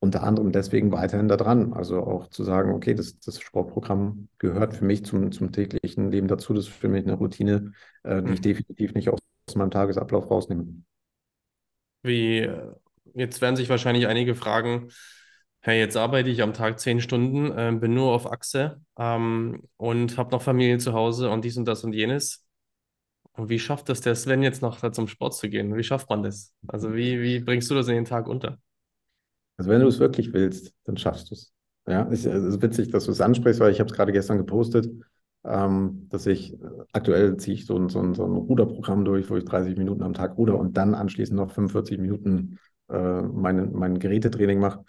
unter 0.00 0.22
anderem 0.22 0.52
deswegen 0.52 0.92
weiterhin 0.92 1.28
da 1.28 1.36
dran. 1.36 1.72
Also 1.72 2.00
auch 2.00 2.28
zu 2.28 2.44
sagen, 2.44 2.72
okay, 2.72 2.94
das, 2.94 3.18
das 3.18 3.40
Sportprogramm 3.40 4.28
gehört 4.38 4.74
für 4.74 4.84
mich 4.84 5.04
zum, 5.04 5.32
zum 5.32 5.52
täglichen 5.52 6.10
Leben 6.10 6.28
dazu. 6.28 6.54
Das 6.54 6.66
ist 6.66 6.72
für 6.72 6.88
mich 6.88 7.04
eine 7.04 7.14
Routine, 7.14 7.72
äh, 8.04 8.22
die 8.22 8.32
ich 8.32 8.38
mhm. 8.38 8.42
definitiv 8.42 8.94
nicht 8.94 9.08
aus 9.08 9.20
meinem 9.54 9.70
Tagesablauf 9.70 10.30
rausnehme. 10.30 10.66
Wie, 12.02 12.38
äh, 12.38 12.72
jetzt 13.14 13.40
werden 13.40 13.56
sich 13.56 13.68
wahrscheinlich 13.68 14.06
einige 14.06 14.34
fragen, 14.34 14.90
hey, 15.60 15.80
jetzt 15.80 15.96
arbeite 15.96 16.30
ich 16.30 16.42
am 16.42 16.54
Tag 16.54 16.78
zehn 16.78 17.00
Stunden, 17.00 17.50
äh, 17.50 17.76
bin 17.78 17.94
nur 17.94 18.12
auf 18.12 18.30
Achse 18.30 18.80
ähm, 18.98 19.62
und 19.76 20.16
habe 20.16 20.30
noch 20.30 20.42
Familie 20.42 20.78
zu 20.78 20.92
Hause 20.92 21.30
und 21.30 21.44
dies 21.44 21.56
und 21.56 21.66
das 21.66 21.82
und 21.82 21.92
jenes. 21.92 22.46
Und 23.32 23.48
wie 23.48 23.58
schafft 23.58 23.88
das 23.88 24.00
der 24.00 24.14
Sven 24.14 24.42
jetzt 24.42 24.62
noch 24.62 24.80
da 24.80 24.92
zum 24.92 25.08
Sport 25.08 25.34
zu 25.34 25.48
gehen? 25.48 25.76
Wie 25.76 25.84
schafft 25.84 26.08
man 26.10 26.22
das? 26.22 26.54
Also 26.66 26.94
wie, 26.94 27.20
wie 27.20 27.40
bringst 27.40 27.70
du 27.70 27.74
das 27.74 27.88
in 27.88 27.94
den 27.94 28.04
Tag 28.04 28.26
unter? 28.28 28.58
Also 29.58 29.70
wenn 29.70 29.82
du 29.82 29.88
es 29.88 30.00
wirklich 30.00 30.32
willst, 30.32 30.74
dann 30.86 30.98
schaffst 30.98 31.30
du 31.30 31.34
es. 31.34 31.52
Ja, 31.88 32.08
es 32.10 32.26
ist 32.26 32.62
witzig, 32.62 32.90
dass 32.90 33.06
du 33.06 33.12
es 33.12 33.20
ansprichst, 33.20 33.60
weil 33.60 33.72
ich 33.72 33.80
habe 33.80 33.90
es 33.90 33.96
gerade 33.96 34.12
gestern 34.12 34.38
gepostet. 34.38 34.88
ähm, 35.44 36.06
dass 36.10 36.26
ich 36.26 36.56
aktuell 36.92 37.36
ziehe 37.38 37.54
ich 37.56 37.66
so 37.66 37.76
ein, 37.78 37.88
so, 37.88 38.00
ein, 38.00 38.14
so 38.14 38.24
ein 38.26 38.32
Ruderprogramm 38.32 39.04
durch, 39.04 39.30
wo 39.30 39.36
ich 39.36 39.44
30 39.44 39.76
Minuten 39.78 40.02
am 40.02 40.14
Tag 40.14 40.36
ruder 40.38 40.58
und 40.58 40.76
dann 40.76 40.94
anschließend 40.94 41.36
noch 41.38 41.52
45 41.52 41.98
Minuten 41.98 42.58
äh, 42.90 43.22
mein, 43.22 43.72
mein 43.72 43.98
Gerätetraining 43.98 44.60
mache. 44.60 44.84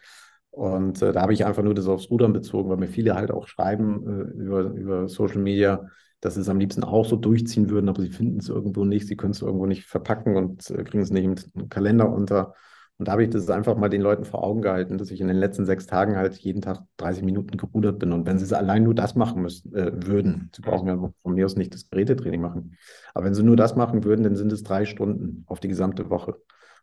Und 0.51 1.01
äh, 1.01 1.13
da 1.13 1.21
habe 1.21 1.33
ich 1.33 1.45
einfach 1.45 1.63
nur 1.63 1.75
das 1.75 1.87
aufs 1.87 2.09
Rudern 2.09 2.33
bezogen, 2.33 2.69
weil 2.69 2.77
mir 2.77 2.87
viele 2.87 3.15
halt 3.15 3.31
auch 3.31 3.47
schreiben 3.47 4.05
äh, 4.07 4.41
über, 4.41 4.61
über 4.71 5.07
Social 5.07 5.39
Media, 5.41 5.87
dass 6.21 6.35
sie 6.35 6.41
es 6.41 6.49
am 6.49 6.59
liebsten 6.59 6.83
auch 6.83 7.05
so 7.05 7.15
durchziehen 7.15 7.69
würden, 7.69 7.87
aber 7.89 8.01
sie 8.01 8.09
finden 8.09 8.39
es 8.39 8.49
irgendwo 8.49 8.83
nicht, 8.85 9.07
sie 9.07 9.15
können 9.15 9.31
es 9.31 9.41
irgendwo 9.41 9.67
nicht 9.67 9.85
verpacken 9.85 10.35
und 10.35 10.69
äh, 10.71 10.83
kriegen 10.83 11.03
es 11.03 11.11
nicht 11.11 11.51
im 11.55 11.69
Kalender 11.69 12.09
unter. 12.11 12.55
Und 12.99 13.07
da 13.07 13.13
habe 13.13 13.23
ich 13.23 13.29
das 13.29 13.49
einfach 13.49 13.77
mal 13.77 13.87
den 13.87 14.01
Leuten 14.01 14.25
vor 14.25 14.43
Augen 14.43 14.61
gehalten, 14.61 14.97
dass 14.97 15.09
ich 15.09 15.21
in 15.21 15.29
den 15.29 15.37
letzten 15.37 15.65
sechs 15.65 15.87
Tagen 15.87 16.17
halt 16.17 16.35
jeden 16.35 16.61
Tag 16.61 16.81
30 16.97 17.23
Minuten 17.23 17.55
gerudert 17.55 17.97
bin. 17.97 18.11
Und 18.11 18.25
wenn 18.27 18.37
sie 18.37 18.57
allein 18.57 18.83
nur 18.83 18.93
das 18.93 19.15
machen 19.15 19.41
müssen, 19.41 19.73
äh, 19.73 20.05
würden, 20.05 20.51
sie 20.53 20.61
brauchen 20.61 20.87
ja 20.89 20.97
von 21.23 21.33
mir 21.33 21.45
aus 21.45 21.55
nicht 21.55 21.73
das 21.73 21.89
Gerätetraining 21.89 22.41
machen, 22.41 22.77
aber 23.13 23.25
wenn 23.25 23.33
sie 23.33 23.43
nur 23.43 23.55
das 23.55 23.77
machen 23.77 24.03
würden, 24.03 24.23
dann 24.23 24.35
sind 24.35 24.51
es 24.51 24.63
drei 24.63 24.83
Stunden 24.83 25.45
auf 25.47 25.61
die 25.61 25.69
gesamte 25.69 26.09
Woche. 26.09 26.35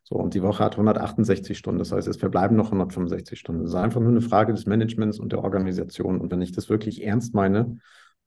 So, 0.05 0.15
und 0.15 0.33
die 0.33 0.43
Woche 0.43 0.65
hat 0.65 0.73
168 0.73 1.59
Stunden. 1.59 1.81
Das 1.81 1.93
heißt, 1.93 2.09
es 2.09 2.17
verbleiben 2.17 2.57
noch 2.57 2.67
165 2.67 3.39
Stunden. 3.39 3.63
Das 3.63 3.73
ist 3.73 3.77
einfach 3.77 4.01
nur 4.01 4.11
eine 4.11 4.23
Frage 4.23 4.55
des 4.55 4.65
Managements 4.65 5.19
und 5.19 5.33
der 5.33 5.45
Organisation. 5.45 6.21
Und 6.21 6.33
wenn 6.33 6.41
ich 6.41 6.53
das 6.53 6.71
wirklich 6.71 7.05
ernst 7.05 7.35
meine 7.35 7.79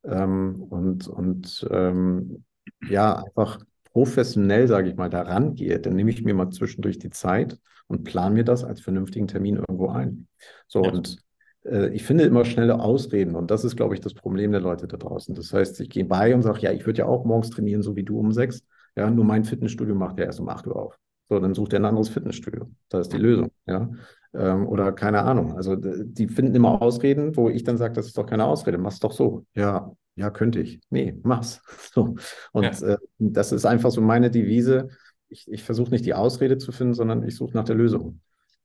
ähm, 0.04 0.62
und, 0.70 1.08
und 1.08 1.68
ähm, 1.72 2.44
ja, 2.88 3.24
einfach 3.24 3.60
professionell, 3.94 4.68
sage 4.68 4.90
ich 4.90 4.96
mal, 4.96 5.10
daran 5.10 5.56
gehe, 5.56 5.80
dann 5.80 5.96
nehme 5.96 6.12
ich 6.12 6.24
mir 6.24 6.36
mal 6.36 6.52
zwischendurch 6.52 7.00
die 7.00 7.10
Zeit 7.10 7.58
und 7.90 8.04
plane 8.04 8.36
mir 8.36 8.44
das 8.44 8.64
als 8.64 8.82
vernünftigen 8.82 9.28
Termin 9.28 9.58
irgendwo 9.58 9.90
ein. 9.90 10.28
So, 10.68 10.84
ja. 10.84 10.92
und 10.92 11.18
äh, 11.66 11.90
ich 11.90 12.04
finde 12.04 12.24
immer 12.24 12.46
schnelle 12.46 12.80
Ausreden 12.80 13.36
und 13.36 13.52
das 13.52 13.66
ist, 13.66 13.76
glaube 13.76 13.96
ich, 13.96 14.00
das 14.00 14.14
Problem 14.14 14.52
der 14.52 14.62
Leute 14.62 14.88
da 14.88 14.98
draußen. 14.98 15.36
Das 15.36 15.52
heißt, 15.52 15.82
ich 15.82 15.90
gehe 15.90 16.06
bei 16.06 16.34
und 16.34 16.44
sage, 16.44 16.62
ja, 16.62 16.72
ich 16.72 16.86
würde 16.86 17.00
ja 17.00 17.06
auch 17.06 17.26
morgens 17.26 17.50
trainieren, 17.50 17.82
so 17.82 17.96
wie 17.96 18.04
du 18.04 18.20
um 18.20 18.32
sechs. 18.32 18.64
Ja, 18.96 19.10
nur 19.10 19.26
mein 19.26 19.44
Fitnessstudio 19.44 19.96
macht 19.96 20.20
ja 20.20 20.26
erst 20.26 20.40
um 20.40 20.50
8 20.50 20.68
Uhr 20.68 20.76
auf. 20.76 20.98
So, 21.28 21.40
dann 21.40 21.54
sucht 21.54 21.74
er 21.74 21.80
ein 21.80 21.86
anderes 21.86 22.10
Fitnessstudio. 22.10 22.72
Das 22.90 23.02
ist 23.02 23.14
die 23.14 23.18
Lösung, 23.18 23.52
ja. 23.68 23.90
Ähm, 24.34 24.68
oder 24.68 24.92
keine 24.92 25.24
Ahnung. 25.24 25.56
Also 25.56 25.76
die 25.76 26.28
finden 26.28 26.56
immer 26.56 26.82
Ausreden, 26.82 27.36
wo 27.36 27.50
ich 27.50 27.64
dann 27.64 27.78
sage, 27.78 27.94
das 27.94 28.08
ist 28.08 28.18
doch 28.18 28.26
keine 28.26 28.46
Ausrede, 28.46 28.78
mach's 28.78 29.00
doch 29.00 29.12
so. 29.12 29.46
Ja, 29.56 29.92
ja, 30.16 30.30
könnte 30.32 30.60
ich. 30.60 30.82
Nee, 30.90 31.18
mach's. 31.24 31.62
So. 31.94 32.16
Und 32.52 32.64
ja. 32.64 32.88
äh, 32.88 32.98
das 33.18 33.52
ist 33.52 33.66
einfach 33.66 33.92
so 33.92 34.02
meine 34.02 34.30
Devise. 34.30 34.90
Ich, 35.30 35.48
ich 35.48 35.64
versuche 35.64 35.92
nicht 35.92 36.06
die 36.06 36.14
Ausrede 36.14 36.58
zu 36.58 36.72
finden, 36.72 36.94
sondern 36.94 37.28
ich 37.28 37.36
suche 37.36 37.56
nach 37.56 37.64
der 37.64 37.76
Lösung. 37.76 38.22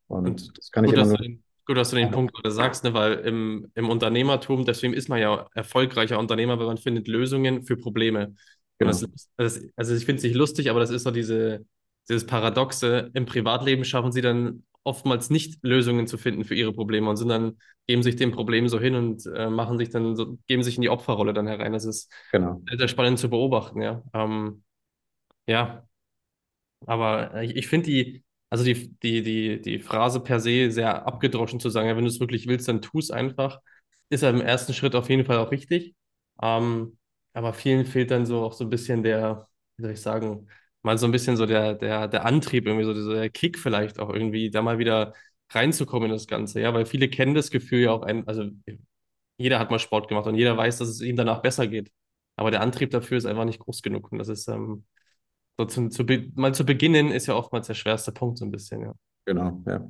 Und 0.07 0.57
das 0.57 0.71
kann 0.71 0.85
gut, 0.85 0.95
ich 0.95 1.01
immer 1.01 1.09
nur. 1.09 1.19
Den, 1.19 1.43
gut, 1.67 1.77
dass 1.77 1.91
du 1.91 1.97
den 1.97 2.11
Punkt 2.11 2.35
gerade 2.35 2.51
sagst, 2.51 2.85
ne? 2.85 2.95
weil 2.95 3.15
im, 3.21 3.71
im 3.75 3.89
Unternehmertum, 3.89 4.65
deswegen 4.65 4.95
ist 4.95 5.09
man 5.09 5.21
ja 5.21 5.47
erfolgreicher 5.55 6.19
Unternehmer, 6.19 6.59
weil 6.59 6.67
man 6.67 6.79
findet 6.79 7.09
Lösungen 7.09 7.63
für 7.65 7.77
Probleme. 7.77 8.35
Genau. 8.79 8.91
Das, 8.91 9.07
das, 9.37 9.63
also 9.77 9.95
ich 9.95 10.05
finde 10.05 10.19
es 10.19 10.25
nicht 10.25 10.37
lustig, 10.37 10.71
aber 10.71 10.81
das 10.81 10.91
ist 10.91 11.05
so 11.05 11.11
diese, 11.11 11.65
dieses 12.09 12.27
Paradoxe. 12.27 13.11
Im 13.15 13.27
Privatleben 13.27 13.85
schaffen 13.85 14.13
sie 14.13 14.21
dann 14.21 14.65
oftmals 14.85 15.31
nicht 15.31 15.59
Lösungen 15.63 16.07
zu 16.07 16.19
finden 16.19 16.45
für 16.45 16.55
ihre 16.55 16.73
Probleme 16.73 17.09
und 17.09 17.17
sind 17.17 17.29
dann, 17.29 17.59
geben 17.87 18.03
sich 18.03 18.17
dem 18.17 18.33
Problem 18.33 18.69
so 18.69 18.79
hin 18.79 18.95
und 18.95 19.27
äh, 19.27 19.49
machen 19.49 19.79
sich 19.79 19.89
dann 19.89 20.15
so, 20.15 20.39
geben 20.47 20.63
sich 20.63 20.77
in 20.77 20.83
die 20.83 20.91
Opferrolle 20.91 21.33
dann 21.33 21.47
herein. 21.47 21.73
Das 21.73 21.87
ist 21.87 22.13
genau. 22.31 22.63
sehr, 22.69 22.79
sehr 22.79 22.89
spannend 22.89 23.19
zu 23.19 23.31
beobachten, 23.31 23.81
ja. 23.81 24.03
Ähm, 24.13 24.63
ja. 25.47 25.87
Aber 26.87 27.43
ich, 27.43 27.57
ich 27.57 27.67
finde 27.69 27.87
die, 27.87 28.25
also 28.51 28.65
die, 28.65 28.95
die, 29.03 29.23
die, 29.23 29.61
die 29.61 29.79
Phrase 29.79 30.21
per 30.21 30.41
se 30.41 30.71
sehr 30.71 31.07
abgedroschen 31.07 31.61
zu 31.61 31.71
sagen, 31.71 31.89
ja, 31.89 31.97
wenn 31.97 32.05
du 32.05 32.11
es 32.11 32.21
wirklich 32.21 32.47
willst, 32.47 32.69
dann 32.69 32.83
tu 32.83 32.99
es 32.99 33.11
einfach, 33.11 33.61
ist 34.11 34.23
ja 34.23 34.31
im 34.31 34.41
ersten 34.41 34.75
Schritt 34.75 34.95
auf 34.95 35.09
jeden 35.11 35.25
Fall 35.25 35.39
auch 35.39 35.51
richtig. 35.51 35.95
Ähm, 36.43 36.99
aber 37.33 37.53
vielen 37.53 37.87
fehlt 37.87 38.11
dann 38.11 38.27
so 38.27 38.45
auch 38.45 38.53
so 38.53 38.65
ein 38.65 38.71
bisschen 38.71 39.03
der, 39.03 39.49
wie 39.77 39.83
soll 39.83 39.93
ich 39.93 40.01
sagen, 40.03 40.49
mal 40.83 40.99
so 40.99 41.07
ein 41.07 41.13
bisschen 41.13 41.37
so 41.37 41.47
der, 41.47 41.75
der, 41.75 42.09
der 42.09 42.25
Antrieb, 42.27 42.67
irgendwie 42.67 42.85
so 42.85 42.95
dieser 42.95 43.29
Kick 43.31 43.59
vielleicht 43.59 43.99
auch 43.99 44.11
irgendwie, 44.11 44.51
da 44.51 44.63
mal 44.63 44.79
wieder 44.79 45.15
reinzukommen 45.51 46.07
in 46.11 46.15
das 46.17 46.27
Ganze, 46.27 46.61
ja, 46.61 46.73
weil 46.75 46.87
viele 46.87 47.09
kennen 47.09 47.35
das 47.35 47.51
Gefühl 47.51 47.81
ja 47.83 47.91
auch, 47.93 48.03
ein, 48.03 48.27
also 48.29 48.45
jeder 49.37 49.59
hat 49.59 49.71
mal 49.71 49.79
Sport 49.79 50.09
gemacht 50.09 50.27
und 50.27 50.35
jeder 50.37 50.57
weiß, 50.57 50.79
dass 50.79 50.89
es 50.89 51.01
ihm 51.01 51.17
danach 51.17 51.43
besser 51.43 51.67
geht. 51.67 51.91
Aber 52.37 52.51
der 52.51 52.61
Antrieb 52.63 52.91
dafür 52.91 53.19
ist 53.19 53.27
einfach 53.27 53.45
nicht 53.45 53.59
groß 53.61 53.83
genug. 53.83 54.11
Und 54.13 54.19
das 54.19 54.29
ist 54.29 54.49
ähm, 54.49 54.85
so 55.59 55.65
zu, 55.67 55.89
zu 55.89 56.05
mal 56.35 56.55
zu 56.55 56.65
beginnen, 56.65 57.11
ist 57.11 57.27
ja 57.27 57.35
oftmals 57.35 57.67
der 57.67 57.75
schwerste 57.75 58.13
Punkt, 58.13 58.39
so 58.39 58.45
ein 58.45 58.51
bisschen, 58.51 58.83
ja. 58.83 58.95
Genau, 59.27 59.63
ja. 59.67 59.89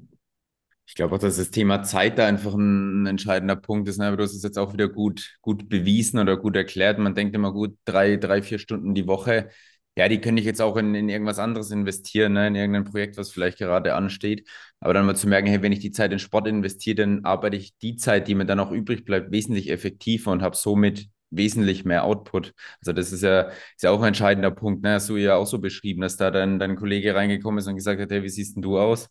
Ich 0.86 0.94
glaube 0.94 1.14
auch, 1.14 1.18
dass 1.18 1.38
das 1.38 1.50
Thema 1.50 1.82
Zeit 1.82 2.18
da 2.18 2.26
einfach 2.26 2.52
ein, 2.52 3.02
ein 3.02 3.06
entscheidender 3.06 3.56
Punkt 3.56 3.88
ist. 3.88 3.96
Ne? 3.96 4.06
Aber 4.06 4.18
du 4.18 4.22
hast 4.22 4.34
es 4.34 4.42
jetzt 4.42 4.58
auch 4.58 4.74
wieder 4.74 4.88
gut, 4.88 5.38
gut 5.40 5.68
bewiesen 5.70 6.18
oder 6.18 6.36
gut 6.36 6.56
erklärt. 6.56 6.98
Man 6.98 7.14
denkt 7.14 7.34
immer 7.34 7.52
gut, 7.52 7.78
drei, 7.86 8.16
drei, 8.16 8.42
vier 8.42 8.58
Stunden 8.58 8.94
die 8.94 9.06
Woche 9.06 9.48
ja, 9.96 10.08
die 10.08 10.20
könnte 10.20 10.40
ich 10.40 10.46
jetzt 10.46 10.60
auch 10.60 10.76
in, 10.76 10.94
in 10.94 11.08
irgendwas 11.08 11.38
anderes 11.38 11.70
investieren, 11.70 12.32
ne? 12.32 12.48
in 12.48 12.56
irgendein 12.56 12.84
Projekt, 12.84 13.16
was 13.16 13.30
vielleicht 13.30 13.58
gerade 13.58 13.94
ansteht. 13.94 14.48
Aber 14.80 14.92
dann 14.92 15.06
mal 15.06 15.14
zu 15.14 15.28
merken, 15.28 15.46
hey, 15.46 15.62
wenn 15.62 15.72
ich 15.72 15.78
die 15.78 15.92
Zeit 15.92 16.12
in 16.12 16.18
Sport 16.18 16.48
investiere, 16.48 16.96
dann 16.96 17.24
arbeite 17.24 17.56
ich 17.56 17.76
die 17.78 17.96
Zeit, 17.96 18.26
die 18.26 18.34
mir 18.34 18.44
dann 18.44 18.58
auch 18.60 18.72
übrig 18.72 19.04
bleibt, 19.04 19.30
wesentlich 19.30 19.70
effektiver 19.70 20.32
und 20.32 20.42
habe 20.42 20.56
somit 20.56 21.08
wesentlich 21.30 21.84
mehr 21.84 22.04
Output. 22.04 22.52
Also 22.80 22.92
das 22.92 23.12
ist 23.12 23.22
ja, 23.22 23.42
ist 23.42 23.82
ja 23.82 23.90
auch 23.90 24.00
ein 24.00 24.08
entscheidender 24.08 24.50
Punkt. 24.50 24.82
Ne? 24.82 24.94
Hast 24.94 25.08
du 25.08 25.16
ja 25.16 25.36
auch 25.36 25.46
so 25.46 25.58
beschrieben, 25.58 26.02
dass 26.02 26.16
da 26.16 26.30
dein, 26.30 26.58
dein 26.58 26.76
Kollege 26.76 27.14
reingekommen 27.14 27.58
ist 27.58 27.66
und 27.66 27.76
gesagt 27.76 28.00
hat, 28.00 28.10
hey, 28.10 28.22
wie 28.22 28.28
siehst 28.28 28.56
denn 28.56 28.62
du 28.62 28.78
aus? 28.78 29.08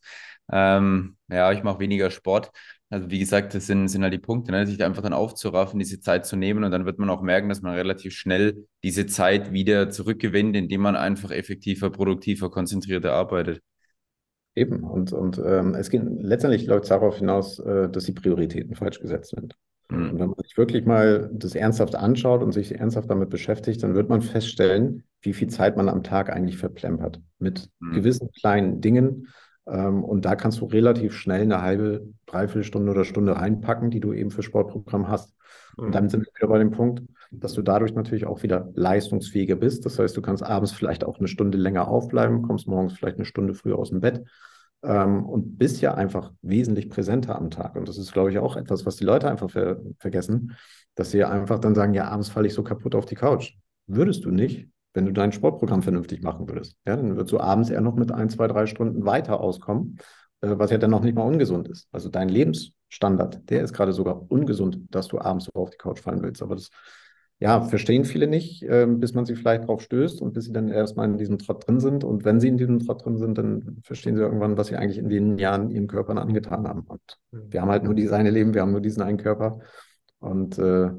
Ähm, 0.52 1.18
ja, 1.30 1.52
ich 1.52 1.64
mache 1.64 1.80
weniger 1.80 2.10
Sport. 2.12 2.52
Also 2.90 3.10
wie 3.10 3.20
gesagt, 3.20 3.56
das 3.56 3.66
sind, 3.66 3.88
sind 3.88 4.04
halt 4.04 4.14
die 4.14 4.20
Punkte, 4.20 4.52
ne? 4.52 4.68
sich 4.68 4.84
einfach 4.84 5.02
dann 5.02 5.14
aufzuraffen, 5.14 5.80
diese 5.80 6.00
Zeit 6.00 6.28
zu 6.28 6.36
nehmen 6.36 6.64
und 6.64 6.70
dann 6.70 6.86
wird 6.86 7.00
man 7.00 7.10
auch 7.10 7.24
merken, 7.24 7.50
dass 7.50 7.62
man 7.62 7.74
relativ 7.74 8.14
schnell 8.14 8.68
diese 8.84 9.08
Zeit 9.08 9.52
wieder 9.52 9.90
zurückgewinnt, 9.90 10.56
indem 10.56 10.82
man 10.82 10.96
einfach 10.96 11.32
effektiver, 11.32 11.90
produktiver, 11.90 12.52
konzentrierter 12.52 13.14
arbeitet. 13.14 13.62
Eben, 14.56 14.84
und, 14.84 15.12
und 15.12 15.42
ähm, 15.44 15.74
es 15.74 15.90
geht 15.90 16.04
letztendlich 16.06 16.68
läuft 16.68 16.92
darauf 16.92 17.18
hinaus, 17.18 17.58
äh, 17.58 17.90
dass 17.90 18.06
die 18.06 18.12
Prioritäten 18.12 18.76
falsch 18.76 19.00
gesetzt 19.00 19.32
sind. 19.32 19.56
Mhm. 19.94 20.10
Und 20.10 20.20
wenn 20.20 20.30
man 20.30 20.40
sich 20.44 20.58
wirklich 20.58 20.86
mal 20.86 21.30
das 21.34 21.56
ernsthaft 21.56 21.96
anschaut 21.96 22.44
und 22.44 22.52
sich 22.52 22.74
ernsthaft 22.74 23.10
damit 23.10 23.30
beschäftigt, 23.30 23.84
dann 23.84 23.96
wird 23.96 24.10
man 24.10 24.22
feststellen, 24.22 25.04
wie 25.22 25.34
viel 25.34 25.50
Zeit 25.50 25.78
man 25.78 25.90
am 25.90 26.04
Tag 26.04 26.32
eigentlich 26.32 26.58
verplempert 26.58 27.22
mit 27.40 27.70
mhm. 27.80 27.94
gewissen 27.94 28.30
kleinen 28.32 28.82
Dingen, 28.82 29.28
ähm, 29.66 30.04
und 30.04 30.26
da 30.26 30.36
kannst 30.36 30.60
du 30.62 30.66
relativ 30.66 31.14
schnell 31.14 31.42
eine 31.42 31.62
halbe, 31.62 32.08
dreiviertel 32.26 32.64
Stunde 32.64 32.92
oder 32.92 33.06
Stunde 33.06 33.36
reinpacken, 33.36 33.92
die 33.92 34.00
du 34.00 34.14
eben 34.14 34.32
für 34.32 34.44
Sportprogramm 34.44 35.08
hast. 35.08 35.36
Mhm. 35.78 35.86
Und 35.86 35.96
dann 35.96 36.10
sind 36.10 36.26
wir 36.26 36.34
wieder 36.36 36.48
bei 36.48 36.60
dem 36.60 36.72
Punkt, 36.72 37.04
dass 37.32 37.54
du 37.54 37.62
dadurch 37.62 37.94
natürlich 37.94 38.26
auch 38.26 38.44
wieder 38.44 38.70
leistungsfähiger 38.76 39.56
bist. 39.56 39.86
Das 39.86 39.98
heißt, 40.00 40.16
du 40.16 40.22
kannst 40.22 40.44
abends 40.44 40.72
vielleicht 40.72 41.04
auch 41.04 41.20
eine 41.20 41.28
Stunde 41.28 41.58
länger 41.58 41.88
aufbleiben, 41.88 42.42
kommst 42.42 42.68
morgens 42.68 42.94
vielleicht 42.94 43.18
eine 43.18 43.26
Stunde 43.26 43.54
früher 43.54 43.78
aus 43.78 43.90
dem 43.90 44.02
Bett 44.02 44.24
ähm, 44.84 45.26
und 45.26 45.58
bist 45.58 45.82
ja 45.82 45.94
einfach 45.94 46.32
wesentlich 46.42 46.90
präsenter 46.90 47.36
am 47.38 47.50
Tag. 47.50 47.76
Und 47.76 47.88
das 47.88 47.98
ist, 47.98 48.14
glaube 48.14 48.32
ich, 48.32 48.38
auch 48.38 48.56
etwas, 48.56 48.86
was 48.86 48.98
die 48.98 49.06
Leute 49.06 49.30
einfach 49.30 49.50
ver 49.50 49.78
vergessen, 50.00 50.56
dass 50.96 51.12
sie 51.12 51.24
einfach 51.24 51.60
dann 51.60 51.76
sagen, 51.76 51.94
ja, 51.94 52.08
abends 52.08 52.30
falle 52.30 52.48
ich 52.48 52.54
so 52.54 52.64
kaputt 52.64 52.96
auf 52.96 53.06
die 53.06 53.16
Couch. 53.16 53.54
Würdest 53.88 54.26
du 54.26 54.32
nicht, 54.32 54.70
wenn 54.94 55.06
du 55.06 55.12
dein 55.12 55.32
Sportprogramm 55.32 55.82
vernünftig 55.82 56.22
machen 56.22 56.48
würdest. 56.48 56.76
Ja, 56.86 56.96
dann 56.96 57.16
würdest 57.16 57.32
du 57.32 57.40
abends 57.40 57.70
eher 57.70 57.82
noch 57.82 57.96
mit 57.96 58.12
ein, 58.12 58.30
zwei, 58.30 58.48
drei 58.48 58.68
Stunden 58.68 59.06
weiter 59.06 59.40
auskommen, 59.40 59.98
äh, 60.42 60.54
was 60.58 60.72
ja 60.72 60.78
dann 60.78 60.92
noch 60.92 61.02
nicht 61.02 61.16
mal 61.16 61.24
ungesund 61.24 61.68
ist. 61.68 61.88
Also 61.92 62.10
dein 62.10 62.30
Lebensstandard, 62.30 63.50
der 63.50 63.64
ist 63.64 63.74
gerade 63.74 63.94
sogar 63.94 64.30
ungesund, 64.32 64.80
dass 64.92 65.08
du 65.08 65.20
abends 65.20 65.46
so 65.46 65.52
auf 65.54 65.72
die 65.72 65.78
Couch 65.78 66.00
fallen 66.00 66.22
willst. 66.22 66.42
Aber 66.44 66.56
das 66.56 66.70
ja, 67.40 67.62
verstehen 67.62 68.06
viele 68.06 68.28
nicht, 68.28 68.64
äh, 68.64 68.86
bis 68.88 69.14
man 69.14 69.26
sie 69.26 69.36
vielleicht 69.36 69.68
drauf 69.68 69.82
stößt 69.82 70.22
und 70.22 70.34
bis 70.34 70.46
sie 70.46 70.54
dann 70.54 70.70
erstmal 70.70 71.08
in 71.10 71.18
diesem 71.18 71.40
Trott 71.40 71.68
drin 71.68 71.80
sind. 71.80 72.04
Und 72.04 72.24
wenn 72.24 72.40
sie 72.40 72.48
in 72.48 72.58
diesem 72.58 72.80
Trott 72.80 73.04
drin 73.04 73.18
sind, 73.18 73.38
dann 73.38 73.80
verstehen 73.84 74.16
sie 74.16 74.22
irgendwann, 74.22 74.58
was 74.58 74.68
sie 74.68 74.76
eigentlich 74.76 74.98
in 74.98 75.10
den 75.10 75.38
Jahren 75.38 75.70
ihren 75.70 75.88
Körpern 75.88 76.18
angetan 76.18 76.68
haben. 76.68 76.82
Und 76.82 77.02
mhm. 77.32 77.52
wir 77.52 77.62
haben 77.62 77.70
halt 77.70 77.84
nur 77.84 77.96
dieses 77.96 78.14
eine 78.14 78.32
Leben, 78.32 78.54
wir 78.54 78.62
haben 78.62 78.72
nur 78.72 78.82
diesen 78.82 79.04
einen 79.04 79.18
Körper. 79.18 79.60
Und 80.20 80.58
äh, 80.58 80.90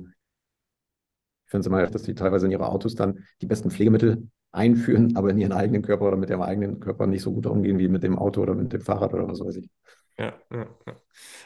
finde 1.47 1.61
es 1.61 1.67
immer, 1.67 1.87
dass 1.87 2.03
die 2.03 2.15
teilweise 2.15 2.47
in 2.47 2.53
ihre 2.53 2.69
Autos 2.69 2.95
dann 2.95 3.25
die 3.41 3.47
besten 3.47 3.71
Pflegemittel 3.71 4.29
einführen, 4.51 5.17
aber 5.17 5.31
in 5.31 5.39
ihren 5.39 5.53
eigenen 5.53 5.83
Körper 5.83 6.07
oder 6.07 6.17
mit 6.17 6.31
ihrem 6.31 6.43
eigenen 6.43 6.81
Körper 6.81 7.07
nicht 7.07 7.23
so 7.23 7.33
gut 7.33 7.47
umgehen 7.47 7.79
wie 7.79 7.89
mit 7.89 8.03
dem 8.03 8.19
Auto 8.19 8.43
oder 8.43 8.55
mit 8.55 8.73
dem 8.73 8.81
Fahrrad 8.81 9.15
oder 9.15 9.29
was 9.29 9.41
weiß 9.41 9.57
ich. 9.57 9.71
Ja, 10.19 10.35
ja, 10.51 10.67
ja. 10.87 10.95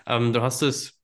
Ähm, 0.07 0.33
du 0.33 0.43
hast 0.43 0.63
es 0.63 0.98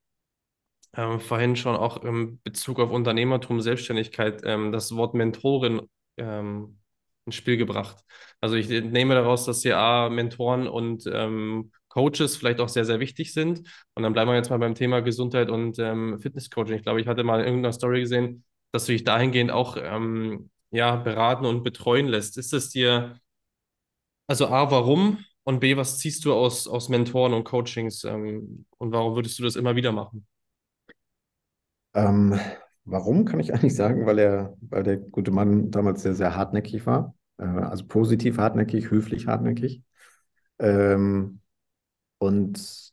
ähm, 0.96 1.20
vorhin 1.20 1.56
schon 1.56 1.76
auch 1.76 1.98
im 2.04 2.40
Bezug 2.42 2.80
auf 2.80 2.90
Unternehmertum, 2.90 3.60
Selbstständigkeit, 3.60 4.42
ähm, 4.44 4.72
das 4.72 4.94
Wort 4.94 5.14
Mentorin 5.14 5.82
ähm, 6.16 6.78
ins 7.26 7.34
Spiel 7.36 7.56
gebracht. 7.56 7.96
Also 8.40 8.56
ich 8.56 8.68
nehme 8.68 9.14
daraus, 9.14 9.46
dass 9.46 9.64
ja 9.64 10.08
Mentoren 10.10 10.68
und 10.68 11.08
ähm, 11.12 11.72
Coaches 11.88 12.36
vielleicht 12.36 12.60
auch 12.60 12.68
sehr, 12.68 12.84
sehr 12.84 13.00
wichtig 13.00 13.32
sind. 13.32 13.68
Und 13.94 14.02
dann 14.02 14.12
bleiben 14.12 14.30
wir 14.30 14.36
jetzt 14.36 14.50
mal 14.50 14.58
beim 14.58 14.74
Thema 14.74 15.00
Gesundheit 15.00 15.48
und 15.48 15.78
ähm, 15.78 16.18
Fitnesscoaching. 16.20 16.76
Ich 16.76 16.82
glaube, 16.82 17.00
ich 17.00 17.06
hatte 17.06 17.24
mal 17.24 17.40
in 17.40 17.46
irgendeiner 17.46 17.72
Story 17.72 18.00
gesehen, 18.00 18.44
dass 18.72 18.86
du 18.86 18.92
dich 18.92 19.04
dahingehend 19.04 19.50
auch 19.50 19.76
ähm, 19.80 20.50
ja, 20.70 20.96
beraten 20.96 21.46
und 21.46 21.62
betreuen 21.62 22.08
lässt. 22.08 22.36
Ist 22.36 22.52
es 22.52 22.70
dir, 22.70 23.18
also 24.26 24.48
A, 24.48 24.70
warum 24.70 25.24
und 25.44 25.60
B, 25.60 25.76
was 25.76 25.98
ziehst 25.98 26.24
du 26.24 26.32
aus, 26.34 26.66
aus 26.66 26.88
Mentoren 26.88 27.34
und 27.34 27.44
Coachings 27.44 28.04
und 28.04 28.66
warum 28.78 29.14
würdest 29.14 29.38
du 29.38 29.42
das 29.42 29.56
immer 29.56 29.76
wieder 29.76 29.92
machen? 29.92 30.26
Ähm, 31.94 32.38
warum 32.84 33.24
kann 33.24 33.40
ich 33.40 33.52
eigentlich 33.54 33.74
sagen, 33.76 34.06
weil 34.06 34.18
er, 34.18 34.56
weil 34.60 34.82
der 34.82 34.96
gute 34.98 35.30
Mann 35.30 35.70
damals 35.70 36.02
sehr, 36.02 36.14
sehr 36.14 36.36
hartnäckig 36.36 36.86
war. 36.86 37.14
Äh, 37.38 37.44
also 37.44 37.86
positiv 37.86 38.38
hartnäckig, 38.38 38.90
höflich 38.90 39.26
hartnäckig. 39.26 39.82
Ähm, 40.58 41.40
und 42.18 42.92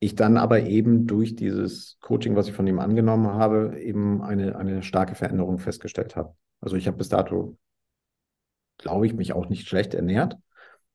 ich 0.00 0.14
dann 0.14 0.36
aber 0.38 0.62
eben 0.62 1.06
durch 1.06 1.36
dieses 1.36 1.98
Coaching, 2.00 2.34
was 2.34 2.48
ich 2.48 2.54
von 2.54 2.66
ihm 2.66 2.78
angenommen 2.78 3.28
habe, 3.28 3.78
eben 3.80 4.22
eine, 4.22 4.56
eine 4.56 4.82
starke 4.82 5.14
Veränderung 5.14 5.58
festgestellt 5.58 6.16
habe. 6.16 6.34
Also 6.60 6.76
ich 6.76 6.86
habe 6.86 6.96
bis 6.96 7.10
dato, 7.10 7.58
glaube 8.78 9.06
ich, 9.06 9.14
mich 9.14 9.34
auch 9.34 9.48
nicht 9.48 9.68
schlecht 9.68 9.92
ernährt. 9.94 10.36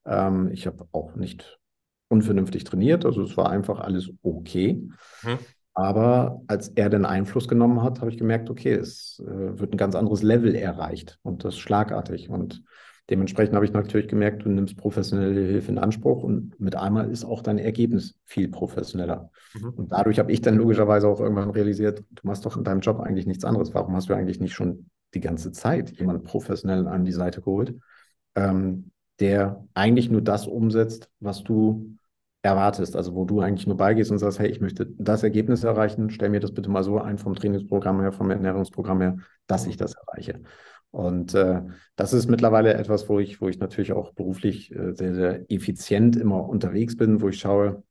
Ähm, 0.05 0.49
ich 0.51 0.65
habe 0.65 0.87
auch 0.91 1.15
nicht 1.15 1.59
unvernünftig 2.07 2.63
trainiert. 2.63 3.05
Also 3.05 3.21
es 3.23 3.37
war 3.37 3.49
einfach 3.49 3.79
alles 3.79 4.11
okay. 4.23 4.87
Mhm. 5.21 5.39
Aber 5.75 6.41
als 6.47 6.69
er 6.69 6.89
den 6.89 7.05
Einfluss 7.05 7.49
genommen 7.49 7.83
hat, 7.83 7.99
habe 7.99 8.09
ich 8.09 8.17
gemerkt, 8.17 8.49
okay, 8.49 8.73
es 8.73 9.21
äh, 9.27 9.59
wird 9.59 9.73
ein 9.73 9.77
ganz 9.77 9.93
anderes 9.93 10.23
Level 10.23 10.55
erreicht 10.55 11.19
und 11.21 11.43
das 11.43 11.57
schlagartig. 11.57 12.29
Und 12.29 12.63
dementsprechend 13.09 13.55
habe 13.55 13.65
ich 13.65 13.73
natürlich 13.73 14.07
gemerkt, 14.07 14.45
du 14.45 14.49
nimmst 14.49 14.77
professionelle 14.77 15.41
Hilfe 15.41 15.73
in 15.73 15.77
Anspruch 15.77 16.23
und 16.23 16.57
mit 16.61 16.77
einmal 16.77 17.11
ist 17.11 17.25
auch 17.25 17.41
dein 17.41 17.57
Ergebnis 17.57 18.17
viel 18.23 18.47
professioneller. 18.47 19.29
Mhm. 19.53 19.69
Und 19.71 19.91
dadurch 19.91 20.17
habe 20.17 20.31
ich 20.31 20.39
dann 20.39 20.55
logischerweise 20.55 21.09
auch 21.09 21.19
irgendwann 21.19 21.49
realisiert, 21.49 22.05
du 22.09 22.21
machst 22.27 22.45
doch 22.45 22.55
in 22.55 22.63
deinem 22.63 22.79
Job 22.79 23.01
eigentlich 23.01 23.27
nichts 23.27 23.43
anderes. 23.43 23.73
Warum 23.73 23.93
hast 23.97 24.07
du 24.09 24.13
eigentlich 24.13 24.39
nicht 24.39 24.53
schon 24.53 24.89
die 25.13 25.19
ganze 25.19 25.51
Zeit 25.51 25.91
jemanden 25.99 26.23
professionell 26.23 26.87
an 26.87 27.03
die 27.03 27.11
Seite 27.11 27.41
geholt, 27.41 27.75
ähm, 28.35 28.91
der 29.19 29.65
eigentlich 29.73 30.09
nur 30.09 30.21
das 30.21 30.47
umsetzt, 30.47 31.09
was 31.19 31.43
du 31.43 31.97
erwartest, 32.45 32.95
also 32.95 33.15
wo 33.15 33.25
du 33.25 33.41
eigentlich 33.41 33.65
nur 33.65 33.75
beigehst 33.75 34.11
und 34.11 34.19
sagst, 34.19 34.39
hey, 34.39 34.49
ich 34.49 34.61
möchte 34.61 34.85
das 34.97 35.23
Ergebnis 35.23 35.63
erreichen, 35.63 36.11
stell 36.11 36.29
mir 36.29 36.39
das 36.39 36.53
bitte 36.53 36.69
mal 36.69 36.83
so 36.83 36.99
ein 36.99 37.17
vom 37.17 37.33
Trainingsprogramm 37.33 38.01
her, 38.01 38.11
vom 38.11 38.29
Ernährungsprogramm 38.29 39.01
her, 39.01 39.17
dass 39.47 39.65
ich 39.65 39.77
das 39.77 39.95
erreiche. 39.95 40.41
Und 40.91 41.33
äh, 41.33 41.61
das 41.95 42.13
ist 42.13 42.29
mittlerweile 42.29 42.75
etwas, 42.75 43.09
wo 43.09 43.19
ich, 43.19 43.41
wo 43.41 43.49
ich 43.49 43.59
natürlich 43.59 43.93
auch 43.93 44.13
beruflich 44.13 44.73
äh, 44.73 44.93
sehr, 44.93 45.15
sehr 45.15 45.51
effizient 45.51 46.15
immer 46.15 46.47
unterwegs 46.47 46.95
bin, 46.95 47.19
wo 47.19 47.29
ich 47.29 47.39
schaue, 47.39 47.83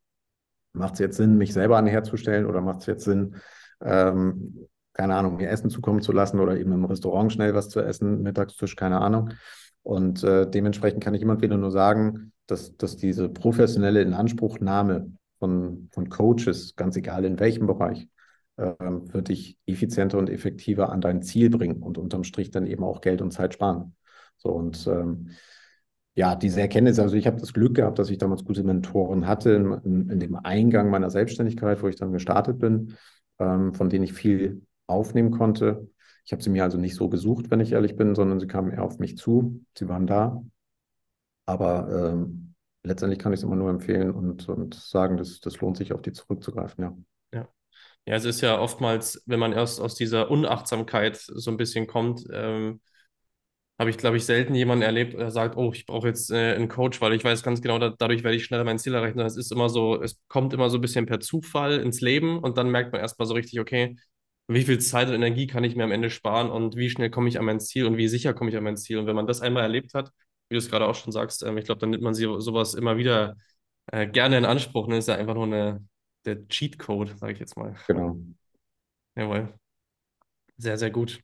macht 0.73 0.95
es 0.95 1.01
jetzt 1.01 1.17
Sinn, 1.17 1.37
mich 1.37 1.53
selber 1.53 1.77
anherzustellen 1.77 2.47
oder 2.47 2.61
macht 2.61 2.81
es 2.81 2.87
jetzt 2.87 3.05
Sinn, 3.05 3.37
ähm, 3.83 4.69
keine 4.93 5.17
Ahnung, 5.17 5.37
mir 5.37 5.51
Essen 5.51 5.69
zukommen 5.69 6.01
zu 6.01 6.13
lassen 6.13 6.39
oder 6.39 6.57
eben 6.57 6.73
im 6.73 6.85
Restaurant 6.85 7.33
schnell 7.33 7.55
was 7.55 7.69
zu 7.69 7.81
essen, 7.81 8.23
Mittagstisch, 8.23 8.77
keine 8.77 9.01
Ahnung. 9.01 9.31
Und 9.85 10.25
äh, 10.25 10.51
dementsprechend 10.51 11.05
kann 11.05 11.15
ich 11.15 11.23
immer 11.23 11.41
wieder 11.41 11.57
nur 11.57 11.71
sagen, 11.71 12.33
dass, 12.47 12.77
dass 12.77 12.97
diese 12.97 13.29
professionelle 13.29 14.03
Inanspruchnahme 14.03 15.13
von, 15.39 15.89
von 15.93 16.09
Coaches, 16.09 16.75
ganz 16.75 16.97
egal 16.97 17.25
in 17.25 17.39
welchem 17.39 17.67
Bereich, 17.67 18.09
äh, 18.57 18.73
wird 18.81 19.29
dich 19.29 19.59
effizienter 19.67 20.19
und 20.19 20.31
effektiver 20.31 20.91
an 20.91 21.01
dein 21.01 21.23
Ziel 21.23 21.51
bringen 21.51 21.83
und 21.83 21.99
unterm 21.99 22.25
Strich 22.25 22.51
dann 22.51 22.67
eben 22.67 22.83
auch 22.83 23.03
Geld 23.03 23.21
und 23.21 23.31
Zeit 23.31 23.55
sparen. 23.55 23.95
So 24.39 24.49
und 24.51 24.87
ähm, 24.87 25.31
ja, 26.15 26.35
diese 26.35 26.61
Erkenntnis, 26.61 26.99
also 26.99 27.17
ich 27.17 27.27
habe 27.27 27.41
das 27.41 27.53
Glück 27.53 27.75
gehabt, 27.75 27.99
dass 27.99 28.09
ich 28.09 28.19
damals 28.19 28.45
gute 28.45 28.63
Mentoren 28.63 29.27
hatte 29.27 29.53
in, 29.53 29.73
in, 29.85 30.11
in 30.11 30.21
dem 30.21 30.37
Eingang 30.37 30.89
meiner 30.89 31.11
Selbstständigkeit, 31.11 31.83
wo 31.83 31.89
ich 31.89 31.97
dann 31.97 32.13
gestartet 32.13 32.59
bin, 32.59 32.97
ähm, 33.39 33.75
von 33.75 33.91
denen 33.91 34.05
ich 34.05 34.13
viel 34.13 34.63
aufnehmen 34.87 35.31
konnte. 35.31 35.89
Ich 36.25 36.33
habe 36.33 36.43
sie 36.43 36.51
mir 36.51 36.65
also 36.65 36.79
nicht 36.79 36.95
so 36.95 37.09
gesucht, 37.09 37.51
wenn 37.51 37.61
ich 37.61 37.73
ehrlich 37.73 37.97
bin, 37.97 38.15
sondern 38.15 38.41
sie 38.41 38.47
kamen 38.47 38.71
eher 38.73 38.83
auf 38.85 38.99
mich 38.99 39.17
zu. 39.19 39.65
Sie 39.77 39.89
waren 39.89 40.07
da. 40.07 40.43
Aber 41.47 41.89
ähm, 42.13 42.55
letztendlich 42.83 43.19
kann 43.19 43.33
ich 43.33 43.41
es 43.41 43.45
immer 43.45 43.57
nur 43.57 43.71
empfehlen 43.71 44.11
und, 44.13 44.49
und 44.49 44.75
sagen, 44.75 45.17
dass 45.17 45.41
das 45.41 45.61
lohnt 45.61 45.77
sich, 45.77 45.93
auf 45.93 46.03
die 46.03 46.13
zurückzugreifen, 46.13 46.83
ja. 46.85 46.97
Ja. 47.33 47.49
Ja, 48.07 48.17
es 48.17 48.25
ist 48.25 48.41
ja 48.43 48.59
oftmals, 48.61 49.23
wenn 49.27 49.41
man 49.41 49.53
erst 49.53 49.81
aus 49.81 49.95
dieser 49.95 50.31
Unachtsamkeit 50.31 51.17
so 51.19 51.51
ein 51.51 51.57
bisschen 51.59 51.87
kommt, 51.87 52.27
ähm, 52.33 52.81
habe 53.79 53.91
ich, 53.91 53.99
glaube 53.99 54.17
ich, 54.17 54.25
selten 54.25 54.55
jemanden 54.55 54.83
erlebt, 54.83 55.15
der 55.15 55.31
sagt, 55.33 55.57
oh, 55.57 55.73
ich 55.73 55.85
brauche 55.87 56.07
jetzt 56.09 56.31
äh, 56.31 56.55
einen 56.55 56.69
Coach, 56.69 57.01
weil 57.01 57.13
ich 57.15 57.25
weiß 57.25 57.43
ganz 57.43 57.61
genau, 57.61 57.79
da, 57.79 57.91
dadurch 57.91 58.23
werde 58.23 58.37
ich 58.37 58.45
schneller 58.45 58.65
mein 58.65 58.79
Ziel 58.79 58.95
erreichen. 58.95 59.19
Es 59.21 59.37
ist 59.37 59.51
immer 59.53 59.69
so, 59.69 60.01
es 60.01 60.21
kommt 60.29 60.53
immer 60.55 60.71
so 60.71 60.79
ein 60.79 60.81
bisschen 60.81 61.07
per 61.07 61.21
Zufall 61.21 61.81
ins 61.81 62.01
Leben 62.01 62.39
und 62.39 62.57
dann 62.57 62.71
merkt 62.71 62.93
man 62.93 63.01
erstmal 63.01 63.27
so 63.27 63.35
richtig, 63.35 63.59
okay, 63.61 63.97
wie 64.47 64.65
viel 64.65 64.79
Zeit 64.79 65.09
und 65.09 65.15
Energie 65.15 65.47
kann 65.47 65.65
ich 65.65 65.75
mir 65.77 65.85
am 65.85 65.93
Ende 65.93 66.11
sparen 66.11 66.51
und 66.51 66.77
wie 66.77 66.91
schnell 66.91 67.11
komme 67.11 67.29
ich 67.29 67.39
an 67.39 67.45
mein 67.45 67.61
Ziel 67.61 67.87
und 67.87 67.97
wie 67.97 68.09
sicher 68.09 68.35
komme 68.35 68.51
ich 68.51 68.57
an 68.57 68.65
mein 68.65 68.77
Ziel. 68.77 68.99
Und 68.99 69.07
wenn 69.07 69.17
man 69.17 69.27
das 69.27 69.41
einmal 69.41 69.63
erlebt 69.63 69.95
hat, 69.95 70.11
wie 70.49 70.55
du 70.55 70.59
es 70.59 70.71
gerade 70.71 70.87
auch 70.87 70.95
schon 70.95 71.13
sagst, 71.13 71.43
ähm, 71.43 71.57
ich 71.59 71.65
glaube, 71.65 71.81
dann 71.81 71.91
nimmt 71.91 72.03
man 72.03 72.15
sie, 72.15 72.25
sowas 72.39 72.75
immer 72.75 72.97
wieder 72.97 73.37
äh, 73.87 74.07
gerne 74.07 74.39
in 74.39 74.45
Anspruch. 74.45 74.87
Ne? 74.89 74.99
Ist 74.99 75.09
ja 75.09 75.15
einfach 75.17 75.35
nur 75.35 75.45
eine, 75.45 75.87
der 76.27 76.47
Cheat-Code, 76.49 77.17
sage 77.17 77.33
ich 77.33 77.39
jetzt 77.39 77.57
mal. 77.57 77.75
Genau. 77.87 78.19
Jawohl. 79.17 79.55
Sehr, 80.57 80.77
sehr 80.79 80.91
gut. 80.91 81.21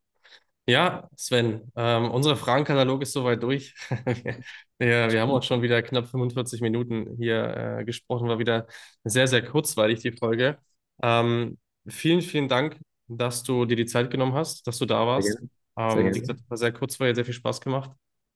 Ja, 0.66 1.08
Sven, 1.16 1.70
ähm, 1.74 2.10
unser 2.10 2.36
Fragenkatalog 2.36 3.02
ist 3.02 3.12
soweit 3.12 3.42
durch. 3.42 3.74
wir, 4.78 5.10
wir 5.10 5.20
haben 5.20 5.30
auch 5.30 5.42
schon 5.42 5.62
wieder 5.62 5.82
knapp 5.82 6.06
45 6.08 6.60
Minuten 6.60 7.16
hier 7.18 7.78
äh, 7.80 7.84
gesprochen, 7.84 8.28
war 8.28 8.38
wieder 8.38 8.66
sehr, 9.04 9.26
sehr 9.26 9.44
kurzweilig 9.44 10.00
die 10.00 10.12
Folge. 10.12 10.58
Ähm, 11.02 11.58
vielen, 11.86 12.22
vielen 12.22 12.48
Dank 12.48 12.78
dass 13.18 13.42
du 13.42 13.64
dir 13.64 13.76
die 13.76 13.86
Zeit 13.86 14.10
genommen 14.10 14.34
hast, 14.34 14.66
dass 14.66 14.78
du 14.78 14.86
da 14.86 15.06
warst. 15.06 15.38
Sehr. 15.38 15.48
Sehr 15.88 16.04
ähm, 16.04 16.14
wie 16.14 16.20
gesagt, 16.20 16.40
war 16.48 16.56
sehr 16.56 16.72
kurzweilig, 16.72 17.14
sehr 17.16 17.24
viel 17.24 17.34
Spaß 17.34 17.60
gemacht. 17.60 17.90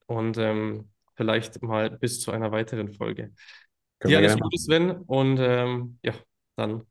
Und 0.07 0.37
ähm, 0.39 0.91
vielleicht 1.15 1.63
mal 1.63 1.91
bis 1.91 2.21
zu 2.21 2.31
einer 2.31 2.53
weiteren 2.53 2.93
Folge. 2.93 3.33
Können 3.99 4.13
dir 4.13 4.19
alles 4.19 4.37
Gute, 4.39 4.59
Sven. 4.59 4.91
Und 4.91 5.39
ähm, 5.41 5.99
ja, 6.03 6.15
dann 6.57 6.85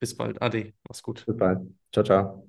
bis 0.00 0.16
bald. 0.16 0.40
Ade. 0.42 0.74
Mach's 0.88 1.02
gut. 1.02 1.24
Bis 1.26 1.36
bald. 1.36 1.60
Ciao, 1.92 2.04
ciao. 2.04 2.47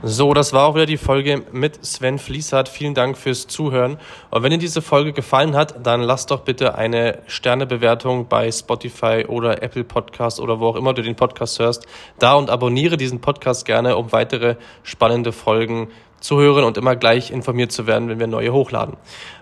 So, 0.00 0.32
das 0.32 0.52
war 0.52 0.66
auch 0.66 0.76
wieder 0.76 0.86
die 0.86 0.96
Folge 0.96 1.42
mit 1.50 1.84
Sven 1.84 2.20
Fließhardt. 2.20 2.68
Vielen 2.68 2.94
Dank 2.94 3.18
fürs 3.18 3.48
Zuhören. 3.48 3.98
Und 4.30 4.44
wenn 4.44 4.52
dir 4.52 4.58
diese 4.58 4.80
Folge 4.80 5.12
gefallen 5.12 5.56
hat, 5.56 5.84
dann 5.84 6.02
lass 6.02 6.26
doch 6.26 6.42
bitte 6.42 6.76
eine 6.76 7.18
Sternebewertung 7.26 8.28
bei 8.28 8.52
Spotify 8.52 9.24
oder 9.26 9.60
Apple 9.60 9.82
Podcast 9.82 10.38
oder 10.38 10.60
wo 10.60 10.68
auch 10.68 10.76
immer 10.76 10.94
du 10.94 11.02
den 11.02 11.16
Podcast 11.16 11.58
hörst 11.58 11.88
da 12.20 12.34
und 12.34 12.48
abonniere 12.48 12.96
diesen 12.96 13.20
Podcast 13.20 13.64
gerne, 13.64 13.96
um 13.96 14.12
weitere 14.12 14.54
spannende 14.84 15.32
Folgen 15.32 15.88
zu 16.20 16.38
hören 16.38 16.64
und 16.64 16.76
immer 16.76 16.96
gleich 16.96 17.30
informiert 17.30 17.72
zu 17.72 17.86
werden, 17.86 18.08
wenn 18.08 18.18
wir 18.18 18.26
neue 18.26 18.52
hochladen. 18.52 18.96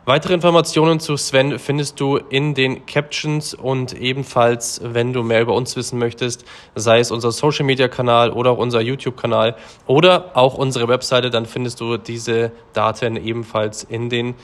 Weitere 0.04 0.34
Informationen 0.34 1.00
zu 1.00 1.16
Sven 1.16 1.58
findest 1.58 1.98
du 2.00 2.16
in 2.16 2.54
den 2.54 2.86
Captions 2.86 3.54
und 3.54 3.92
ebenfalls, 3.92 4.80
wenn 4.84 5.12
du 5.12 5.22
mehr 5.22 5.42
über 5.42 5.54
uns 5.54 5.76
wissen 5.76 5.98
möchtest, 5.98 6.44
sei 6.74 7.00
es 7.00 7.10
unser 7.10 7.32
Social 7.32 7.64
Media 7.64 7.88
Kanal 7.88 8.30
oder 8.30 8.52
auch 8.52 8.58
unser 8.58 8.80
YouTube 8.80 9.16
Kanal 9.16 9.56
oder 9.86 10.36
auch 10.36 10.54
unsere 10.54 10.88
Webseite, 10.88 11.30
dann 11.30 11.46
findest 11.46 11.80
du 11.80 11.96
diese 11.96 12.52
Daten 12.72 13.16
ebenfalls 13.16 13.82
in 13.82 14.08
den 14.08 14.34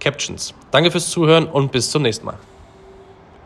Captions. 0.00 0.54
Danke 0.70 0.90
fürs 0.90 1.10
Zuhören 1.10 1.46
und 1.46 1.70
bis 1.70 1.90
zum 1.90 2.02
nächsten 2.02 2.26
Mal. 2.26 2.38